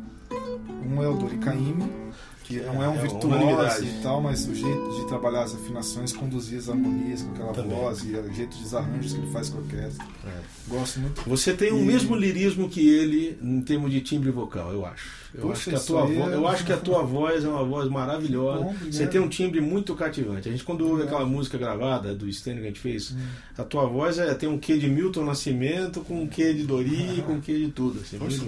Um 0.85 1.03
é 1.03 1.09
o 1.09 1.17
Dori 1.17 1.39
Caymmi, 1.39 2.12
que 2.43 2.61
não 2.61 2.83
é 2.83 2.89
um 2.89 2.97
é 2.97 3.03
virtuoso 3.03 3.85
e 3.85 4.03
tal, 4.03 4.21
mas 4.21 4.47
o 4.47 4.55
jeito 4.55 5.01
de 5.01 5.07
trabalhar 5.07 5.43
as 5.43 5.55
afinações, 5.55 6.13
conduzir 6.13 6.59
as 6.59 6.69
harmonias 6.69 7.23
com 7.23 7.33
aquela 7.33 7.53
Também. 7.53 7.77
voz 7.77 8.03
e 8.05 8.15
o 8.15 8.33
jeito 8.33 8.57
de 8.57 8.77
arranjos 8.77 9.13
que 9.13 9.19
ele 9.19 9.31
faz 9.31 9.49
com 9.49 9.59
a 9.59 9.61
orquestra. 9.61 10.07
É. 10.27 10.41
Gosto 10.69 11.01
muito. 11.01 11.23
Você 11.29 11.53
tem 11.53 11.69
e... 11.69 11.73
o 11.73 11.85
mesmo 11.85 12.15
lirismo 12.15 12.69
que 12.69 12.89
ele 12.89 13.39
em 13.43 13.61
termos 13.61 13.91
de 13.91 14.01
timbre 14.01 14.31
vocal, 14.31 14.73
eu 14.73 14.85
acho. 14.87 15.23
Eu, 15.35 15.49
Puxa, 15.49 15.53
acho, 15.53 15.71
que 15.71 15.77
a 15.77 15.81
tua 15.81 16.05
vo... 16.05 16.31
é... 16.31 16.35
eu 16.35 16.47
acho 16.47 16.65
que 16.65 16.73
a 16.73 16.77
tua 16.79 17.03
voz 17.03 17.45
é 17.45 17.49
uma 17.49 17.65
voz 17.65 17.89
maravilhosa. 17.89 18.65
Bom, 18.65 18.75
Você 18.91 19.07
tem 19.07 19.21
um 19.21 19.29
timbre 19.29 19.61
muito 19.61 19.95
cativante. 19.95 20.49
A 20.49 20.53
gente, 20.53 20.65
quando 20.65 20.87
ouve 20.87 21.05
aquela 21.05 21.25
música 21.25 21.57
gravada 21.57 22.15
do 22.15 22.31
Stênio 22.31 22.61
que 22.61 22.67
a 22.67 22.71
gente 22.71 22.81
fez, 22.81 23.13
hum. 23.13 23.19
a 23.57 23.65
tua 23.65 23.87
voz 23.87 24.19
é, 24.19 24.35
tem 24.35 24.49
um 24.49 24.59
quê 24.59 24.77
de 24.77 24.89
Milton 24.89 25.25
Nascimento, 25.25 26.01
com 26.03 26.23
um 26.23 26.27
quê 26.27 26.53
de 26.53 26.65
Dori, 26.65 27.23
com 27.27 27.35
um 27.35 27.41
quê 27.41 27.59
de 27.59 27.69
tudo. 27.71 28.01
Assim, 28.01 28.19
Poxa, 28.19 28.45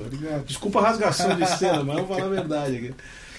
Desculpa 0.47 0.81
a 0.81 0.89
rasgação 0.89 1.35
de 1.37 1.47
cena, 1.59 1.83
mas 1.83 1.99
eu 1.99 2.07
vou 2.07 2.17
falar 2.17 2.27
a 2.27 2.31
verdade 2.31 2.77
aqui. 2.77 2.95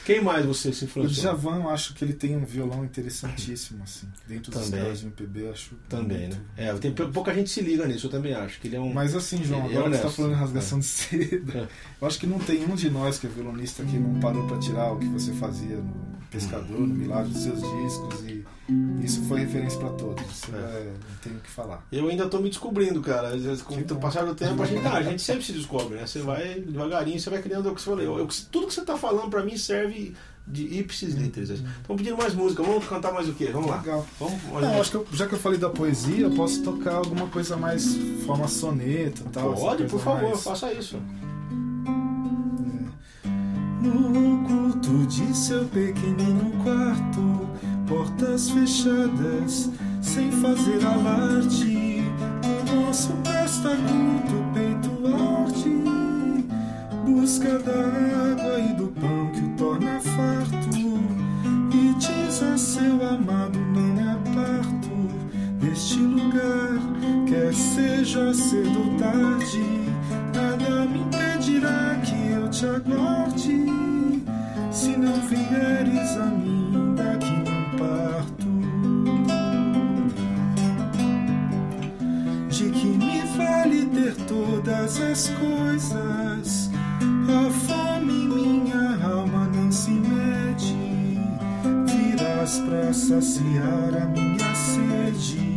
Quem 0.05 0.21
mais 0.21 0.45
você 0.45 0.71
se 0.71 0.85
influenciou? 0.85 1.33
O 1.33 1.35
Djavan, 1.35 1.63
eu 1.63 1.69
acho 1.69 1.95
que 1.95 2.05
ele 2.05 2.13
tem 2.13 2.37
um 2.37 2.45
violão 2.45 2.85
interessantíssimo, 2.85 3.83
assim. 3.83 4.07
Dentro 4.27 4.51
dos 4.51 4.69
caras 4.69 4.99
de 4.99 5.07
MPB, 5.07 5.49
acho. 5.49 5.75
Também, 5.89 6.19
muito, 6.19 6.35
né? 6.35 6.43
É, 6.55 6.73
tem, 6.73 6.93
pouca 6.93 7.33
gente 7.33 7.49
se 7.49 7.59
liga 7.61 7.87
nisso, 7.87 8.05
eu 8.05 8.11
também 8.11 8.35
acho. 8.35 8.59
que 8.61 8.67
ele 8.67 8.75
é 8.75 8.79
um. 8.79 8.93
Mas 8.93 9.15
assim, 9.15 9.43
João, 9.43 9.65
agora 9.65 9.89
você 9.89 9.95
está 9.95 10.09
falando 10.09 10.33
em 10.33 10.35
rasgação 10.35 10.77
é. 10.77 10.81
de 10.81 10.87
seda. 10.87 11.57
É. 11.57 11.67
Eu 11.99 12.07
acho 12.07 12.19
que 12.19 12.27
não 12.27 12.37
tem 12.37 12.63
um 12.65 12.75
de 12.75 12.89
nós 12.89 13.17
que 13.17 13.25
é 13.25 13.29
violonista 13.29 13.83
que 13.83 13.97
não 13.97 14.19
parou 14.19 14.45
para 14.45 14.59
tirar 14.59 14.93
o 14.93 14.99
que 14.99 15.07
você 15.07 15.33
fazia 15.33 15.77
no 15.77 16.04
Pescador, 16.35 16.79
no 16.79 16.93
Milagre 16.93 17.31
dos 17.31 17.43
seus 17.43 17.61
discos 17.61 18.21
e 18.25 18.45
isso 19.03 19.21
foi 19.25 19.41
referência 19.41 19.79
para 19.79 19.89
todos. 19.89 20.25
Isso 20.25 20.55
é. 20.55 20.57
É, 20.57 20.85
não 20.85 21.17
tenho 21.21 21.35
o 21.35 21.39
que 21.39 21.49
falar. 21.49 21.85
Eu 21.91 22.09
ainda 22.09 22.23
estou 22.23 22.41
me 22.41 22.49
descobrindo, 22.49 22.99
cara. 23.01 23.29
Às 23.29 23.43
vezes, 23.43 23.61
com 23.61 23.75
o 23.75 23.95
passar 23.97 24.25
do 24.25 24.33
tempo, 24.33 24.61
a 24.61 24.65
gente, 24.65 24.85
ah, 24.87 24.93
a 24.93 25.03
gente 25.03 25.21
sempre 25.21 25.43
se 25.43 25.53
descobre, 25.53 25.95
né? 25.95 26.07
Você 26.07 26.19
vai 26.19 26.59
devagarinho, 26.59 27.19
você 27.19 27.29
vai 27.29 27.41
criando 27.41 27.69
o 27.69 27.75
que 27.75 27.81
você 27.81 27.89
falou. 27.89 28.19
Eu, 28.19 28.27
tudo 28.51 28.67
que 28.67 28.73
você 28.73 28.81
está 28.81 28.97
falando 28.97 29.29
para 29.29 29.43
mim 29.43 29.55
serve 29.55 30.15
de 30.47 30.79
ipsis 30.79 31.13
literis. 31.13 31.49
Estão 31.49 31.95
pedindo 31.95 32.17
mais 32.17 32.33
música, 32.33 32.63
vamos 32.63 32.87
cantar 32.87 33.11
mais 33.11 33.29
o 33.29 33.33
quê? 33.33 33.49
Vamos 33.51 33.69
lá. 33.69 33.77
Legal. 33.77 34.05
Vamos, 34.19 34.41
Não, 34.43 34.81
acho 34.81 34.91
que 34.91 34.97
eu, 34.97 35.07
já 35.13 35.27
que 35.27 35.33
eu 35.33 35.39
falei 35.39 35.59
da 35.59 35.69
poesia, 35.69 36.25
eu 36.25 36.31
posso 36.31 36.63
tocar 36.63 36.95
alguma 36.95 37.27
coisa 37.27 37.55
mais 37.55 37.95
forma 38.25 38.47
soneto 38.47 39.23
tal. 39.31 39.53
Pode, 39.53 39.85
por 39.85 39.99
favor, 39.99 40.29
mais... 40.29 40.43
faça 40.43 40.71
isso. 40.73 40.99
No 43.85 44.35
oculto 44.35 45.05
de 45.07 45.35
seu 45.35 45.65
pequenino 45.65 46.51
quarto, 46.63 47.47
portas 47.87 48.49
fechadas, 48.49 49.69
sem 50.01 50.31
fazer 50.31 50.85
alarde, 50.85 52.03
o 52.43 52.75
nosso 52.75 53.13
presta 53.23 53.75
muito 53.75 54.53
peito 54.53 54.95
arte 55.07 55.75
busca 57.25 57.59
da 57.59 57.71
água 57.71 58.59
e 58.59 58.73
do 58.73 58.87
pão 58.87 59.31
que 59.31 59.41
o 59.41 59.49
torna 59.57 59.99
farto. 59.99 60.77
E 61.73 61.93
diz 61.97 62.43
a 62.43 62.57
seu 62.57 62.93
amado: 63.07 63.59
Não 63.59 63.81
me 63.81 64.01
aparto 64.01 64.89
deste 65.59 65.99
lugar, 65.99 66.79
quer 67.27 67.53
seja 67.53 68.33
cedo 68.33 68.79
ou 68.79 68.97
tarde. 68.97 69.63
Nada 70.33 70.85
me 70.85 70.99
impedirá 70.99 71.99
que 72.03 72.14
norte 72.55 72.65
aguarde, 72.67 73.53
norte, 73.57 74.23
se 74.71 74.95
não 74.95 75.13
vieres 75.27 76.17
a 76.17 76.25
mim, 76.27 76.95
daqui 76.95 77.33
não 77.43 77.77
parto. 77.77 78.47
De 82.49 82.69
que 82.69 82.87
me 82.87 83.21
vale 83.37 83.85
ter 83.87 84.15
todas 84.25 85.01
as 85.01 85.29
coisas? 85.31 86.69
A 87.27 87.49
fome 87.49 88.13
em 88.13 88.29
minha 88.29 89.05
alma 89.05 89.49
não 89.53 89.69
se 89.69 89.91
mede, 89.91 91.19
virás 91.87 92.59
para 92.59 92.93
saciar 92.93 94.01
a 94.01 94.05
minha 94.05 94.55
sede. 94.55 95.55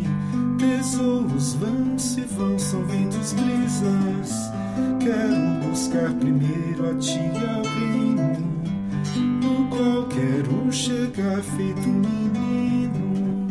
Tesouros 0.58 1.54
vão 1.54 1.96
se 1.96 2.22
vão, 2.22 2.58
são 2.58 2.84
ventos 2.86 3.34
brisas 3.34 4.48
Quero 5.08 5.66
buscar 5.66 6.12
primeiro 6.20 6.90
a 6.90 6.94
ti 6.96 7.18
e 7.18 7.68
reino, 7.78 8.36
no 9.42 9.66
qual 9.70 10.06
quero 10.08 10.70
chegar 10.70 11.40
feito 11.40 11.88
um 11.88 12.02
menino, 12.02 13.46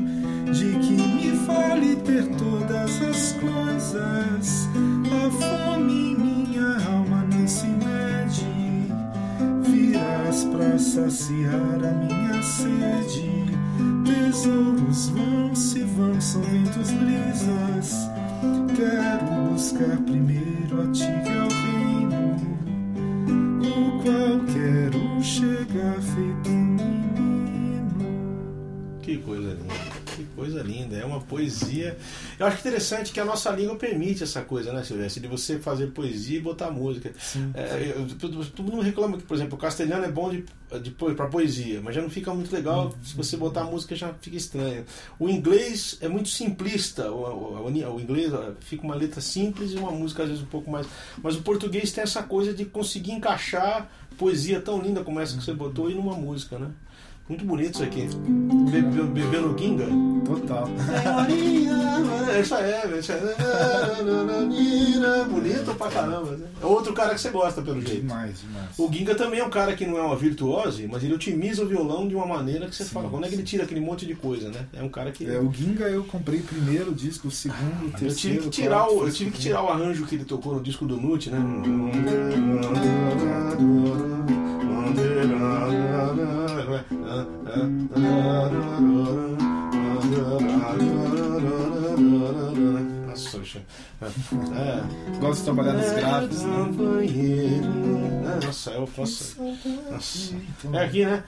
de 0.53 0.77
que 0.77 0.93
me 0.93 1.31
vale 1.47 1.95
ter 1.95 2.27
todas 2.35 3.01
as 3.01 3.31
coisas. 3.41 4.69
A 5.09 5.31
fome 5.31 6.11
em 6.11 6.17
minha 6.19 6.77
alma 6.91 7.25
nem 7.27 7.47
se 7.47 7.65
mede. 7.65 8.93
Virás 9.63 10.43
pra 10.43 10.77
saciar 10.77 11.79
a 11.83 11.91
minha 12.05 12.43
sede. 12.43 13.47
Tesouros 14.05 15.09
vão 15.09 15.55
se 15.55 15.79
vão, 15.79 16.21
são 16.21 16.43
ventos 16.43 16.91
brisas. 16.91 18.07
Quero 18.75 19.51
buscar 19.51 19.97
primeiro 20.05 20.83
a 20.83 20.91
ti 20.91 21.16
linda. 30.67 30.97
É 30.97 31.05
uma 31.05 31.21
poesia. 31.21 31.97
Eu 32.37 32.45
acho 32.45 32.59
interessante 32.59 33.11
que 33.11 33.19
a 33.19 33.25
nossa 33.25 33.49
língua 33.51 33.75
permite 33.75 34.23
essa 34.23 34.41
coisa, 34.41 34.73
né, 34.73 34.83
Silvestre? 34.83 35.21
De 35.21 35.27
você 35.27 35.57
fazer 35.59 35.87
poesia 35.87 36.37
e 36.37 36.41
botar 36.41 36.69
música. 36.69 37.11
É, 37.53 37.93
eu, 37.95 38.07
todo, 38.17 38.63
mundo 38.63 38.81
reclama 38.81 39.17
que, 39.17 39.23
por 39.23 39.35
exemplo, 39.35 39.55
o 39.55 39.57
castelhano 39.57 40.05
é 40.05 40.11
bom 40.11 40.29
de, 40.29 40.45
de, 40.81 40.91
para 40.91 41.27
poesia, 41.27 41.81
mas 41.81 41.95
já 41.95 42.01
não 42.01 42.09
fica 42.09 42.33
muito 42.33 42.53
legal. 42.53 42.93
Se 43.01 43.15
você 43.15 43.37
botar 43.37 43.63
música 43.63 43.95
já 43.95 44.13
fica 44.21 44.35
estranho. 44.35 44.85
O 45.17 45.29
inglês 45.29 45.97
é 46.01 46.07
muito 46.07 46.29
simplista. 46.29 47.11
O, 47.11 47.23
o, 47.23 47.67
o, 47.67 47.95
o 47.95 48.01
inglês 48.01 48.33
fica 48.59 48.83
uma 48.83 48.95
letra 48.95 49.21
simples 49.21 49.71
e 49.71 49.75
uma 49.77 49.91
música 49.91 50.23
às 50.23 50.29
vezes 50.29 50.43
um 50.43 50.47
pouco 50.47 50.69
mais. 50.69 50.85
Mas 51.23 51.35
o 51.35 51.41
português 51.41 51.91
tem 51.91 52.03
essa 52.03 52.21
coisa 52.23 52.53
de 52.53 52.65
conseguir 52.65 53.13
encaixar 53.13 53.89
poesia 54.17 54.59
tão 54.59 54.81
linda 54.81 55.03
como 55.03 55.19
essa 55.19 55.37
que 55.37 55.43
você 55.43 55.53
botou 55.53 55.89
e 55.89 55.93
numa 55.93 56.15
música, 56.15 56.57
né? 56.57 56.71
Muito 57.29 57.43
bonito 57.45 57.73
isso 57.75 57.83
aqui. 57.83 58.07
Bebe, 58.71 59.01
bebendo 59.03 59.55
ginga. 59.59 59.85
Total. 60.25 60.67
Essa 62.37 62.59
é, 62.61 62.97
essa 62.97 63.13
é. 63.13 63.35
Bonito 65.29 65.73
pra 65.75 65.89
caramba. 65.89 66.31
né? 66.37 66.47
É 66.61 66.65
outro 66.65 66.93
cara 66.93 67.13
que 67.15 67.21
você 67.21 67.29
gosta, 67.29 67.61
pelo 67.61 67.81
jeito. 67.81 68.01
Demais, 68.01 68.41
demais. 68.41 68.69
O 68.77 68.91
Ginga 68.91 69.15
também 69.15 69.39
é 69.39 69.43
um 69.43 69.49
cara 69.49 69.75
que 69.75 69.85
não 69.85 69.97
é 69.97 70.01
uma 70.01 70.15
virtuose, 70.15 70.87
mas 70.87 71.03
ele 71.03 71.13
otimiza 71.13 71.63
o 71.63 71.67
violão 71.67 72.07
de 72.07 72.15
uma 72.15 72.25
maneira 72.25 72.67
que 72.67 72.75
você 72.75 72.83
Sim, 72.83 72.89
fala. 72.91 73.09
Quando 73.09 73.25
é 73.25 73.29
que 73.29 73.35
ele 73.35 73.43
tira 73.43 73.63
aquele 73.63 73.79
monte 73.81 74.05
de 74.05 74.15
coisa, 74.15 74.49
né? 74.49 74.65
É 74.73 74.83
um 74.83 74.89
cara 74.89 75.11
que. 75.11 75.25
É, 75.25 75.39
o 75.39 75.51
Ginga 75.51 75.85
eu 75.85 76.03
comprei 76.03 76.39
primeiro 76.41 76.91
o 76.91 76.95
disco, 76.95 77.27
o 77.29 77.31
segundo, 77.31 77.83
o 77.83 77.87
Eu 77.87 77.91
terceiro. 77.91 78.37
tive, 78.37 78.39
que 78.43 78.49
tirar 78.49 78.79
quarto, 78.85 78.95
o, 78.95 79.07
eu 79.07 79.11
tive 79.11 79.31
que 79.31 79.39
tirar 79.39 79.63
o 79.63 79.67
arranjo 79.69 80.05
que 80.05 80.15
ele 80.15 80.25
tocou 80.25 80.53
no 80.55 80.61
disco 80.61 80.85
do 80.85 80.97
Nut, 80.97 81.29
né? 81.29 81.39
Bicho. 93.47 93.61
É. 94.01 95.19
Gosto 95.19 95.39
de 95.39 95.43
trabalhar 95.45 95.73
nos 95.73 95.89
graves, 95.93 96.43
né? 96.43 96.65
Nossa, 98.45 98.71
eu 98.71 98.87
posso. 98.87 99.41
Nossa. 99.89 100.35
É 100.73 100.83
aqui, 100.83 101.05
né? 101.05 101.23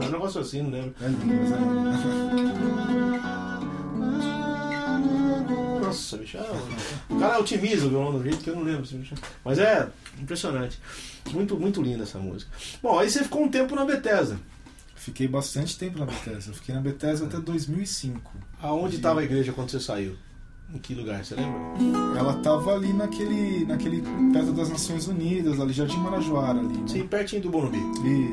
É 0.00 0.06
um 0.06 0.10
negócio 0.10 0.40
assim, 0.40 0.62
lembro. 0.62 0.94
É 1.02 1.08
mas 1.08 1.52
é 1.52 1.89
bicho. 6.16 6.38
ah, 6.38 6.62
O 7.08 7.18
cara 7.18 7.38
otimiza 7.40 7.86
o 7.86 7.90
violão 7.90 8.12
do 8.18 8.22
jeito 8.22 8.38
que 8.38 8.50
eu 8.50 8.56
não 8.56 8.62
lembro. 8.62 8.82
bicho. 8.82 9.14
Mas 9.44 9.58
é 9.58 9.88
impressionante. 10.20 10.78
Muito, 11.32 11.58
muito 11.58 11.82
linda 11.82 12.02
essa 12.04 12.18
música. 12.18 12.50
Bom, 12.82 12.98
aí 12.98 13.10
você 13.10 13.22
ficou 13.22 13.42
um 13.44 13.48
tempo 13.48 13.74
na 13.74 13.84
Bethesda. 13.84 14.38
Fiquei 14.94 15.26
bastante 15.26 15.78
tempo 15.78 15.98
na 15.98 16.04
Bethesda. 16.06 16.52
Fiquei 16.52 16.74
na 16.74 16.80
Bethesda 16.80 17.26
até 17.26 17.38
2005. 17.38 18.32
Aonde 18.62 18.96
estava 18.96 19.20
a 19.20 19.24
igreja 19.24 19.52
quando 19.52 19.70
você 19.70 19.80
saiu? 19.80 20.14
Em 20.72 20.78
que 20.78 20.94
lugar, 20.94 21.24
você 21.24 21.34
lembra? 21.34 21.58
Ela 22.16 22.34
tava 22.42 22.74
ali 22.74 22.92
naquele, 22.92 23.64
naquele 23.64 24.02
perto 24.32 24.52
das 24.52 24.68
Nações 24.70 25.08
Unidas, 25.08 25.58
ali 25.58 25.72
Jardim 25.72 25.96
Marajoara 25.96 26.60
ali. 26.60 26.76
Né? 26.78 26.84
Sim, 26.86 27.06
pertinho 27.08 27.42
do 27.42 27.50
Bonumbi. 27.50 27.78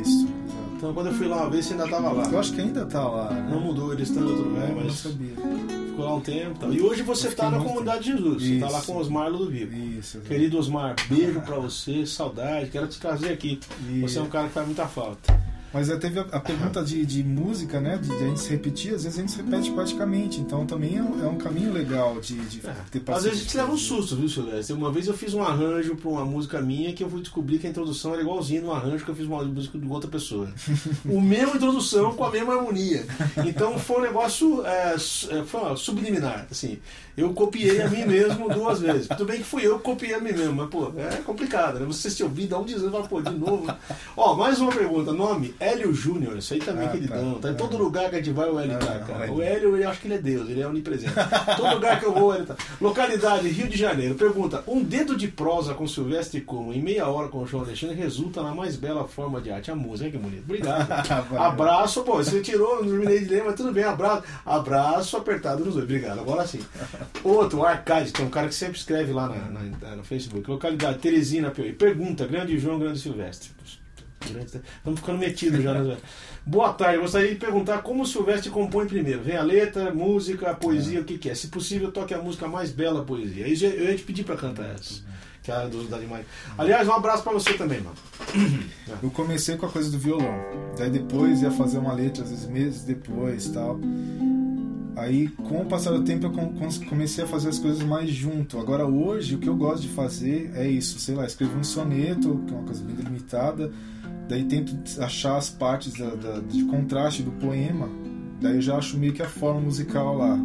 Isso. 0.01 0.27
exato. 0.45 0.66
Então 0.77 0.93
quando 0.93 1.07
eu 1.07 1.13
fui 1.13 1.27
lá 1.27 1.37
uma 1.37 1.49
vez, 1.49 1.65
você 1.65 1.73
ainda 1.73 1.85
estava 1.85 2.11
lá. 2.11 2.29
Eu 2.31 2.39
acho 2.39 2.53
que 2.53 2.61
ainda 2.61 2.85
tá 2.85 3.07
lá. 3.07 3.31
Né? 3.31 3.47
Não 3.49 3.59
mudou, 3.59 3.91
eles 3.93 4.09
estão 4.09 4.23
em 4.23 4.29
outro 4.29 4.43
lugar, 4.49 4.69
eu 4.69 4.75
não 4.75 4.83
mas 4.83 4.93
sabia. 4.93 5.29
ficou 5.35 6.05
lá 6.05 6.15
um 6.15 6.19
tempo. 6.21 6.51
e 6.55 6.59
tal. 6.59 6.73
E 6.73 6.81
hoje 6.81 7.01
você 7.01 7.27
está 7.29 7.49
na 7.49 7.57
comunidade 7.59 8.03
de 8.03 8.11
Jesus. 8.11 8.43
Você 8.43 8.53
está 8.53 8.69
lá 8.69 8.77
Isso. 8.77 8.87
com 8.87 8.93
o 8.93 8.99
Osmar 8.99 9.29
Ludovico. 9.31 9.73
Isso, 9.75 10.17
exato. 10.17 10.29
Querido 10.29 10.57
Osmar, 10.59 10.95
beijo 11.09 11.41
pra 11.41 11.55
você, 11.57 12.05
saudade, 12.05 12.69
quero 12.69 12.87
te 12.87 12.99
trazer 12.99 13.29
aqui. 13.33 13.59
E- 13.89 14.01
Você 14.01 14.19
é 14.19 14.21
um 14.21 14.29
cara 14.29 14.47
que 14.47 14.53
faz 14.53 14.65
muita 14.67 14.85
falta. 14.87 15.35
Mas 15.73 15.89
aí 15.89 15.99
teve 15.99 16.19
a, 16.19 16.23
a 16.23 16.39
pergunta 16.39 16.83
de, 16.83 17.05
de 17.05 17.23
música, 17.23 17.79
né? 17.79 17.97
De, 17.97 18.07
de 18.07 18.23
a 18.23 18.27
gente 18.27 18.39
se 18.39 18.49
repetir, 18.49 18.93
às 18.93 19.03
vezes 19.03 19.17
a 19.17 19.21
gente 19.21 19.31
se 19.31 19.41
repete 19.41 19.71
praticamente. 19.71 20.39
Então 20.39 20.65
também 20.65 20.97
é 20.97 21.01
um, 21.01 21.25
é 21.25 21.27
um 21.27 21.37
caminho 21.37 21.71
legal 21.71 22.19
de, 22.19 22.35
de 22.45 22.59
ter 22.91 23.03
É, 23.05 23.11
Às 23.13 23.23
vezes 23.23 23.39
a 23.39 23.43
gente 23.43 23.57
leva 23.57 23.71
um 23.71 23.77
susto, 23.77 24.15
viu, 24.15 24.29
Silvestre? 24.29 24.75
Uma 24.75 24.91
vez 24.91 25.07
eu 25.07 25.13
fiz 25.13 25.33
um 25.33 25.43
arranjo 25.43 25.95
pra 25.95 26.09
uma 26.09 26.25
música 26.25 26.61
minha 26.61 26.93
que 26.93 27.03
eu 27.03 27.09
fui 27.09 27.21
descobrir 27.21 27.59
que 27.59 27.67
a 27.67 27.69
introdução 27.69 28.13
era 28.13 28.21
igualzinha 28.21 28.61
no 28.61 28.71
arranjo 28.71 29.03
que 29.03 29.11
eu 29.11 29.15
fiz 29.15 29.25
uma 29.25 29.43
música 29.43 29.77
de 29.77 29.87
outra 29.87 30.09
pessoa. 30.09 30.51
O 31.05 31.21
mesmo 31.21 31.55
introdução 31.55 32.13
com 32.13 32.23
a 32.23 32.31
mesma 32.31 32.53
harmonia. 32.55 33.05
Então 33.45 33.77
foi 33.79 33.97
um 33.97 34.01
negócio 34.01 34.65
é, 34.65 34.93
é, 34.95 35.43
foi 35.43 35.77
subliminar, 35.77 36.47
assim. 36.49 36.79
Eu 37.17 37.33
copiei 37.33 37.81
a 37.81 37.89
mim 37.89 38.05
mesmo 38.05 38.47
duas 38.47 38.79
vezes. 38.79 39.07
Tudo 39.07 39.25
bem 39.25 39.37
que 39.39 39.43
fui 39.43 39.65
eu 39.65 39.77
que 39.79 39.83
copiei 39.85 40.13
a 40.13 40.19
mim 40.19 40.31
mesmo, 40.33 40.53
mas, 40.53 40.69
pô, 40.69 40.91
é 40.95 41.15
complicado, 41.23 41.79
né? 41.79 41.85
Você 41.87 42.11
se 42.11 42.21
ouvir, 42.23 42.45
dá 42.45 42.59
um 42.59 42.63
desânimo, 42.63 42.91
fala, 42.91 43.07
pô, 43.07 43.21
de 43.21 43.33
novo. 43.33 43.65
Ó, 44.15 44.35
mais 44.35 44.59
uma 44.61 44.71
pergunta. 44.71 45.11
Nome? 45.11 45.55
Hélio 45.59 45.91
Júnior. 45.93 46.37
Isso 46.37 46.53
aí 46.53 46.59
também, 46.59 46.87
Ah, 46.87 46.91
queridão. 46.91 47.33
tá. 47.35 47.47
Tá 47.47 47.49
em 47.53 47.55
todo 47.55 47.75
lugar 47.75 48.09
que 48.11 48.17
a 48.17 48.19
gente 48.19 48.31
vai, 48.31 48.47
o 48.47 48.59
Hélio 48.59 48.75
Ah, 48.75 48.79
tá, 48.79 48.99
cara. 48.99 49.31
O 49.33 49.41
Hélio, 49.41 49.75
eu 49.75 49.89
acho 49.89 49.99
que 49.99 50.07
ele 50.07 50.13
é 50.13 50.17
Deus, 50.19 50.47
ele 50.47 50.61
é 50.61 50.67
onipresente. 50.67 51.11
todo 51.57 51.73
lugar 51.73 51.99
que 51.99 52.05
eu 52.05 52.13
vou, 52.13 52.35
ele 52.35 52.45
tá. 52.45 52.55
Localidade, 52.79 53.47
Rio 53.49 53.67
de 53.67 53.77
Janeiro. 53.77 54.13
Pergunta: 54.13 54.63
um 54.67 54.83
dedo 54.83 55.17
de 55.17 55.27
prosa 55.27 55.73
com 55.73 55.87
Silvestre 55.87 56.39
Como 56.41 56.71
em 56.71 56.81
meia 56.83 57.07
hora 57.07 57.29
com 57.29 57.39
o 57.41 57.47
João 57.47 57.63
Alexandre 57.63 57.95
resulta 57.95 58.43
na 58.43 58.53
mais 58.53 58.75
bela 58.75 59.07
forma 59.07 59.41
de 59.41 59.49
arte. 59.49 59.71
A 59.71 59.75
música, 59.75 60.11
que 60.11 60.17
bonito. 60.19 60.43
Obrigado. 60.43 60.87
Abraço, 61.35 62.03
pô, 62.03 62.17
você 62.17 62.41
tirou, 62.41 62.83
não 62.83 62.91
terminei 62.91 63.19
de 63.21 63.25
ler, 63.25 63.43
mas 63.43 63.55
tudo 63.55 63.71
bem, 63.71 63.83
abraço. 63.85 64.23
Abraço 64.45 65.17
apertado 65.17 65.65
nos 65.65 65.73
dois. 65.73 65.85
Obrigado. 65.85 66.19
Agora 66.19 66.45
sim. 66.45 66.59
Outro, 67.23 67.59
o 67.59 67.65
Arcade, 67.65 68.11
tem 68.13 68.25
um 68.25 68.29
cara 68.29 68.47
que 68.47 68.55
sempre 68.55 68.77
escreve 68.77 69.11
lá 69.11 69.27
na, 69.29 69.61
na- 69.89 69.95
no 69.95 70.03
Facebook. 70.03 70.49
Localidade, 70.49 70.99
Teresina, 70.99 71.51
Piauí. 71.51 71.73
Pergunta: 71.73 72.25
Grande 72.27 72.57
João, 72.57 72.79
Grande 72.79 72.99
Silvestre. 72.99 73.49
Estamos 74.25 74.99
ficando 74.99 75.19
metidos 75.19 75.63
já. 75.63 75.73
Né? 75.73 75.95
Boa 76.45 76.73
tarde, 76.73 76.99
gostaria 76.99 77.29
de 77.29 77.35
perguntar 77.35 77.81
como 77.81 78.03
o 78.03 78.05
Silvestre 78.05 78.49
compõe 78.49 78.85
primeiro. 78.87 79.21
Vem 79.21 79.37
a 79.37 79.43
letra, 79.43 79.93
música, 79.93 80.51
a 80.51 80.53
poesia, 80.55 80.99
o 81.01 81.03
que, 81.03 81.17
que 81.17 81.29
é? 81.29 81.35
Se 81.35 81.47
possível, 81.47 81.91
toque 81.91 82.13
a 82.13 82.17
música 82.21 82.47
mais 82.47 82.71
bela 82.71 83.03
poesia. 83.05 83.47
Eu 83.47 83.85
ia 83.85 83.95
te 83.95 84.03
pedir 84.03 84.23
para 84.23 84.35
cantar 84.35 84.65
essa, 84.73 85.01
que 85.43 85.51
é 85.51 85.53
a 85.55 85.65
dos 85.67 85.93
animais. 85.93 86.25
Aliás, 86.57 86.87
um 86.87 86.93
abraço 86.93 87.23
para 87.23 87.31
você 87.33 87.53
também, 87.53 87.79
mano. 87.79 87.95
Eu 89.01 89.11
comecei 89.11 89.55
com 89.55 89.65
a 89.65 89.69
coisa 89.69 89.89
do 89.91 89.99
violão. 89.99 90.35
Daí 90.77 90.89
depois 90.89 91.41
ia 91.41 91.51
fazer 91.51 91.77
uma 91.77 91.93
letra, 91.93 92.23
às 92.23 92.29
vezes 92.31 92.47
meses 92.49 92.83
depois 92.83 93.47
tal. 93.49 93.79
Aí, 94.97 95.27
com 95.27 95.61
o 95.61 95.65
passar 95.65 95.91
do 95.91 96.03
tempo, 96.03 96.25
eu 96.25 96.31
com- 96.31 96.53
com- 96.53 96.85
comecei 96.89 97.23
a 97.23 97.27
fazer 97.27 97.49
as 97.49 97.59
coisas 97.59 97.83
mais 97.83 98.09
junto. 98.09 98.57
Agora, 98.59 98.85
hoje, 98.87 99.35
o 99.35 99.37
que 99.37 99.47
eu 99.47 99.55
gosto 99.55 99.83
de 99.83 99.89
fazer 99.89 100.51
é 100.55 100.67
isso. 100.67 100.97
Sei 100.99 101.13
lá, 101.13 101.25
escrever 101.25 101.55
um 101.55 101.63
soneto, 101.63 102.41
que 102.47 102.53
é 102.53 102.57
uma 102.57 102.65
coisa 102.65 102.83
bem 102.83 102.95
delimitada. 102.95 103.71
Daí 104.27 104.43
tento 104.45 104.75
achar 105.01 105.37
as 105.37 105.49
partes 105.49 105.93
da- 105.93 106.15
da- 106.15 106.39
de 106.39 106.63
contraste 106.65 107.21
do 107.21 107.31
poema. 107.31 107.87
Daí 108.41 108.55
eu 108.55 108.61
já 108.61 108.75
acho 108.77 108.97
meio 108.97 109.13
que 109.13 109.21
a 109.21 109.29
forma 109.29 109.61
musical 109.61 110.17
lá. 110.17 110.37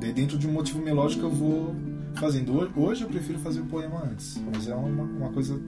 Daí 0.00 0.12
dentro 0.12 0.36
de 0.36 0.46
um 0.48 0.52
motivo 0.52 0.80
melódico 0.82 1.22
eu 1.22 1.30
vou 1.30 1.74
fazendo. 2.14 2.52
Ho- 2.58 2.68
Hoje 2.76 3.02
eu 3.04 3.08
prefiro 3.08 3.38
fazer 3.38 3.60
o 3.60 3.66
poema 3.66 4.02
antes. 4.04 4.38
Mas 4.52 4.66
é 4.68 4.74
uma, 4.74 5.04
uma 5.04 5.28
coisa 5.30 5.58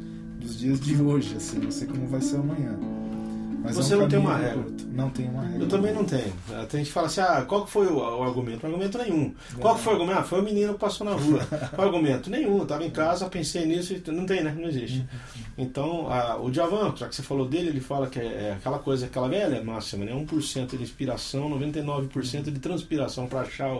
dos 0.40 0.58
dias 0.58 0.80
de 0.80 1.00
hoje, 1.00 1.34
assim. 1.36 1.58
Não 1.58 1.70
sei 1.70 1.86
como 1.86 2.06
vai 2.08 2.20
ser 2.20 2.36
amanhã. 2.36 2.76
Mas 3.64 3.76
Você 3.76 3.94
é 3.94 3.96
um 3.96 4.00
não 4.00 4.08
tem 4.08 4.18
uma 4.18 4.36
regra? 4.36 4.64
Não 4.92 5.08
tem 5.08 5.26
uma 5.26 5.42
regra. 5.42 5.62
Eu 5.62 5.68
também 5.68 5.94
não 5.94 6.04
tenho. 6.04 6.32
Tem 6.68 6.80
gente 6.80 6.88
que 6.88 6.92
fala 6.92 7.06
assim: 7.06 7.22
ah, 7.22 7.42
qual 7.48 7.64
que 7.64 7.70
foi 7.70 7.86
o, 7.86 7.96
o 7.96 8.22
argumento? 8.22 8.66
Argumento 8.66 8.98
nenhum. 8.98 9.34
Qual 9.58 9.74
que 9.74 9.80
foi 9.80 9.94
o 9.94 9.96
argumento? 9.96 10.18
Ah, 10.18 10.22
foi 10.22 10.40
o 10.40 10.42
menino 10.42 10.74
que 10.74 10.80
passou 10.80 11.06
na 11.06 11.14
rua. 11.14 11.40
Qual 11.74 11.86
argumento? 11.86 12.28
Nenhum. 12.28 12.58
Eu 12.58 12.66
tava 12.66 12.84
em 12.84 12.90
casa, 12.90 13.26
pensei 13.26 13.64
nisso 13.64 13.94
e 13.94 14.10
não 14.10 14.26
tem, 14.26 14.42
né? 14.42 14.54
Não 14.56 14.68
existe. 14.68 15.06
Então, 15.56 16.10
a, 16.10 16.36
o 16.36 16.50
Djavan, 16.50 16.94
já 16.94 17.08
que 17.08 17.14
você 17.14 17.22
falou 17.22 17.48
dele, 17.48 17.68
ele 17.68 17.80
fala 17.80 18.06
que 18.06 18.18
é, 18.18 18.24
é 18.24 18.56
aquela 18.58 18.78
coisa, 18.78 19.06
aquela 19.06 19.28
velha 19.28 19.62
máxima, 19.64 20.04
né? 20.04 20.12
1% 20.12 20.76
de 20.76 20.82
inspiração, 20.82 21.48
99% 21.58 22.50
de 22.50 22.58
transpiração 22.58 23.26
para 23.26 23.40
achar 23.40 23.74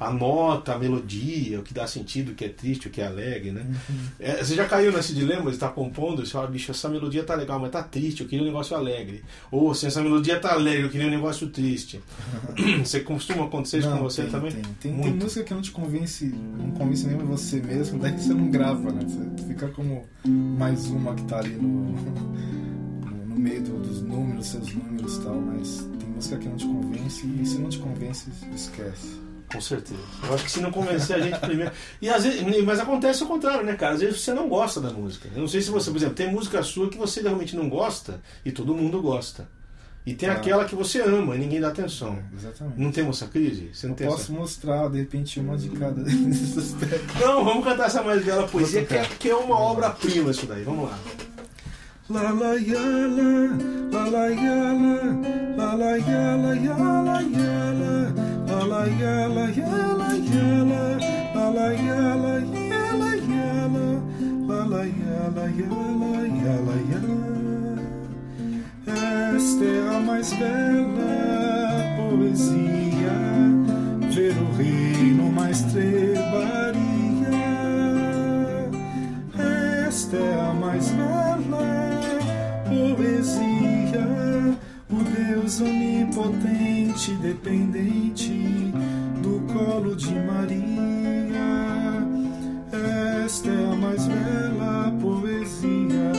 a 0.00 0.10
nota, 0.10 0.74
a 0.74 0.78
melodia, 0.78 1.60
o 1.60 1.62
que 1.62 1.72
dá 1.72 1.86
sentido, 1.86 2.32
o 2.32 2.34
que 2.34 2.44
é 2.44 2.48
triste, 2.48 2.88
o 2.88 2.90
que 2.90 3.00
é 3.00 3.06
alegre, 3.06 3.52
né? 3.52 3.64
Uhum. 3.88 3.96
É, 4.18 4.42
você 4.42 4.54
já 4.56 4.64
caiu 4.66 4.90
nesse 4.92 5.14
dilema 5.14 5.44
de 5.44 5.56
estar 5.56 5.68
compondo, 5.68 6.24
você 6.26 6.32
fala, 6.32 6.48
bicho, 6.48 6.70
essa 6.70 6.88
melodia 6.88 7.22
tá 7.22 7.34
legal, 7.34 7.60
mas 7.60 7.70
tá 7.70 7.82
triste, 7.82 8.22
eu 8.22 8.28
queria 8.28 8.42
um 8.42 8.46
negócio 8.48 8.76
alegre. 8.76 9.22
Ou 9.50 9.70
assim, 9.70 9.86
essa 9.86 10.02
melodia 10.02 10.38
tá 10.40 10.52
alegre, 10.52 10.82
eu 10.84 10.90
queria 10.90 11.06
um 11.06 11.10
negócio 11.10 11.48
triste. 11.48 12.00
você 12.84 13.00
costuma 13.00 13.44
acontecer 13.44 13.78
isso 13.78 13.90
Não, 13.90 13.98
com 13.98 14.04
você 14.04 14.22
tem, 14.22 14.30
também? 14.30 14.52
Tem, 14.52 14.62
tem, 14.80 15.00
tem 15.00 15.14
música 15.14 15.44
que 15.44 15.54
não 15.54 15.62
te 15.62 15.70
convence, 15.70 16.24
não 16.26 16.70
convence 16.72 17.06
nem 17.06 17.16
você 17.18 17.60
mesmo, 17.60 17.98
daí 18.00 18.12
você 18.12 18.32
não 18.34 18.50
grava, 18.50 18.90
né? 18.92 19.02
Você 19.06 19.44
fica 19.46 19.68
como 19.68 20.04
mais 20.26 20.86
uma 20.86 21.14
que 21.14 21.22
tá 21.24 21.38
ali 21.38 21.50
no, 21.54 21.92
no, 23.26 23.36
meio 23.38 23.62
do- 23.62 23.80
dos 23.82 24.02
números, 24.02 24.46
seus 24.48 24.72
números 24.74 25.16
e 25.16 25.20
tal, 25.22 25.40
mas 25.40 25.86
tem 25.98 26.08
música 26.08 26.36
que 26.38 26.48
não 26.48 26.56
te 26.56 26.66
convence 26.66 27.26
e 27.26 27.46
se 27.46 27.58
não 27.58 27.68
te 27.68 27.78
convence, 27.78 28.28
esquece. 28.54 29.20
Com 29.52 29.60
certeza. 29.60 29.98
Eu 30.26 30.34
acho 30.34 30.44
que 30.44 30.50
se 30.50 30.60
não 30.60 30.70
convencer 30.70 31.16
a 31.16 31.20
gente 31.20 31.38
primeiro. 31.40 31.72
E 32.02 32.08
às 32.08 32.22
vezes, 32.24 32.64
mas 32.64 32.78
acontece 32.78 33.22
o 33.24 33.26
contrário, 33.26 33.64
né, 33.64 33.74
cara? 33.74 33.94
Às 33.94 34.00
vezes 34.00 34.20
você 34.20 34.34
não 34.34 34.48
gosta 34.48 34.78
da 34.80 34.90
música. 34.90 35.28
Eu 35.34 35.40
não 35.40 35.48
sei 35.48 35.62
se 35.62 35.70
você, 35.70 35.90
por 35.90 35.96
exemplo, 35.96 36.14
tem 36.14 36.30
música 36.30 36.62
sua 36.62 36.88
que 36.90 36.98
você 36.98 37.22
realmente 37.22 37.56
não 37.56 37.68
gosta 37.68 38.20
e 38.44 38.52
todo 38.52 38.74
mundo 38.74 39.00
gosta. 39.00 39.48
E 40.06 40.14
tem 40.14 40.28
Ah. 40.28 40.34
aquela 40.34 40.64
que 40.64 40.74
você 40.74 41.00
ama 41.02 41.34
e 41.34 41.38
ninguém 41.38 41.60
dá 41.60 41.68
atenção. 41.68 42.14
É, 42.32 42.36
exatamente. 42.36 42.80
Não 42.80 42.90
tem 42.92 43.06
essa 43.08 43.26
crise? 43.26 43.70
Você 43.74 43.86
não 43.86 43.94
Eu 43.94 43.96
tem 43.96 44.06
posso 44.06 44.22
essa... 44.22 44.32
mostrar, 44.32 44.88
de 44.90 44.98
repente, 44.98 45.38
uma 45.40 45.56
de 45.56 45.68
cada 45.70 46.00
desses 46.04 46.56
aspectos. 46.56 47.20
Não, 47.20 47.44
vamos 47.44 47.64
cantar 47.64 47.86
essa 47.86 48.02
mais 48.02 48.24
bela 48.24 48.46
poesia, 48.48 48.84
que 48.84 48.94
é, 48.94 49.04
que 49.18 49.28
é 49.30 49.34
uma 49.34 49.58
obra-prima 49.58 50.30
isso 50.30 50.46
daí. 50.46 50.62
Vamos 50.62 50.90
lá. 50.90 50.98
La 52.10 52.30
la 52.32 52.54
ya 52.54 52.80
la, 52.80 53.54
la 53.92 54.08
la 54.08 54.28
ya 54.30 54.72
la, 54.72 55.02
la 55.58 55.74
la 55.74 55.98
ya 55.98 56.36
la 56.36 58.27
ya 58.68 58.76
la 58.76 58.84
ya 58.86 59.24
la, 59.28 59.48
la 59.48 59.48
la 59.98 60.12
ya 60.24 60.28
la 60.28 60.28
ya 60.28 60.28
la 60.28 60.28
ya 60.28 60.48
la, 60.70 60.84
la 61.34 61.46
la 61.56 61.68
ya 61.86 62.02
la 62.24 62.34
ya 62.44 62.84
la 63.00 63.10
ya 63.30 63.50
la, 63.74 63.86
la 64.48 64.60
la 64.72 64.82
ya 64.84 65.20
la 65.36 65.46
ya 65.58 65.72
la 66.00 66.12
ya 66.42 66.54
la 66.66 66.76
ya. 66.90 67.00
Esta 69.36 69.64
é 69.64 69.96
a 69.96 70.00
mais 70.00 70.32
bela 70.32 71.14
poesia, 71.96 73.16
ver 74.10 74.36
o 74.36 74.46
reino 74.56 75.30
mais 75.30 75.60
trebaria. 75.62 76.78
Esta 79.88 80.16
é 80.16 80.40
a 80.40 80.54
mais 80.54 80.90
bela 80.90 81.66
poesia, 82.68 84.06
o 84.90 84.98
Deus 85.04 85.60
onipotente, 85.60 86.67
dependente 87.06 88.32
do 89.22 89.40
colo 89.52 89.94
de 89.94 90.12
Maria. 90.14 91.38
Esta 93.24 93.50
é 93.50 93.72
a 93.72 93.76
mais 93.76 94.04
bela 94.08 94.92
poesia, 95.00 96.12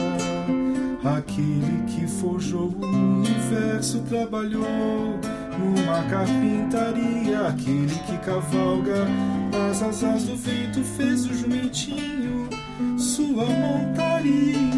aquele 1.17 1.83
que 1.87 2.07
forjou 2.07 2.69
o 2.69 2.85
universo 2.85 3.99
trabalhou 4.07 5.19
numa 5.59 6.03
carpintaria, 6.09 7.47
aquele 7.47 7.93
que 8.07 8.17
cavalga 8.19 9.05
nas 9.51 9.83
asas 9.83 10.23
do 10.23 10.35
vento 10.37 10.81
fez 10.81 11.25
o 11.25 11.33
jumentinho 11.33 12.47
sua 12.97 13.45
montaria. 13.45 14.69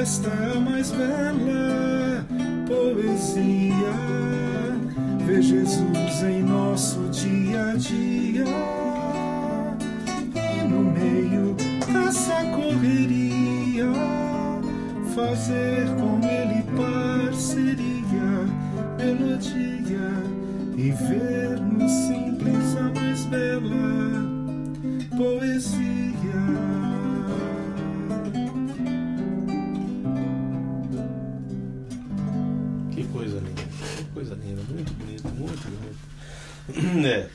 Esta 0.00 0.28
é 0.28 0.56
a 0.56 0.60
mais 0.60 0.90
bela 0.92 1.71
Jesus 5.72 6.22
em 6.22 6.42
nosso 6.42 6.98
dia 7.08 7.70
a 7.70 7.76
dia. 7.76 8.44
E 10.34 10.68
no 10.68 10.84
meio 10.84 11.54
dessa 11.90 12.44
correria, 12.54 13.86
fazer 15.14 15.86
com 15.96 16.20
ele 16.26 16.62
parceria, 16.76 18.46
melodia 18.98 20.10
e 20.76 20.90
ver 20.90 21.58
no 21.60 21.88
simples 21.88 22.76
a 22.76 23.00
mais 23.00 23.24
bela 23.24 24.12
poesia. 25.16 26.02
Que 32.90 33.04
coisa 33.04 33.38
linda. 33.38 33.62
Que 33.96 34.04
coisa 34.12 34.34
linda. 34.34 34.62
Muito. 34.68 35.01
É. 37.04 37.28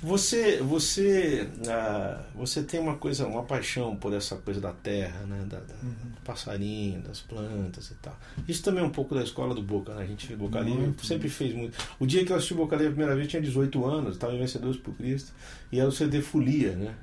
Você, 0.00 0.58
você, 0.62 1.48
ah, 1.68 2.22
você 2.32 2.62
tem 2.62 2.78
uma 2.78 2.94
coisa, 2.94 3.26
uma 3.26 3.42
paixão 3.42 3.96
por 3.96 4.12
essa 4.12 4.36
coisa 4.36 4.60
da 4.60 4.70
terra, 4.72 5.20
né? 5.26 5.44
Da, 5.48 5.58
da- 5.58 5.64
do 5.64 6.20
passarinho, 6.24 7.00
das 7.02 7.18
plantas 7.20 7.90
e 7.90 7.94
tal. 7.94 8.16
Isso 8.46 8.62
também 8.62 8.84
é 8.84 8.86
um 8.86 8.90
pouco 8.90 9.12
da 9.14 9.24
escola 9.24 9.52
do 9.56 9.62
Boca, 9.62 9.92
né? 9.94 10.02
A 10.02 10.06
gente, 10.06 10.36
Boca 10.36 10.60
Livre, 10.60 10.94
sempre 11.02 11.28
fez 11.28 11.52
muito. 11.52 11.76
O 11.98 12.06
dia 12.06 12.24
que 12.24 12.30
eu 12.30 12.36
assisti 12.36 12.54
Boca 12.54 12.76
Livre 12.76 12.90
a 12.90 12.94
primeira 12.94 13.14
vez, 13.16 13.26
eu 13.26 13.30
tinha 13.30 13.42
18 13.42 13.84
anos, 13.84 14.12
estava 14.14 14.34
em 14.34 14.38
Vencedores 14.38 14.76
por 14.76 14.94
Cristo, 14.94 15.32
e 15.72 15.80
era 15.80 15.88
o 15.88 15.92
CD 15.92 16.22
Folia, 16.22 16.76
né? 16.76 16.94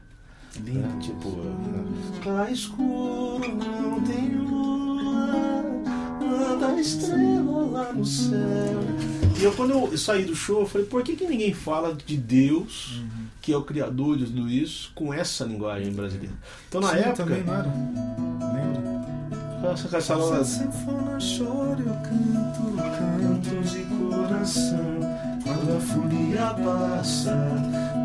Lindo. 0.63 0.79
Né? 0.79 0.99
Tipo, 1.01 1.35
tá 2.23 2.49
escuro, 2.49 3.45
não 3.57 4.01
tem 4.03 4.35
lua, 4.37 5.63
nada 6.21 6.79
estrela 6.79 7.65
lá 7.71 7.91
no 7.91 8.05
céu. 8.05 8.79
E 9.37 9.43
eu, 9.43 9.51
quando 9.53 9.71
eu 9.71 9.97
saí 9.97 10.23
do 10.23 10.35
show, 10.35 10.61
eu 10.61 10.65
falei, 10.67 10.87
por 10.87 11.03
que, 11.03 11.15
que 11.15 11.25
ninguém 11.27 11.53
fala 11.53 11.93
de 12.05 12.15
Deus, 12.15 12.97
Uhum. 12.99 13.25
que 13.41 13.51
é 13.51 13.57
o 13.57 13.61
criador 13.63 14.17
de 14.17 14.25
tudo 14.25 14.49
isso, 14.49 14.91
com 14.95 15.13
essa 15.13 15.43
linguagem 15.43 15.91
brasileira? 15.91 16.33
Então, 16.69 16.79
na 16.81 16.89
Sim, 16.91 16.97
época. 16.99 17.13
também 17.15 17.43
não 17.43 17.53
era. 17.53 17.63
Lembra? 18.53 18.95
Essa, 19.73 19.87
essa 19.97 20.01
Se 20.01 20.11
a 20.13 20.17
hora- 20.17 20.43
sanfona 20.45 21.17
chora, 21.19 21.81
eu 21.81 21.95
canto, 22.01 22.75
canto 22.77 23.69
de 23.69 23.83
coração. 23.95 24.99
Quando 25.43 25.77
a 25.77 25.79
folia 25.81 26.53
passa, 26.63 27.35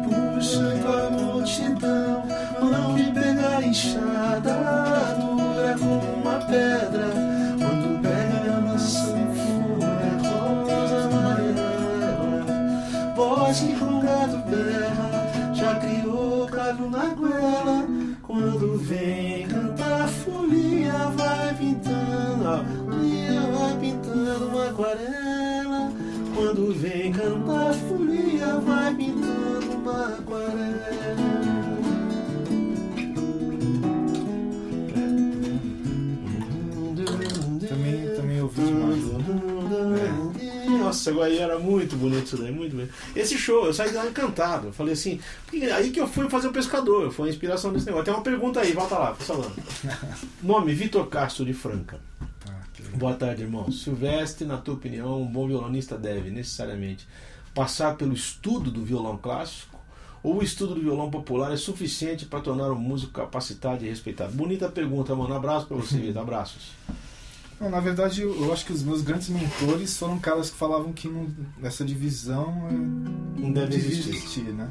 puxa 0.05 0.79
com 0.83 0.93
a 0.93 1.11
multidão. 1.11 2.23
Mão 2.61 2.95
que 2.97 3.13
pega 3.13 3.57
a 3.59 3.67
enxada, 3.67 5.17
dura 5.21 5.77
como 5.79 6.23
uma 6.23 6.39
pedra. 6.47 7.30
Vem 18.91 19.47
cantar, 19.47 20.09
folia 20.09 20.70
Nossa, 40.91 41.11
agora 41.11 41.27
aí 41.29 41.39
era 41.39 41.57
muito 41.57 41.95
bonito 41.95 42.27
isso 42.27 42.37
daí, 42.37 42.51
muito 42.51 42.75
bonito. 42.75 42.93
Esse 43.15 43.39
show, 43.39 43.65
eu 43.65 43.73
saí 43.73 43.91
de 43.91 43.97
lá 43.97 44.09
encantado. 44.09 44.67
Eu 44.69 44.73
falei 44.73 44.95
assim, 44.95 45.21
aí 45.73 45.91
que 45.93 46.01
eu 46.01 46.09
fui 46.09 46.29
fazer 46.29 46.49
o 46.49 46.53
pescador, 46.53 47.13
foi 47.13 47.29
a 47.29 47.31
inspiração 47.31 47.73
desse 47.73 47.87
negócio. 47.87 48.07
Tem 48.07 48.15
uma 48.15 48.25
pergunta 48.25 48.59
aí, 48.59 48.73
volta 48.73 48.99
lá, 48.99 49.15
falando. 49.15 49.55
Nome, 50.43 50.75
Vitor 50.75 51.07
Castro 51.07 51.45
de 51.45 51.55
Franca. 51.55 52.01
Ah, 52.49 52.63
Boa 52.97 53.15
tarde, 53.15 53.43
irmão. 53.43 53.71
Silvestre, 53.71 54.45
na 54.45 54.57
tua 54.57 54.75
opinião, 54.75 55.23
um 55.23 55.27
bom 55.27 55.47
violonista 55.47 55.97
deve, 55.97 56.29
necessariamente, 56.29 57.07
passar 57.55 57.97
pelo 57.97 58.13
estudo 58.13 58.69
do 58.69 58.85
violão 58.85 59.17
clássico 59.17 59.79
ou 60.25 60.39
o 60.39 60.43
estudo 60.43 60.75
do 60.75 60.81
violão 60.81 61.09
popular 61.09 61.53
é 61.53 61.57
suficiente 61.57 62.27
para 62.27 62.41
tornar 62.41 62.73
um 62.73 62.79
músico 62.79 63.13
capacitado 63.13 63.85
e 63.85 63.89
respeitado? 63.89 64.33
Bonita 64.33 64.69
pergunta, 64.69 65.15
mano. 65.15 65.35
Abraço 65.35 65.67
para 65.67 65.77
você, 65.77 65.99
Vitor. 65.99 66.23
Abraços. 66.23 66.73
Não, 67.61 67.69
na 67.69 67.79
verdade, 67.81 68.23
eu 68.23 68.53
acho 68.53 68.65
que 68.65 68.73
os 68.73 68.83
meus 68.83 69.03
grandes 69.03 69.29
mentores 69.29 69.97
foram 69.99 70.19
caras 70.19 70.49
que 70.51 70.57
falavam 70.57 70.93
que 70.93 71.07
não, 71.09 71.27
essa 71.63 71.85
divisão 71.85 72.67
é, 72.71 73.41
Não 73.41 73.53
deve 73.53 73.77
existir. 73.77 74.11
existir, 74.11 74.45
né? 74.45 74.69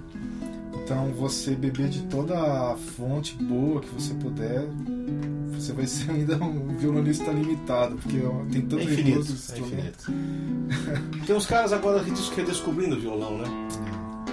Então, 0.83 1.11
você 1.13 1.53
beber 1.55 1.87
de 1.89 2.01
toda 2.07 2.35
a 2.35 2.75
fonte 2.75 3.35
boa 3.35 3.79
que 3.79 3.89
você 3.93 4.11
puder, 4.15 4.65
você 5.51 5.71
vai 5.71 5.85
ser 5.85 6.09
ainda 6.09 6.35
um 6.37 6.75
violonista 6.77 7.31
limitado, 7.31 7.95
porque 7.97 8.19
ó, 8.25 8.43
tem 8.51 8.61
É 8.61 8.65
tanto 8.65 8.83
infinito. 8.83 9.27
É 9.53 9.59
infinito. 9.59 10.11
Tem 11.27 11.35
uns 11.35 11.45
caras 11.45 11.71
agora 11.73 12.03
que 12.03 12.09
diz- 12.09 12.29
redescobrindo 12.29 12.95
o 12.95 12.99
violão, 12.99 13.37
né? 13.37 13.45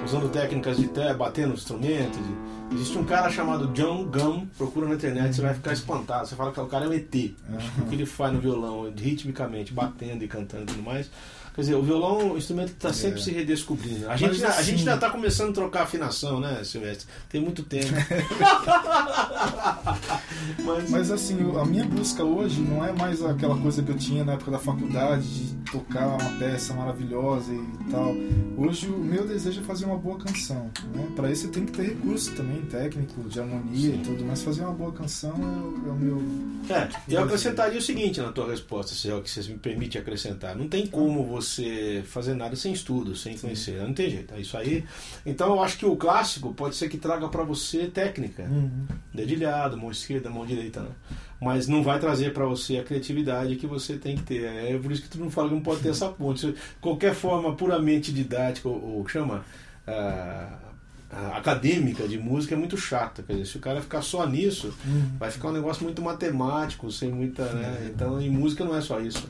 Usando 0.07 0.31
técnicas 0.31 0.77
de 0.77 0.89
te, 0.89 1.13
batendo 1.15 1.55
instrumentos. 1.55 2.19
de- 2.19 2.57
Existe 2.75 2.99
um 2.99 3.05
cara 3.05 3.31
chamado 3.31 3.69
John 3.69 4.05
Gum, 4.07 4.45
procura 4.59 4.89
na 4.89 4.95
internet, 4.97 5.35
você 5.37 5.41
vai 5.43 5.55
ficar 5.55 5.73
espantado. 5.73 6.27
Você 6.27 6.35
fala 6.35 6.51
que 6.51 6.59
o 6.61 6.67
cara 6.67 6.85
é 6.85 6.89
um 6.89 6.93
ET. 6.93 7.35
O 7.79 7.87
que 7.87 7.95
ele 7.95 8.05
faz 8.07 8.33
no 8.33 8.41
violão, 8.41 8.93
ritmicamente, 8.97 9.73
batendo 9.73 10.25
e 10.25 10.27
cantando 10.29 10.65
e 10.65 10.67
tudo 10.67 10.83
mais. 10.83 11.09
Quer 11.57 11.63
dizer, 11.63 11.75
o 11.75 11.83
violão 11.83 12.21
é 12.21 12.25
um 12.25 12.37
instrumento 12.37 12.69
que 12.69 12.75
está 12.77 12.93
sempre 12.93 13.19
É. 13.19 13.23
se 13.25 13.31
redescobrindo. 13.33 14.09
A 14.11 14.17
gente, 14.17 14.33
Mas, 14.33 14.45
a 14.45 14.49
assim- 14.49 14.63
gente 14.73 14.79
ainda 14.81 14.95
está 14.95 15.11
começando 15.11 15.49
a 15.49 15.53
trocar 15.55 15.83
afinação, 15.85 16.39
né, 16.39 16.63
Silvestre? 16.63 17.09
Tem 17.31 17.41
muito 17.41 17.63
tempo. 17.63 17.87
Mas, 20.65 20.91
Mas 20.91 21.11
assim, 21.11 21.37
a 21.61 21.65
minha 21.65 21.85
busca 21.85 22.23
hoje 22.25 22.61
não 22.61 22.85
é 22.85 22.93
mais 22.93 23.25
aquela 23.25 23.57
coisa 23.59 23.83
que 23.83 23.91
eu 23.91 23.97
tinha 23.97 24.25
na 24.25 24.35
época 24.35 24.51
da 24.51 24.59
faculdade 24.59 25.23
de 25.27 25.55
tocar 25.71 26.07
uma 26.09 26.31
peça 26.39 26.75
maravilhosa 26.75 27.53
e 27.53 27.91
tal. 27.91 28.15
Hoje 28.57 28.87
o 28.89 28.99
meu 28.99 29.27
desejo 29.27 29.61
é 29.61 29.65
fazer 29.65 29.85
uma 29.87 29.97
boa 29.97 30.19
canção. 30.19 30.71
Né? 30.95 31.09
Para 31.17 31.31
isso 31.31 31.49
tem 31.49 31.65
que 31.65 31.73
ter 31.73 31.83
recurso 31.85 32.33
também, 32.33 32.63
técnico, 32.63 33.23
de 33.29 33.41
harmonia 33.41 33.93
Sim. 33.93 34.01
e 34.01 34.05
tudo, 34.05 34.25
mas 34.25 34.43
fazer 34.43 34.63
uma 34.63 34.73
boa 34.73 34.93
canção 34.93 35.33
é, 35.33 35.37
o- 35.37 35.89
é 35.89 35.91
o 35.91 35.95
meu. 35.97 36.23
É, 36.69 36.89
eu 37.09 37.23
acrescentaria 37.25 37.79
o 37.79 37.83
seguinte 37.83 38.21
na 38.21 38.33
tua 38.33 38.51
resposta, 38.51 38.95
se 38.95 39.09
é 39.09 39.15
o 39.15 39.23
que 39.23 39.31
você 39.31 39.41
me 39.51 39.59
permite 39.59 39.97
acrescentar. 39.99 40.55
Não 40.57 40.69
tem 40.69 40.87
como 40.87 41.25
você 41.25 41.46
fazer 42.07 42.35
nada 42.35 42.55
sem 42.57 42.73
estudo, 42.73 43.15
sem 43.17 43.37
conhecer. 43.39 43.81
Não 43.83 43.93
tem 43.95 44.11
jeito. 44.11 44.35
É 44.35 44.41
isso 44.41 44.57
aí. 44.57 44.85
Então 45.25 45.49
eu 45.55 45.63
acho 45.63 45.79
que 45.79 45.87
o 45.87 45.97
clássico 45.97 46.53
pode 46.55 46.77
ser 46.77 46.89
que 46.89 46.99
traga 46.99 47.29
para 47.29 47.43
você 47.45 47.87
técnica. 47.87 48.43
Uhum. 48.45 48.87
Dedilhado, 49.13 49.77
mão 49.77 49.91
esquerda, 49.91 50.31
mão 50.31 50.45
direita, 50.47 50.81
né? 50.81 50.91
Mas 51.41 51.69
não 51.69 51.83
vai 51.83 51.99
trazer 51.99 52.33
para 52.33 52.47
você 52.47 52.79
a 52.79 52.85
criatividade 52.85 53.57
que 53.57 53.67
você 53.67 53.97
tem 53.99 54.17
que 54.17 54.23
ter. 54.23 54.45
É 54.45 54.79
por 54.79 54.91
isso 54.91 55.03
que 55.03 55.09
tu 55.09 55.19
não 55.19 55.31
fala 55.31 55.49
que 55.49 55.55
não 55.55 55.63
pode 55.63 55.81
ter 55.83 55.91
essa 55.91 56.09
ponte. 56.09 56.55
Qualquer 56.81 57.15
forma 57.15 57.55
puramente 57.55 58.11
didática 58.13 58.69
ou, 58.69 58.97
ou 58.99 59.09
chama 59.09 59.45
ah, 59.87 60.59
ah, 61.13 61.37
acadêmica 61.37 62.09
de 62.09 62.19
música 62.19 62.55
é 62.55 62.59
muito 62.59 62.77
chata. 62.77 63.23
Quer 63.23 63.35
dizer, 63.35 63.47
se 63.47 63.57
o 63.59 63.61
cara 63.61 63.81
ficar 63.83 64.01
só 64.03 64.27
nisso, 64.27 64.75
Uhum. 64.85 65.11
vai 65.19 65.31
ficar 65.31 65.49
um 65.49 65.53
negócio 65.53 65.85
muito 65.85 66.01
matemático, 66.03 66.91
sem 66.91 67.11
muita. 67.13 67.45
Né? 67.45 67.91
Então, 67.95 68.21
em 68.21 68.31
música 68.31 68.65
não 68.65 68.75
é 68.75 68.81
só 68.81 68.99
isso. 69.01 69.29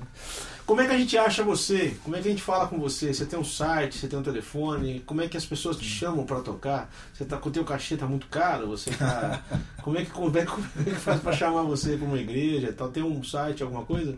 Como 0.66 0.80
é 0.80 0.86
que 0.86 0.92
a 0.92 0.98
gente 0.98 1.16
acha 1.16 1.44
você? 1.44 1.96
Como 2.02 2.16
é 2.16 2.20
que 2.20 2.26
a 2.26 2.30
gente 2.32 2.42
fala 2.42 2.66
com 2.66 2.76
você? 2.78 3.14
Você 3.14 3.24
tem 3.24 3.38
um 3.38 3.44
site, 3.44 3.98
você 3.98 4.08
tem 4.08 4.18
um 4.18 4.22
telefone? 4.22 5.00
Como 5.06 5.22
é 5.22 5.28
que 5.28 5.36
as 5.36 5.46
pessoas 5.46 5.76
te 5.76 5.84
chamam 5.84 6.26
para 6.26 6.40
tocar? 6.40 6.92
Você 7.14 7.24
tá 7.24 7.36
com 7.36 7.48
o 7.48 7.52
teu 7.52 7.64
cachê 7.64 7.96
tá 7.96 8.06
muito 8.06 8.26
caro? 8.26 8.66
Você 8.68 8.90
tá 8.90 9.42
Como 9.82 9.96
é 9.96 10.04
que 10.04 10.10
como 10.10 10.36
é 10.36 10.40
que, 10.44 10.50
como 10.50 10.66
é 10.80 10.84
que 10.90 10.96
faz 10.96 11.20
para 11.20 11.32
chamar 11.32 11.62
você 11.62 11.96
para 11.96 12.06
uma 12.08 12.18
igreja? 12.18 12.72
Tal? 12.72 12.88
Tem 12.88 13.02
um 13.02 13.22
site, 13.22 13.62
alguma 13.62 13.84
coisa? 13.84 14.16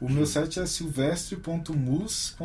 O 0.00 0.08
meu 0.08 0.24
site 0.24 0.58
é 0.58 0.64
silvestre.mus.br. 0.64 2.36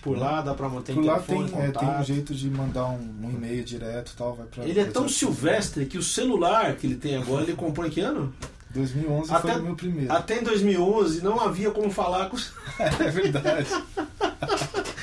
Por 0.00 0.16
lá 0.16 0.40
dá 0.40 0.54
para 0.54 0.68
manter 0.68 0.94
Por 0.94 1.04
lá 1.04 1.18
telefone, 1.18 1.50
tem, 1.50 1.60
é, 1.60 1.70
tem 1.72 1.88
um 1.88 2.04
jeito 2.04 2.32
de 2.32 2.48
mandar 2.48 2.86
um, 2.86 3.14
um 3.20 3.30
e-mail 3.30 3.64
direto 3.64 4.14
tal. 4.16 4.36
Vai 4.36 4.46
pra, 4.46 4.64
Ele 4.64 4.78
é 4.78 4.84
tão 4.84 5.02
pra- 5.02 5.12
silvestre 5.12 5.86
que 5.86 5.98
o 5.98 6.02
celular 6.04 6.76
que 6.76 6.86
ele 6.86 6.94
tem 6.94 7.16
agora, 7.16 7.42
ele 7.42 7.54
comprou 7.54 7.84
em 7.84 7.90
que 7.90 8.00
ano? 8.00 8.32
2011 8.74 9.32
Até- 9.32 9.52
foi 9.52 9.60
o 9.60 9.64
meu 9.64 9.74
primeiro. 9.76 10.12
Até 10.12 10.40
em 10.40 10.42
2011 10.42 11.22
não 11.22 11.40
havia 11.40 11.70
como 11.70 11.90
falar 11.90 12.28
com 12.28 12.36
os 12.36 12.52
É 12.78 13.10
verdade. 13.10 13.68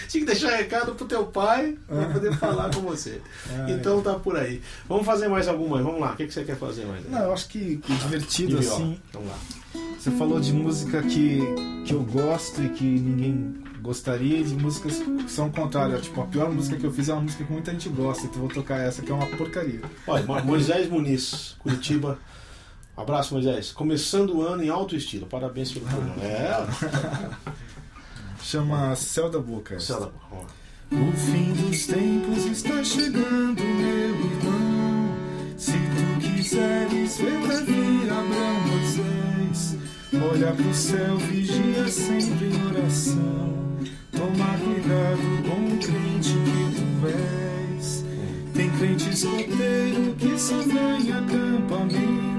Tinha 0.07 0.25
que 0.25 0.31
deixar 0.31 0.49
recado 0.57 0.93
pro 0.93 1.05
teu 1.05 1.25
pai 1.25 1.77
para 1.88 2.03
Ah. 2.03 2.10
poder 2.10 2.34
falar 2.38 2.73
com 2.73 2.81
você. 2.81 3.21
Ah, 3.49 3.67
Então 3.71 4.01
tá 4.01 4.13
por 4.15 4.36
aí. 4.36 4.62
Vamos 4.88 5.05
fazer 5.05 5.27
mais 5.29 5.47
algumas. 5.47 5.81
Vamos 5.84 6.01
lá. 6.01 6.12
O 6.12 6.15
que, 6.17 6.27
que 6.27 6.34
você 6.34 6.43
quer 6.43 6.57
fazer 6.57 6.86
mais? 6.86 7.10
Não, 7.10 7.19
eu 7.19 7.34
acho 7.34 7.47
que, 7.47 7.77
divertido 7.77 8.60
viola. 8.60 8.75
assim. 8.75 8.99
Vamos 9.13 9.29
lá. 9.29 9.36
Você 9.97 10.12
falou 10.12 10.39
de 10.39 10.51
música 10.51 11.01
que, 11.03 11.39
que 11.86 11.93
eu 11.93 12.03
gosto 12.03 12.62
e 12.62 12.69
que 12.69 12.84
ninguém 12.84 13.55
gostaria, 13.81 14.43
de 14.43 14.53
músicas 14.55 14.97
que 14.97 15.31
são 15.31 15.47
o 15.47 15.51
contrário. 15.51 15.99
Tipo, 16.01 16.21
a 16.21 16.25
pior 16.25 16.51
música 16.51 16.75
que 16.75 16.84
eu 16.86 16.91
fiz 16.91 17.07
é 17.07 17.13
uma 17.13 17.21
música 17.21 17.43
que 17.45 17.51
muita 17.53 17.71
gente 17.71 17.88
gosta, 17.89 18.25
então 18.25 18.41
vou 18.41 18.49
tocar 18.49 18.79
essa, 18.79 19.01
que 19.01 19.12
é 19.12 19.15
uma 19.15 19.25
porcaria. 19.27 19.79
Olha, 20.05 20.23
Mo- 20.25 20.43
Moisés 20.43 20.89
Muniz, 20.89 21.55
Curitiba. 21.60 22.19
Abraço, 22.95 23.34
Moisés. 23.34 23.71
Começando 23.71 24.36
o 24.38 24.41
ano 24.41 24.63
em 24.63 24.69
alto 24.69 24.95
estilo. 24.95 25.25
Parabéns 25.25 25.71
pelo 25.71 25.86
programa. 25.86 26.15
É, 26.21 26.65
Chama 28.43 28.95
Céu 28.95 29.30
da 29.30 29.39
Boca. 29.39 29.80
céu 29.80 29.99
da 29.99 30.06
boca. 30.08 30.51
O 30.91 31.12
fim 31.15 31.54
dos 31.54 31.86
tempos 31.86 32.45
está 32.45 32.84
chegando, 32.84 33.62
meu 33.63 34.10
irmão. 34.10 35.15
Se 35.58 35.71
tu 35.71 36.19
quiseres 36.19 37.17
ver 37.17 37.47
Davi, 37.47 38.10
Abraão, 38.10 38.62
Moisés, 38.67 39.77
olha 40.32 40.51
pro 40.54 40.73
céu, 40.73 41.17
vigia 41.17 41.88
sempre 41.88 42.47
em 42.47 42.65
oração. 42.65 43.51
Toma 44.12 44.58
cuidado 44.58 45.43
com 45.47 45.73
o 45.73 45.77
crente 45.77 46.34
que 46.34 46.75
tu 46.75 47.08
és. 47.77 48.04
Tem 48.54 48.69
crente 48.71 49.10
escoteiro 49.12 50.15
que 50.17 50.38
só 50.38 50.58
vai 50.58 50.99
em 50.99 51.12
acampamento. 51.13 52.31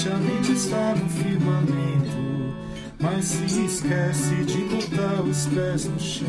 Foguete, 0.00 0.08
a 0.08 0.16
mente 0.16 0.52
está 0.52 0.94
no 0.94 1.08
firmamento. 1.08 2.20
Mas 2.98 3.24
se 3.26 3.64
esquece 3.64 4.34
de 4.44 4.58
botar 4.64 5.22
os 5.22 5.46
pés 5.46 5.84
no 5.86 6.00
chão. 6.00 6.28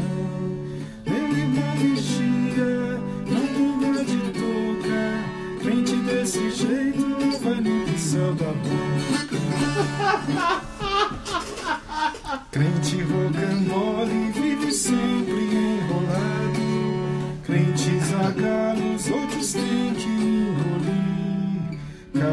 Meu 1.05 1.38
irmão 1.38 1.75
vigia, 1.77 2.99
não 3.27 3.45
durma 3.53 4.03
de 4.03 4.17
tocar. 4.31 5.23
Crente 5.62 5.95
desse 5.97 6.51
jeito 6.51 7.01
não 7.01 7.39
vai 7.39 7.62
nem 7.62 7.86
pro 7.86 7.97
céu 7.97 8.34
da 8.36 8.51
boca. 8.51 9.41
Crente 12.51 13.01
rocambole 13.03 14.20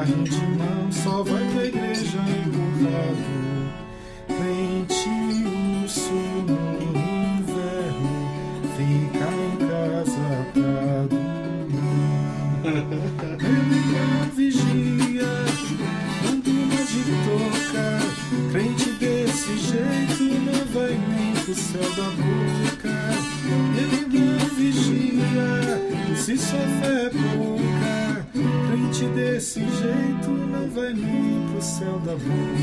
De 0.09 0.41
mão 0.57 0.91
só 0.91 1.23
vai 1.23 1.45
pra 1.53 1.65
igreja 1.67 2.19
empurrado. 2.19 3.48
Crente 28.99 29.15
desse 29.15 29.61
jeito 29.61 30.29
não 30.29 30.69
vai 30.71 30.93
nem 30.93 31.47
pro 31.53 31.63
céu 31.63 32.01
da 32.01 32.17
boca. 32.17 32.59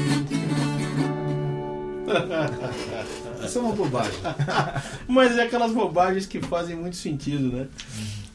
Isso 3.46 3.58
é 3.58 3.62
uma 3.62 3.74
bobagem. 3.74 4.20
Mas 5.08 5.38
é 5.38 5.44
aquelas 5.44 5.72
bobagens 5.72 6.26
que 6.26 6.42
fazem 6.42 6.76
muito 6.76 6.98
sentido, 6.98 7.56
né? 7.56 7.68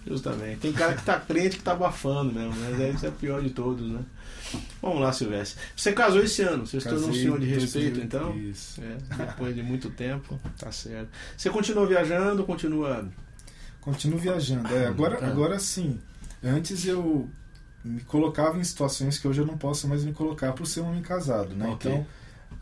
Justamente. 0.06 0.60
Tem 0.60 0.72
cara 0.72 0.94
que 0.94 1.02
tá 1.04 1.20
crente 1.20 1.58
que 1.58 1.62
tá 1.62 1.72
abafando 1.72 2.32
mesmo, 2.32 2.54
mas 2.56 2.80
aí 2.80 2.94
isso 2.94 3.04
é 3.04 3.10
o 3.10 3.12
pior 3.12 3.42
de 3.42 3.50
todos, 3.50 3.86
né? 3.86 4.00
Vamos 4.80 5.02
lá, 5.02 5.12
Silvestre. 5.12 5.62
Você 5.76 5.92
casou 5.92 6.22
esse 6.22 6.40
ano, 6.40 6.66
você 6.66 6.80
se 6.80 6.88
tornou 6.88 7.10
um 7.10 7.14
senhor 7.14 7.38
de 7.38 7.44
respeito, 7.46 8.00
2000, 8.00 8.04
então? 8.04 8.34
Isso. 8.38 8.80
É, 8.80 8.96
depois 9.26 9.54
de 9.54 9.62
muito 9.62 9.90
tempo, 9.90 10.40
tá 10.58 10.72
certo. 10.72 11.10
Você 11.36 11.50
continua 11.50 11.86
viajando, 11.86 12.44
continua. 12.44 13.06
Continuo 13.82 14.18
viajando. 14.18 14.74
É, 14.74 14.86
agora, 14.86 15.18
Tá. 15.18 15.26
agora 15.26 15.58
sim. 15.58 16.00
Antes 16.42 16.86
eu 16.86 17.28
me 17.84 18.00
colocava 18.02 18.58
em 18.58 18.64
situações 18.64 19.18
que 19.18 19.26
hoje 19.26 19.40
eu 19.40 19.46
não 19.46 19.56
posso 19.56 19.88
mais 19.88 20.04
me 20.04 20.12
colocar 20.12 20.52
por 20.52 20.66
ser 20.66 20.80
um 20.80 20.88
homem 20.88 21.02
casado, 21.02 21.54
né? 21.54 21.66
Ok. 21.68 21.90
Então, 21.90 22.06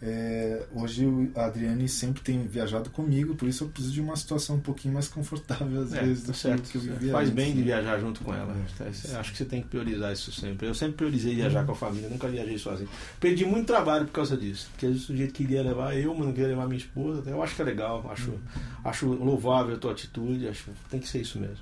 é, 0.01 0.63
hoje 0.77 1.05
a 1.35 1.47
Adriane 1.47 1.89
sempre 1.89 2.23
tem 2.23 2.47
viajado 2.47 2.89
comigo, 2.89 3.35
por 3.35 3.49
isso 3.49 3.65
eu 3.65 3.69
preciso 3.69 3.93
de 3.95 4.01
uma 4.01 4.15
situação 4.15 4.55
um 4.55 4.61
pouquinho 4.61 4.95
mais 4.95 5.09
confortável 5.09 5.83
às 5.83 5.93
É, 5.93 6.03
vezes 6.05 6.23
tá 6.25 6.31
do 6.31 6.39
certo. 6.39 6.71
que 6.71 6.77
eu 6.77 6.83
vivia 6.83 7.11
Faz 7.11 7.29
antes, 7.31 7.35
bem 7.35 7.53
de 7.53 7.59
né? 7.59 7.65
viajar 7.65 7.99
junto 7.99 8.21
com 8.23 8.33
ela. 8.33 8.55
É, 8.79 8.85
Tá. 8.85 9.19
Acho 9.19 9.33
que 9.33 9.39
você 9.39 9.45
tem 9.45 9.61
que 9.61 9.67
priorizar 9.67 10.13
isso 10.13 10.31
sempre. 10.31 10.69
Eu 10.69 10.75
sempre 10.75 10.95
priorizei 10.99 11.35
viajar 11.35 11.67
com 11.67 11.73
a 11.73 11.75
família, 11.75 12.09
nunca 12.09 12.29
viajei 12.29 12.57
sozinho. 12.59 12.89
Perdi 13.19 13.45
muito 13.45 13.67
trabalho 13.67 14.05
por 14.07 14.13
causa 14.13 14.37
disso. 14.37 14.69
Porque 14.71 14.87
o 14.87 14.97
sujeito 14.99 15.33
queria 15.33 15.63
levar 15.65 15.97
eu, 15.97 16.15
mas 16.15 16.27
não 16.27 16.33
queria 16.33 16.49
levar 16.51 16.67
minha 16.67 16.79
esposa. 16.79 17.29
Eu 17.29 17.43
acho 17.43 17.57
que 17.57 17.63
é 17.63 17.65
legal, 17.65 18.09
acho, 18.13 18.35
acho 18.85 19.07
louvável 19.09 19.75
a 19.75 19.79
tua 19.79 19.91
atitude, 19.91 20.47
acho 20.47 20.71
tem 20.89 21.01
que 21.01 21.09
ser 21.09 21.23
isso 21.23 21.41
mesmo. 21.41 21.59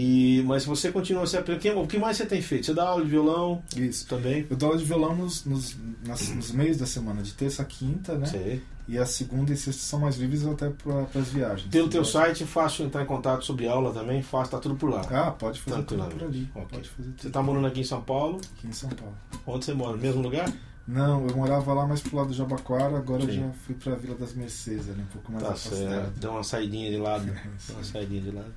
E, 0.00 0.44
mas 0.46 0.64
você 0.64 0.92
continua 0.92 1.26
se 1.26 1.36
aplicando. 1.36 1.80
O 1.80 1.86
que 1.88 1.98
mais 1.98 2.16
você 2.16 2.24
tem 2.24 2.40
feito? 2.40 2.66
Você 2.66 2.74
dá 2.74 2.84
aula 2.86 3.02
de 3.04 3.10
violão 3.10 3.60
Isso. 3.76 4.06
também? 4.06 4.46
Eu 4.48 4.56
dou 4.56 4.68
aula 4.68 4.78
de 4.78 4.84
violão 4.84 5.16
nos, 5.16 5.44
nos, 5.44 5.76
nas- 6.06 6.28
nos 6.28 6.52
meios 6.52 6.76
da 6.76 6.86
semana, 6.86 7.20
de 7.20 7.32
terça 7.32 7.62
a 7.62 7.64
quinta, 7.64 8.16
né? 8.16 8.26
Sei. 8.26 8.62
E 8.86 8.96
a 8.96 9.04
segunda 9.04 9.52
e 9.52 9.56
sexta 9.56 9.82
são 9.82 9.98
mais 10.00 10.16
livres 10.16 10.46
até 10.46 10.70
para 10.70 11.06
as 11.20 11.28
viagens. 11.28 11.68
Pelo 11.68 11.88
teu 11.88 12.04
site, 12.04 12.44
fácil 12.46 12.86
entrar 12.86 13.02
em 13.02 13.06
contato 13.06 13.44
sobre 13.44 13.66
aula 13.68 13.92
também, 13.92 14.22
fácil, 14.22 14.52
tá 14.52 14.58
tudo 14.58 14.76
por 14.76 14.88
lá. 14.88 15.02
Ah, 15.10 15.30
pode 15.32 15.60
fazer 15.60 15.82
tudo 15.82 16.04
por 16.04 16.22
ali. 16.22 16.48
Ok. 16.54 16.66
Pode 16.78 16.88
fazer 16.90 17.08
Você 17.10 17.16
tudo 17.22 17.32
tá 17.32 17.42
morando 17.42 17.66
aqui 17.66 17.80
em 17.80 17.84
São 17.84 18.00
Paulo? 18.00 18.40
aqui 18.56 18.66
em 18.68 18.72
São 18.72 18.88
Paulo. 18.90 19.14
Onde 19.46 19.64
você 19.64 19.74
mora? 19.74 19.92
No 19.96 19.98
mesmo 20.02 20.22
lugar? 20.22 20.50
Não, 20.88 21.26
eu 21.28 21.36
morava 21.36 21.74
lá 21.74 21.86
mais 21.86 22.00
pro 22.00 22.16
lado 22.16 22.28
do 22.28 22.34
Jabaquara, 22.34 22.96
agora 22.96 23.22
eu 23.22 23.28
Sim. 23.28 23.40
já 23.42 23.50
fui 23.66 23.74
pra 23.74 23.94
Vila 23.94 24.14
das 24.14 24.32
Mercês, 24.32 24.88
ali 24.88 25.02
um 25.02 25.06
pouco 25.06 25.30
mais 25.30 25.44
Tá 25.44 25.50
afastado. 25.50 25.76
certo. 25.76 26.12
Deu 26.18 26.30
uma 26.30 26.42
saidinha 26.42 26.90
de 26.90 26.96
lado. 26.96 27.30
Sim. 27.58 27.74
uma 27.74 27.84
saidinha 27.84 28.22
de 28.22 28.30
lado. 28.30 28.52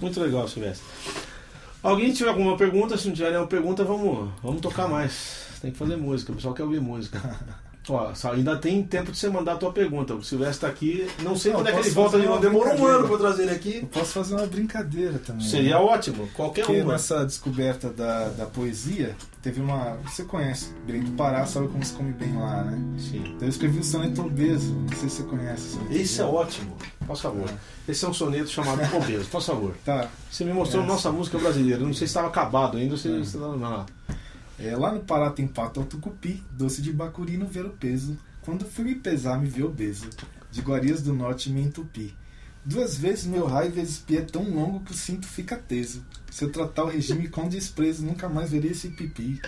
Muito 0.00 0.18
legal, 0.18 0.48
Silvestre. 0.48 0.86
Alguém 1.82 2.12
tiver 2.14 2.30
alguma 2.30 2.56
pergunta? 2.56 2.96
Se 2.96 3.06
não 3.08 3.14
tiver 3.14 3.28
nenhuma 3.30 3.46
pergunta, 3.46 3.84
vamos, 3.84 4.30
vamos 4.42 4.62
tocar 4.62 4.88
mais. 4.88 5.48
Tem 5.60 5.70
que 5.70 5.76
fazer 5.76 5.96
música, 5.96 6.32
o 6.32 6.34
pessoal 6.34 6.54
quer 6.54 6.62
ouvir 6.62 6.80
música. 6.80 7.20
Ó, 7.88 8.12
só 8.14 8.32
ainda 8.32 8.56
tem 8.56 8.82
tempo 8.82 9.12
de 9.12 9.18
você 9.18 9.28
mandar 9.28 9.52
a 9.52 9.56
tua 9.56 9.72
pergunta. 9.72 10.12
O 10.14 10.22
Silvestre 10.24 10.60
tá 10.62 10.66
aqui. 10.68 11.06
Não 11.22 11.36
sei 11.36 11.52
Não, 11.52 11.60
quando 11.60 11.68
é 11.68 11.72
que 11.72 11.78
ele 11.80 11.90
volta 11.90 12.18
novo. 12.18 12.40
Demorou 12.40 12.74
um 12.74 12.84
ano 12.86 13.04
pra 13.04 13.12
eu 13.14 13.18
trazer 13.18 13.42
ele 13.44 13.52
Eu 13.52 13.56
aqui. 13.56 13.86
posso 13.92 14.12
fazer 14.12 14.34
uma 14.34 14.46
brincadeira 14.46 15.18
também. 15.24 15.46
Seria 15.46 15.76
né? 15.76 15.80
ótimo. 15.80 16.28
Qualquer 16.34 16.64
Porque 16.64 16.80
uma. 16.80 16.92
nessa 16.94 17.24
descoberta 17.24 17.88
da, 17.90 18.28
da 18.30 18.46
poesia, 18.46 19.14
teve 19.40 19.60
uma. 19.60 19.96
Você 20.04 20.24
conhece, 20.24 20.70
Belém 20.84 21.02
do 21.04 21.12
Pará, 21.12 21.46
sabe 21.46 21.68
como 21.68 21.84
se 21.84 21.92
come 21.92 22.12
bem 22.12 22.36
lá, 22.36 22.64
né? 22.64 22.76
Sim. 22.98 23.18
Então 23.24 23.42
eu 23.42 23.48
escrevi 23.48 23.78
o 23.78 23.84
soneto 23.84 24.20
obeso, 24.22 24.74
não 24.74 24.88
sei 24.88 25.08
se 25.08 25.16
você 25.16 25.22
conhece. 25.22 25.78
Esse 25.90 26.20
é 26.20 26.24
ótimo. 26.24 26.76
Por 27.06 27.16
favor. 27.16 27.48
Esse 27.88 28.04
é 28.04 28.08
um 28.08 28.12
soneto 28.12 28.48
chamado 28.48 28.80
Obeso. 28.96 29.28
Por 29.28 29.40
favor. 29.40 29.74
Tá. 29.84 30.08
Você 30.28 30.44
me 30.44 30.52
mostrou 30.52 30.82
É. 30.82 30.86
nossa 30.86 31.12
música 31.12 31.38
brasileira. 31.38 31.78
Não 31.84 31.92
sei 31.94 31.98
se 32.08 32.10
estava 32.10 32.26
acabado 32.26 32.78
ainda 32.78 32.94
ou 32.94 32.98
se 32.98 33.08
É. 33.08 33.18
estava 33.20 33.54
lá. 33.54 33.86
É, 34.58 34.74
lá 34.74 34.92
no 34.92 35.00
Pará 35.00 35.30
tem 35.30 35.46
pato 35.46 35.80
ao 35.80 35.86
tucupi, 35.86 36.42
doce 36.50 36.80
de 36.80 36.92
bacuri 36.92 37.36
no 37.36 37.46
ver 37.46 37.66
o 37.66 37.70
peso. 37.70 38.18
Quando 38.40 38.64
fui 38.64 38.84
me 38.84 38.94
pesar, 38.94 39.38
me 39.38 39.48
vi 39.48 39.62
obeso. 39.62 40.08
De 40.50 40.60
Guarias 40.60 41.02
do 41.02 41.12
Norte 41.12 41.50
me 41.50 41.62
entupi. 41.62 42.14
Duas 42.64 42.96
vezes 42.96 43.26
meu 43.26 43.46
raio 43.46 43.70
vezes 43.70 43.98
pi 43.98 44.16
é 44.16 44.22
tão 44.22 44.42
longo 44.42 44.80
que 44.80 44.90
o 44.90 44.94
cinto 44.94 45.26
fica 45.26 45.56
teso. 45.56 46.04
Se 46.30 46.44
eu 46.44 46.50
tratar 46.50 46.84
o 46.84 46.88
regime 46.88 47.28
com 47.28 47.48
desprezo, 47.48 48.04
nunca 48.04 48.28
mais 48.28 48.50
verei 48.50 48.72
esse 48.72 48.88
pipi. 48.88 49.40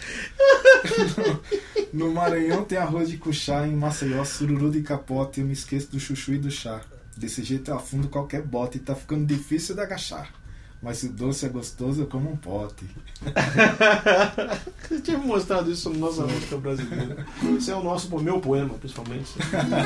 no, 1.92 2.06
no 2.06 2.14
Maranhão 2.14 2.64
tem 2.64 2.78
arroz 2.78 3.08
de 3.08 3.18
cuchá, 3.18 3.66
em 3.66 3.74
Maceió, 3.74 4.24
sururu 4.24 4.70
de 4.70 4.82
capote, 4.82 5.40
eu 5.40 5.46
me 5.46 5.52
esqueço 5.52 5.90
do 5.90 5.98
chuchu 5.98 6.34
e 6.34 6.38
do 6.38 6.50
chá. 6.50 6.80
Desse 7.16 7.42
jeito 7.42 7.72
eu 7.72 7.76
afundo 7.76 8.08
qualquer 8.08 8.42
bote 8.42 8.78
e 8.78 8.80
tá 8.80 8.94
ficando 8.94 9.26
difícil 9.26 9.74
de 9.74 9.80
agachar. 9.80 10.32
Mas 10.80 10.98
se 10.98 11.06
o 11.06 11.12
doce 11.12 11.44
é 11.44 11.48
gostoso, 11.48 12.02
eu 12.02 12.06
como 12.06 12.30
um 12.30 12.36
pote. 12.36 12.84
Você 14.88 15.00
tinha 15.00 15.18
mostrado 15.18 15.70
isso 15.70 15.90
na 15.90 15.98
nossa 15.98 16.22
música 16.22 16.56
brasileira. 16.56 17.26
Esse 17.56 17.72
é 17.72 17.74
o 17.74 17.82
nosso, 17.82 18.14
o 18.14 18.22
meu 18.22 18.40
poema, 18.40 18.74
principalmente. 18.74 19.34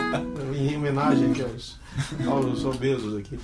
em 0.55 0.77
homenagem 0.77 1.31
aqui 1.31 1.43
aos, 1.43 1.79
aos 2.27 2.65
obesos 2.67 3.17
aqui. 3.17 3.39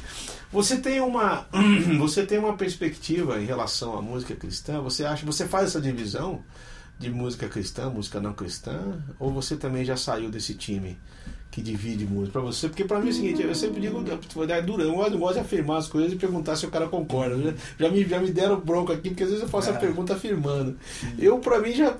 Você 0.52 0.76
tem 0.76 1.00
uma 1.00 1.46
você 1.98 2.26
tem 2.26 2.38
uma 2.38 2.56
perspectiva 2.56 3.40
em 3.40 3.46
relação 3.46 3.96
à 3.96 4.02
música 4.02 4.36
cristã? 4.36 4.80
Você 4.82 5.04
acha 5.04 5.24
você 5.24 5.48
faz 5.48 5.68
essa 5.68 5.80
divisão 5.80 6.42
de 6.98 7.10
música 7.10 7.48
cristã, 7.48 7.88
música 7.88 8.20
não 8.20 8.32
cristã, 8.32 8.78
ou 9.18 9.32
você 9.32 9.56
também 9.56 9.84
já 9.84 9.96
saiu 9.96 10.30
desse 10.30 10.54
time 10.54 10.98
que 11.50 11.62
divide 11.62 12.04
música 12.04 12.32
para 12.32 12.42
você? 12.42 12.68
Porque 12.68 12.84
para 12.84 12.98
mim 12.98 13.06
é 13.06 13.10
o 13.10 13.14
seguinte, 13.14 13.42
eu 13.42 13.54
sempre 13.54 13.80
digo, 13.80 14.04
é 14.50 14.60
duro, 14.62 14.82
eu 14.82 14.88
não 14.88 15.18
gosto 15.18 15.34
de 15.34 15.40
afirmar 15.40 15.78
as 15.78 15.88
coisas 15.88 16.12
e 16.12 16.16
perguntar 16.16 16.56
se 16.56 16.66
o 16.66 16.70
cara 16.70 16.88
concorda. 16.88 17.36
Já, 17.38 17.54
já 17.86 17.90
me 17.90 18.04
já 18.04 18.18
me 18.20 18.30
deram 18.30 18.60
bronca 18.60 18.92
aqui 18.92 19.10
porque 19.10 19.22
às 19.22 19.30
vezes 19.30 19.42
eu 19.44 19.48
faço 19.48 19.70
a 19.70 19.74
É. 19.74 19.78
pergunta 19.78 20.12
afirmando. 20.14 20.76
Eu, 21.18 21.38
pra 21.38 21.58
mim, 21.60 21.72
já, 21.72 21.96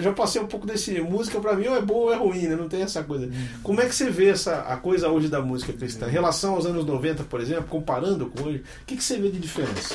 já 0.00 0.12
passei 0.12 0.40
um 0.42 0.46
pouco 0.46 0.66
desse. 0.66 1.00
Música, 1.00 1.40
pra 1.40 1.54
mim, 1.56 1.66
ou 1.68 1.76
é 1.76 1.80
boa 1.80 2.06
ou 2.08 2.12
é 2.12 2.16
ruim, 2.16 2.42
né? 2.48 2.56
Não 2.56 2.68
tem 2.68 2.82
essa 2.82 3.02
coisa. 3.02 3.30
Como 3.62 3.80
é 3.80 3.86
que 3.86 3.94
você 3.94 4.10
vê 4.10 4.28
essa, 4.28 4.60
a 4.62 4.76
coisa 4.76 5.08
hoje 5.08 5.28
da 5.28 5.40
música 5.40 5.72
cristã? 5.72 6.06
Em 6.08 6.10
relação 6.12 6.54
aos 6.54 6.66
anos 6.66 6.84
90, 6.84 7.24
por 7.24 7.40
exemplo, 7.40 7.64
comparando 7.68 8.26
com 8.26 8.48
hoje, 8.48 8.58
o 8.82 8.84
que, 8.84 8.96
que 8.96 9.02
você 9.02 9.16
vê 9.18 9.30
de 9.30 9.38
diferença? 9.38 9.94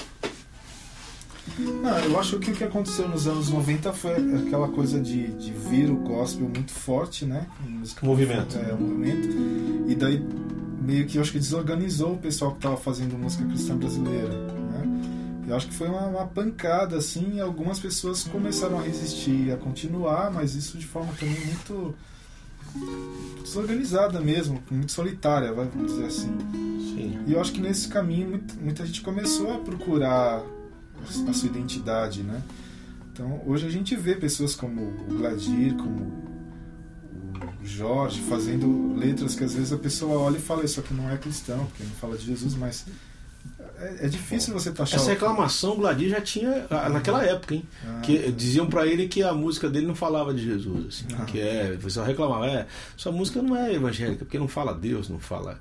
Não, 1.58 1.97
eu 1.99 2.20
acho 2.20 2.38
que 2.39 2.51
o 2.51 2.53
que 2.53 2.64
aconteceu 2.64 3.08
nos 3.08 3.28
anos 3.28 3.49
90 3.49 3.93
foi 3.93 4.14
aquela 4.39 4.68
coisa 4.68 4.99
de, 4.99 5.28
de 5.28 5.51
vir 5.51 5.89
o 5.89 5.95
gospel 5.95 6.49
muito 6.49 6.72
forte, 6.72 7.26
né? 7.26 7.47
Música 7.62 8.06
Movimento. 8.06 8.58
É, 8.58 8.74
o 8.74 8.78
movimento. 8.78 9.30
E 9.88 9.95
daí 9.95 10.22
meio 10.82 11.06
que 11.08 11.18
eu 11.18 11.22
acho 11.22 11.32
que 11.32 11.39
desorganizou 11.39 12.14
o 12.14 12.18
pessoal 12.18 12.51
que 12.51 12.58
estava 12.58 12.78
fazendo 12.78 13.18
música 13.18 13.45
cristã 13.45 13.76
brasileira, 13.76 14.30
né? 14.30 15.45
Eu 15.47 15.56
acho 15.56 15.68
que 15.68 15.74
foi 15.74 15.88
uma, 15.88 16.08
uma 16.08 16.26
pancada, 16.26 16.97
assim, 16.97 17.36
e 17.36 17.39
algumas 17.39 17.80
pessoas 17.80 18.24
começaram 18.24 18.80
a 18.80 18.82
resistir, 18.82 19.51
a 19.51 19.58
continuar, 19.58 20.32
mas 20.32 20.56
isso 20.56 20.78
de 20.78 20.86
forma 20.86 21.14
também 21.20 21.39
muito 21.45 21.95
desorganizada 23.43 24.20
mesmo, 24.20 24.62
muito 24.70 24.91
solitária, 24.91 25.53
vamos 25.53 25.91
dizer 25.91 26.06
assim. 26.06 26.36
Sim. 26.80 27.20
E 27.28 27.34
eu 27.34 27.39
acho 27.39 27.51
que 27.51 27.62
nesse 27.62 27.88
caminho 27.88 28.43
muita 28.60 28.86
gente 28.86 29.01
começou 29.01 29.53
a 29.53 29.60
procurar 29.60 30.43
a 31.28 31.34
sua 31.34 31.47
identidade, 31.49 32.24
né? 32.24 32.41
Então 33.14 33.41
hoje 33.45 33.66
a 33.66 33.70
gente 33.70 33.95
vê 33.95 34.16
pessoas 34.16 34.56
como 34.56 34.82
o 34.82 35.18
Gladir, 35.18 35.76
como 35.76 36.24
o 37.62 37.66
Jorge, 37.66 38.22
fazendo 38.22 38.93
letras 38.95 39.36
que 39.36 39.43
às 39.43 39.53
vezes 39.53 39.72
a 39.74 39.78
pessoa 39.78 40.20
olha 40.20 40.38
e 40.38 40.41
fala 40.41 40.64
isso 40.66 40.80
aqui 40.80 40.93
não 40.93 41.10
é 41.10 41.18
cristão, 41.18 41.66
porque 41.66 41.84
não 41.84 41.91
fala 41.91 42.18
de 42.18 42.26
Jesus, 42.26 42.56
mas 42.56 42.86
é, 43.78 44.06
é 44.06 44.08
difícil 44.08 44.53
você 44.53 44.72
taxar. 44.72 44.99
Essa 44.99 45.10
reclamação 45.12 45.74
o 45.74 45.76
Gladir 45.78 46.10
já 46.10 46.22
tinha 46.22 46.66
ah, 46.70 46.89
naquela 46.89 47.24
época, 47.24 47.56
hein? 47.56 47.64
Ah, 47.86 47.99
Que 48.01 48.32
diziam 48.32 48.68
pra 48.68 48.86
ele 48.86 49.08
que 49.08 49.24
a 49.24 49.34
música 49.34 49.70
dele 49.70 49.86
não 49.88 49.95
falava 49.95 50.34
de 50.34 50.43
Jesus, 50.43 50.86
assim, 50.88 51.06
Ah. 51.18 51.26
que 51.26 51.39
é, 51.39 51.78
pessoal 51.82 52.06
reclamava, 52.06 52.47
é, 52.47 52.68
sua 52.95 53.12
música 53.12 53.41
não 53.41 53.56
é 53.56 53.74
evangélica, 53.74 54.26
porque 54.26 54.38
não 54.39 54.47
fala 54.47 54.74
Deus, 54.74 55.10
não 55.10 55.20
fala. 55.20 55.60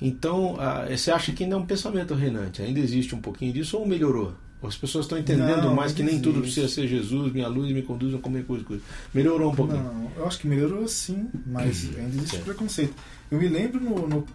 Então, 0.00 0.56
ah, 0.58 0.86
você 0.88 1.10
acha 1.10 1.32
que 1.32 1.44
ainda 1.44 1.56
é 1.56 1.58
um 1.58 1.66
pensamento 1.66 2.14
reinante? 2.14 2.62
Ainda 2.62 2.80
existe 2.80 3.14
um 3.14 3.20
pouquinho 3.20 3.52
disso 3.52 3.76
ou 3.78 3.86
melhorou? 3.86 4.34
As 4.62 4.76
pessoas 4.76 5.04
estão 5.04 5.16
entendendo 5.16 5.62
Não, 5.62 5.74
mais 5.74 5.92
que 5.92 6.02
nem 6.02 6.14
ainda 6.14 6.24
tudo 6.24 6.40
existe. 6.40 6.60
precisa 6.62 6.82
ser 6.82 6.88
Jesus, 6.88 7.32
minha 7.32 7.46
luz 7.46 7.72
me 7.72 7.80
conduz 7.82 8.12
a 8.14 8.18
comer 8.18 8.44
coisas. 8.44 8.66
coisas. 8.66 8.84
Melhorou 9.14 9.52
um 9.52 9.54
pouquinho. 9.54 9.82
Não, 9.82 10.10
eu 10.16 10.26
acho 10.26 10.38
que 10.40 10.48
melhorou 10.48 10.86
sim, 10.88 11.28
mas 11.46 11.88
ainda 11.96 12.16
existe 12.16 12.38
preconceito. 12.38 12.94
Eu 13.30 13.38
me 13.38 13.46
lembro 13.46 13.78
no, 13.78 14.08
no, 14.08 14.26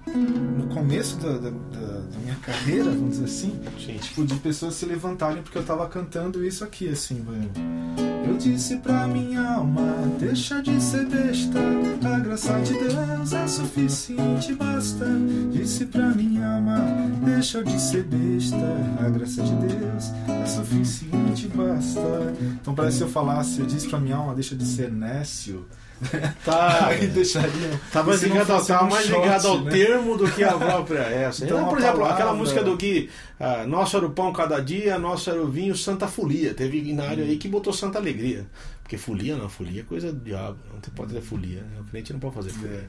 no 0.57 0.67
começo 0.73 1.17
da, 1.17 1.33
da, 1.33 1.49
da- 1.49 2.03
minha 2.23 2.35
carreira, 2.41 2.85
vamos 2.91 3.11
dizer 3.19 3.25
assim, 3.25 3.59
Sim. 3.83 3.97
tipo, 3.97 4.23
de 4.25 4.35
pessoas 4.35 4.75
se 4.75 4.85
levantarem 4.85 5.41
porque 5.43 5.57
eu 5.57 5.63
tava 5.63 5.87
cantando 5.89 6.45
isso 6.45 6.63
aqui, 6.63 6.87
assim, 6.87 7.15
velho. 7.15 8.12
Eu 8.33 8.37
disse 8.39 8.77
pra 8.77 9.07
minha 9.07 9.47
alma, 9.47 9.83
deixa 10.19 10.59
de 10.59 10.81
ser 10.81 11.05
besta, 11.05 11.59
a 12.03 12.19
graça 12.19 12.59
de 12.61 12.73
Deus 12.73 13.31
é 13.31 13.47
suficiente, 13.47 14.55
basta. 14.55 15.05
Disse 15.51 15.85
pra 15.85 16.07
minha 16.07 16.55
alma, 16.55 16.79
deixa 17.23 17.63
de 17.63 17.79
ser 17.79 18.03
besta, 18.05 18.57
a 18.99 19.07
graça 19.07 19.43
de 19.43 19.53
Deus 19.53 20.11
é 20.27 20.45
suficiente, 20.47 21.47
basta. 21.47 22.33
Então 22.59 22.73
parece 22.73 22.97
se 22.97 23.03
eu 23.03 23.07
falasse, 23.07 23.59
eu 23.59 23.67
disse 23.67 23.87
pra 23.87 23.99
minha 23.99 24.15
alma, 24.15 24.33
deixa 24.33 24.55
de 24.55 24.65
ser 24.65 24.91
nécio. 24.91 25.67
Tá. 26.43 26.87
Aí 26.87 27.07
deixaria. 27.07 27.79
Tava, 27.91 28.17
se 28.17 28.25
não 28.27 28.33
ligado, 28.33 28.51
ao- 28.53 28.65
tava 28.65 28.85
um 28.85 28.89
mais 28.89 29.05
shot, 29.05 29.19
ligado 29.21 29.47
ao 29.47 29.61
né? 29.61 29.71
termo 29.71 30.17
do 30.17 30.29
que 30.31 30.43
a 30.43 30.53
própria 30.57 30.99
essa. 30.99 31.43
Então, 31.45 31.57
Então, 31.57 31.69
por 31.69 31.77
a 31.77 31.81
exemplo, 31.81 31.99
palavra- 31.99 32.13
aquela 32.23 32.33
música 32.35 32.63
do 32.63 32.75
Gui, 32.77 33.09
ah, 33.39 33.65
Nosso 33.65 33.97
era 33.97 34.05
o 34.05 34.11
pão 34.11 34.31
cada 34.33 34.59
dia, 34.59 34.97
nosso 34.99 35.29
era 35.29 35.41
o 35.41 35.47
vinho, 35.49 35.75
Santa 35.75 36.07
Folia. 36.07 36.53
Teve 36.53 36.77
inário 36.79 37.23
aí 37.23 37.37
que 37.37 37.47
botou 37.47 37.71
Santa 37.73 37.97
Alegria. 37.99 38.45
Porque 38.81 38.97
folia 38.97 39.35
não, 39.37 39.47
folia 39.47 39.81
é 39.81 39.83
coisa 39.83 40.11
do 40.11 40.19
diabo. 40.19 40.57
Não 40.73 40.79
tem- 40.81 40.93
pode 40.93 41.13
ter 41.13 41.21
folia. 41.21 41.61
Né? 41.61 41.79
O 41.79 41.83
crente 41.85 42.11
não 42.13 42.19
pode 42.19 42.35
fazer 42.35 42.49
folia. 42.49 42.77
É. 42.77 42.83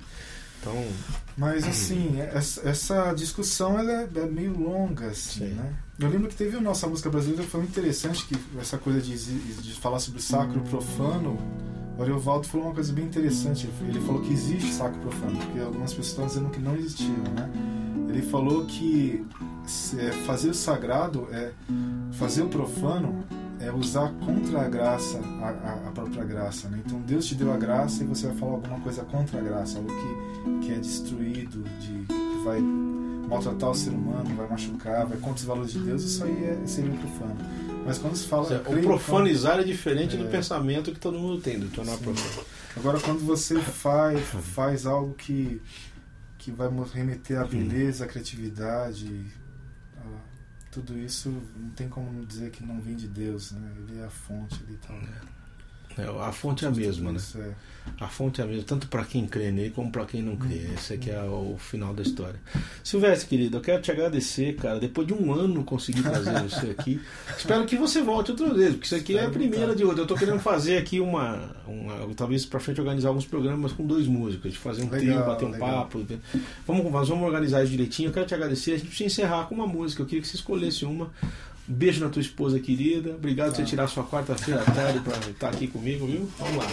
Então, 0.61 0.85
Mas 1.37 1.69
assim, 1.69 2.17
essa, 2.33 3.13
discussão 3.13 3.79
ela 3.79 3.93
é, 3.93 4.09
é 4.17 4.25
meio 4.27 4.59
longa, 4.59 5.09
assim, 5.09 5.41
Sim. 5.41 5.55
né? 5.55 5.75
Eu 6.01 6.09
lembro 6.09 6.27
que 6.29 6.35
teve 6.35 6.57
a 6.57 6.61
nossa 6.61 6.87
música 6.87 7.11
brasileira, 7.11 7.43
foi 7.45 7.61
muito 7.61 7.71
interessante, 7.73 8.25
que 8.25 8.35
essa 8.59 8.79
coisa 8.79 8.99
de, 8.99 9.15
de 9.15 9.73
falar 9.75 9.99
sobre 10.01 10.23
sacro 10.23 10.63
e 10.65 10.69
profano. 10.71 11.39
O 11.97 12.03
Ariovaldo 12.03 12.47
falou 12.49 12.67
uma 12.67 12.75
coisa 12.75 12.93
bem 12.93 13.05
interessante. 13.05 13.69
Ele 13.83 14.01
falou 14.01 14.21
que 14.21 14.33
existe 14.33 14.73
sacro 14.73 14.99
e 14.99 15.03
profano, 15.03 15.37
porque 15.39 15.61
algumas 15.61 15.93
pessoas 15.93 16.09
estão 16.09 16.27
dizendo 16.27 16.51
que 16.51 16.61
não 16.61 16.75
existiam, 16.77 17.23
né? 17.35 17.49
Ele 18.09 18.23
falou 18.23 18.65
que 18.65 19.25
é, 19.99 20.11
fazer 20.27 20.51
o 20.51 20.55
sagrado 20.55 21.29
é 21.33 21.53
fazer 22.13 22.43
o 22.43 22.49
profano 22.49 23.25
é 23.61 23.73
usar 23.73 24.13
contra 24.25 24.61
a 24.63 24.69
graça 24.69 25.19
a, 25.41 25.89
a- 25.89 25.91
própria 25.93 26.25
graça, 26.25 26.69
né? 26.69 26.81
Então 26.85 27.01
Deus 27.01 27.25
te 27.27 27.35
deu 27.35 27.53
a 27.53 27.57
graça 27.57 28.03
e 28.03 28.07
você 28.07 28.27
vai 28.27 28.37
falar 28.37 28.53
alguma 28.53 28.81
coisa 28.81 29.03
contra 29.05 29.39
a 29.39 29.43
graça, 29.43 29.79
algo 29.79 29.89
que, 29.91 30.67
que 30.67 30.73
é 30.73 30.79
destruído, 30.79 31.63
de, 31.81 32.05
que 32.07 32.45
vai 32.45 32.61
maltratar 32.61 33.71
o 33.71 33.75
ser 33.75 33.91
humano, 33.91 34.35
vai 34.37 34.49
machucar, 34.49 35.07
vai 35.07 35.17
contra 35.19 35.37
os 35.37 35.45
valores 35.45 35.73
de 35.73 35.79
Deus, 35.79 36.03
isso 36.05 36.23
aí 36.25 36.45
é, 36.45 36.67
seria 36.67 36.91
profano. 36.93 37.37
Mas 37.85 37.99
quando 37.99 38.17
se 38.17 38.27
fala. 38.27 38.45
o 38.67 38.83
profanizar 38.83 39.61
é 39.61 39.65
diferente 39.65 40.17
do 40.17 40.25
É. 40.27 40.31
pensamento 40.31 40.93
que 40.93 40.99
todo 40.99 41.19
mundo 41.19 41.41
tem, 41.41 41.59
do 41.59 41.69
tornar 41.69 41.97
profano. 41.99 42.45
Agora, 42.77 42.99
quando 43.01 43.21
você 43.21 43.61
faz, 43.61 44.21
faz 44.55 44.87
algo 44.87 45.15
que, 45.15 45.61
que 46.39 46.51
vai 46.51 46.69
remeter 46.93 47.39
à 47.39 47.45
beleza, 47.45 48.05
à 48.05 48.09
criatividade, 48.09 49.27
a- 49.99 50.21
tudo 50.71 50.99
isso 50.99 51.31
não 51.57 51.71
tem 51.71 51.89
como 51.89 52.25
dizer 52.27 52.51
que 52.51 52.65
não 52.65 52.81
vem 52.81 52.97
de 52.97 53.07
Deus, 53.07 53.53
né? 53.53 53.71
Ele 53.77 54.01
é 54.01 54.05
a 54.05 54.11
fonte 54.11 54.61
e 54.69 54.77
tal. 54.77 54.97
É, 54.97 55.03
a 56.21 56.33
fonte 56.33 56.65
é 56.65 56.69
a 56.69 56.71
mesma, 56.71 57.13
né? 57.13 57.21
É. 57.37 57.75
A 58.01 58.09
fonte 58.09 58.41
é 58.41 58.45
a 58.45 58.47
mesma, 58.47 58.65
tanto 58.65 58.89
para 58.89 59.05
quem 59.05 59.27
crê 59.27 59.53
nele 59.53 59.71
como 59.71 59.91
para 59.91 60.05
quem 60.07 60.23
não 60.23 60.37
crê. 60.37 60.69
Esse 60.75 60.95
aqui 60.95 61.11
é 61.11 61.23
o 61.23 61.57
final 61.59 61.95
da 61.95 62.03
história. 62.03 62.41
Silvestre, 62.83 63.29
querido, 63.29 63.59
eu 63.59 63.61
quero 63.61 63.81
te 63.83 63.91
agradecer, 63.91 64.57
cara. 64.57 64.81
Depois 64.81 65.07
de 65.07 65.13
um 65.13 65.33
ano 65.33 65.63
consegui 65.65 66.03
trazer 66.03 66.33
você 66.43 66.71
aqui. 66.71 67.01
Espero 67.37 67.65
que 67.67 67.77
você 67.77 68.03
volte 68.03 68.31
outra 68.31 68.53
vez, 68.53 68.73
porque 68.73 68.87
isso 68.87 68.97
aqui 68.97 69.17
é 69.17 69.27
a 69.27 69.31
primeira 69.31 69.77
de 69.77 69.85
outra. 69.85 70.03
Eu 70.03 70.07
tô 70.07 70.15
querendo 70.15 70.41
fazer 70.41 70.79
aqui 70.79 70.99
uma. 70.99 71.55
uma 71.67 72.13
talvez 72.15 72.45
para 72.45 72.59
frente 72.59 72.81
organizar 72.81 73.09
alguns 73.09 73.27
programas 73.27 73.73
com 73.73 73.87
dois 73.87 74.07
músicos, 74.07 74.53
de 74.53 74.59
fazer 74.59 74.83
um 74.83 74.91
Legal, 74.91 75.17
trio, 75.17 75.27
bater 75.27 75.45
um 75.45 75.51
legal. 75.51 75.85
papo. 75.85 76.07
Vamos, 76.67 76.91
vamos 76.91 77.11
organizar 77.11 77.63
isso 77.63 77.71
direitinho. 77.71 78.09
Eu 78.09 78.13
quero 78.13 78.27
te 78.27 78.35
agradecer. 78.35 78.73
A 78.73 78.77
gente 78.77 78.89
precisa 78.89 79.07
encerrar 79.07 79.45
com 79.45 79.55
uma 79.55 79.67
música. 79.67 80.03
Eu 80.03 80.07
queria 80.07 80.23
que 80.23 80.29
você 80.29 80.37
escolhesse 80.37 80.85
uma. 80.85 81.11
Beijo 81.67 82.05
na 82.05 82.11
tua 82.11 82.21
esposa 82.21 82.59
querida. 82.61 83.15
Obrigado 83.15 83.49
por 83.51 83.57
você 83.57 83.63
Tá. 83.63 83.69
tirar 83.69 83.87
sua 83.89 84.05
quarta-feira 84.05 84.61
à 84.63 84.65
tarde 84.65 85.01
para 85.01 85.17
estar 85.31 85.49
aqui 85.49 85.67
comigo, 85.67 86.07
viu? 86.07 86.29
Vamos 86.39 86.57
lá. 86.57 86.67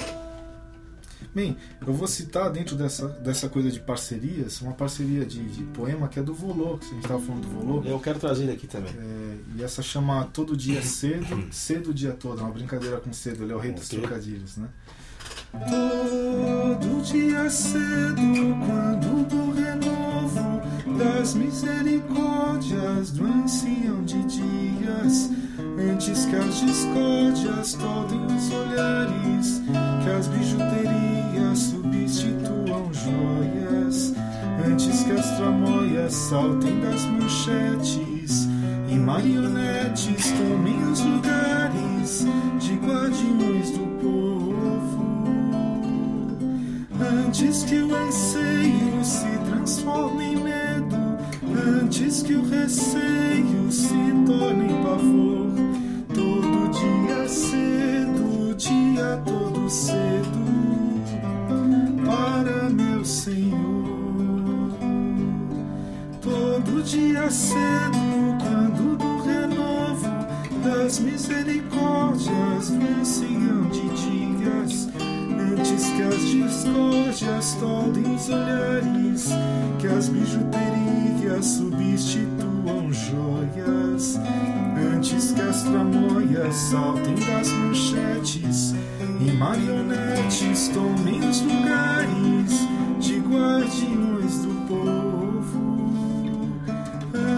Bem, 1.33 1.55
eu 1.85 1.93
vou 1.93 2.07
citar 2.07 2.49
dentro 2.51 2.75
dessa, 2.75 3.07
dessa 3.07 3.47
coisa 3.47 3.71
de 3.71 3.79
parcerias, 3.79 4.59
uma 4.59 4.73
parceria 4.73 5.25
de, 5.25 5.41
de 5.41 5.63
poema 5.65 6.09
que 6.09 6.19
é 6.19 6.23
do 6.23 6.33
Volô, 6.33 6.77
que 6.77 6.85
a 6.87 6.89
gente 6.89 7.03
estava 7.03 7.21
falando 7.21 7.43
do 7.43 7.47
Volô. 7.47 7.83
Eu 7.85 7.99
quero 7.99 8.19
trazer 8.19 8.43
ele 8.43 8.51
aqui 8.51 8.67
também. 8.67 8.91
É, 8.97 9.37
e 9.55 9.63
essa 9.63 9.81
chama 9.81 10.25
Todo 10.33 10.57
Dia 10.57 10.81
Cedo, 10.81 11.47
Cedo 11.53 11.91
o 11.91 11.93
Dia 11.93 12.11
Todo, 12.11 12.41
é 12.41 12.43
uma 12.43 12.51
brincadeira 12.51 12.97
com 12.97 13.13
cedo, 13.13 13.43
ele 13.43 13.53
é 13.53 13.55
o 13.55 13.59
rei 13.59 13.71
dos 13.71 13.85
Ok. 13.87 13.99
trocadilhos, 13.99 14.57
né? 14.57 14.67
Todo 15.53 17.01
dia 17.03 17.49
cedo, 17.49 18.21
quando 18.65 19.25
das 21.21 21.35
misericórdias 21.35 23.11
do 23.11 23.23
ancião 23.25 24.03
de 24.03 24.23
dias, 24.23 25.29
antes 25.93 26.25
que 26.25 26.35
as 26.35 26.59
discórdias 26.61 27.73
todem 27.75 28.25
os 28.25 28.51
olhares, 28.51 29.61
que 30.03 30.09
as 30.09 30.27
bijuterias 30.29 31.59
substituam 31.59 32.91
joias, 32.91 34.15
antes 34.65 35.03
que 35.03 35.11
as 35.11 35.37
tramóias 35.37 36.11
saltem 36.11 36.79
das 36.79 37.05
manchetes 37.05 38.47
e 38.89 38.95
marionetes 38.95 40.31
tomem 40.31 40.83
os 40.91 41.01
lugares 41.01 42.25
de 42.59 42.73
guardiões 42.77 43.69
do 43.69 43.85
povo. 44.01 45.21
Antes 46.99 47.63
que 47.63 47.75
o 47.75 47.95
anseio 47.95 49.03
se 49.03 49.29
transforme 49.47 50.30
antes 52.01 52.23
que 52.23 52.33
o 52.33 52.43
receio 52.43 53.71
se 53.71 53.93
torne 54.25 54.73
pavor, 54.83 55.51
todo 56.13 56.71
dia 56.71 57.27
cedo, 57.27 58.55
dia 58.55 59.21
todo 59.23 59.69
cedo, 59.69 60.41
para 62.03 62.69
meu 62.71 63.05
Senhor. 63.05 64.71
Todo 66.21 66.83
dia 66.83 67.29
cedo, 67.29 67.99
quando 68.39 68.97
do 68.97 69.23
renovo 69.23 70.09
das 70.63 70.99
misericórdias 70.99 72.71
ancião 72.99 73.69
de 73.69 73.89
dias, 73.89 74.89
antes 75.53 75.85
que 75.91 76.01
as 76.01 76.21
discórdias 76.21 77.55
todem 77.59 78.15
os 78.15 78.29
olhares, 78.29 78.70
substituam 81.97 82.91
joias, 82.93 84.19
antes 84.95 85.31
que 85.31 85.41
as 85.41 85.63
tramóias 85.63 86.55
saltem 86.55 87.15
das 87.15 87.51
manchetes 87.51 88.73
e 89.19 89.31
marionetes 89.31 90.69
tomem 90.69 91.19
os 91.27 91.41
lugares 91.41 92.67
de 92.99 93.19
guardiões 93.19 94.39
do 94.39 94.67
povo, 94.67 95.81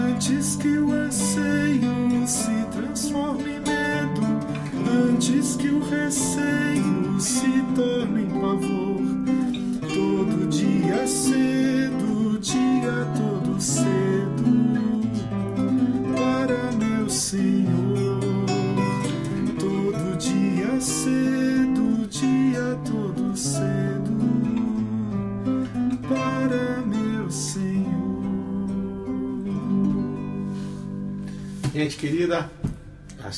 antes 0.08 0.56
que 0.56 0.78
o 0.78 0.92
anseio 0.92 2.26
se 2.26 2.64
transforme 2.72 3.50
em 3.50 3.60
medo, 3.60 4.22
antes 5.10 5.56
que 5.56 5.68
o 5.68 5.80
receio 5.80 7.20
se 7.20 7.62
torne 7.74 8.22
em 8.22 8.30
pavor, 8.30 9.02
todo 9.92 10.48
dia 10.48 11.06
cedo, 11.06 11.53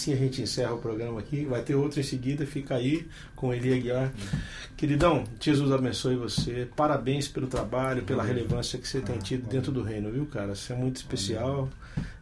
assim 0.07 0.13
a 0.13 0.17
gente 0.17 0.43
encerra 0.43 0.75
o 0.75 0.79
programa 0.79 1.19
aqui. 1.19 1.45
Vai 1.45 1.63
ter 1.63 1.75
outro 1.75 1.99
em 1.99 2.03
seguida, 2.03 2.47
fica 2.47 2.77
aí 2.77 3.07
com 3.35 3.53
Eli 3.53 3.73
Aguiar. 3.75 4.13
Queridão, 4.77 5.25
Jesus 5.41 5.73
abençoe 5.73 6.17
você. 6.17 6.69
Parabéns 6.77 7.27
pelo 7.27 7.47
trabalho, 7.47 8.05
pela 8.05 8.23
relevância 8.23 8.79
que 8.79 8.87
você 8.87 9.01
tem 9.01 9.17
Ah, 9.17 9.23
tido 9.23 9.49
dentro 9.49 9.73
do 9.73 9.83
reino, 9.83 10.11
viu, 10.11 10.27
cara? 10.27 10.53
Isso 10.53 10.73
é 10.73 10.77
muito 10.77 10.97
especial. 10.97 11.69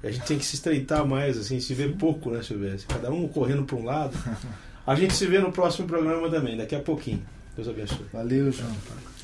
A 0.02 0.10
gente 0.10 0.26
tem 0.26 0.38
que 0.38 0.44
se 0.44 0.56
estreitar 0.56 1.06
mais, 1.06 1.36
assim, 1.36 1.60
se 1.60 1.74
vê 1.74 1.88
pouco, 1.88 2.30
né, 2.30 2.42
Silvestre? 2.42 2.86
Cada 2.88 3.10
um 3.10 3.28
correndo 3.28 3.64
para 3.64 3.76
um 3.76 3.84
lado. 3.84 4.16
A 4.86 4.94
gente 4.94 5.14
se 5.14 5.26
vê 5.26 5.38
no 5.38 5.50
próximo 5.50 5.88
programa 5.88 6.28
também, 6.28 6.58
daqui 6.58 6.74
a 6.74 6.80
pouquinho. 6.80 7.22
Deus 7.56 7.66
abençoe. 7.68 8.04
Valeu, 8.12 8.52
João. 8.52 8.76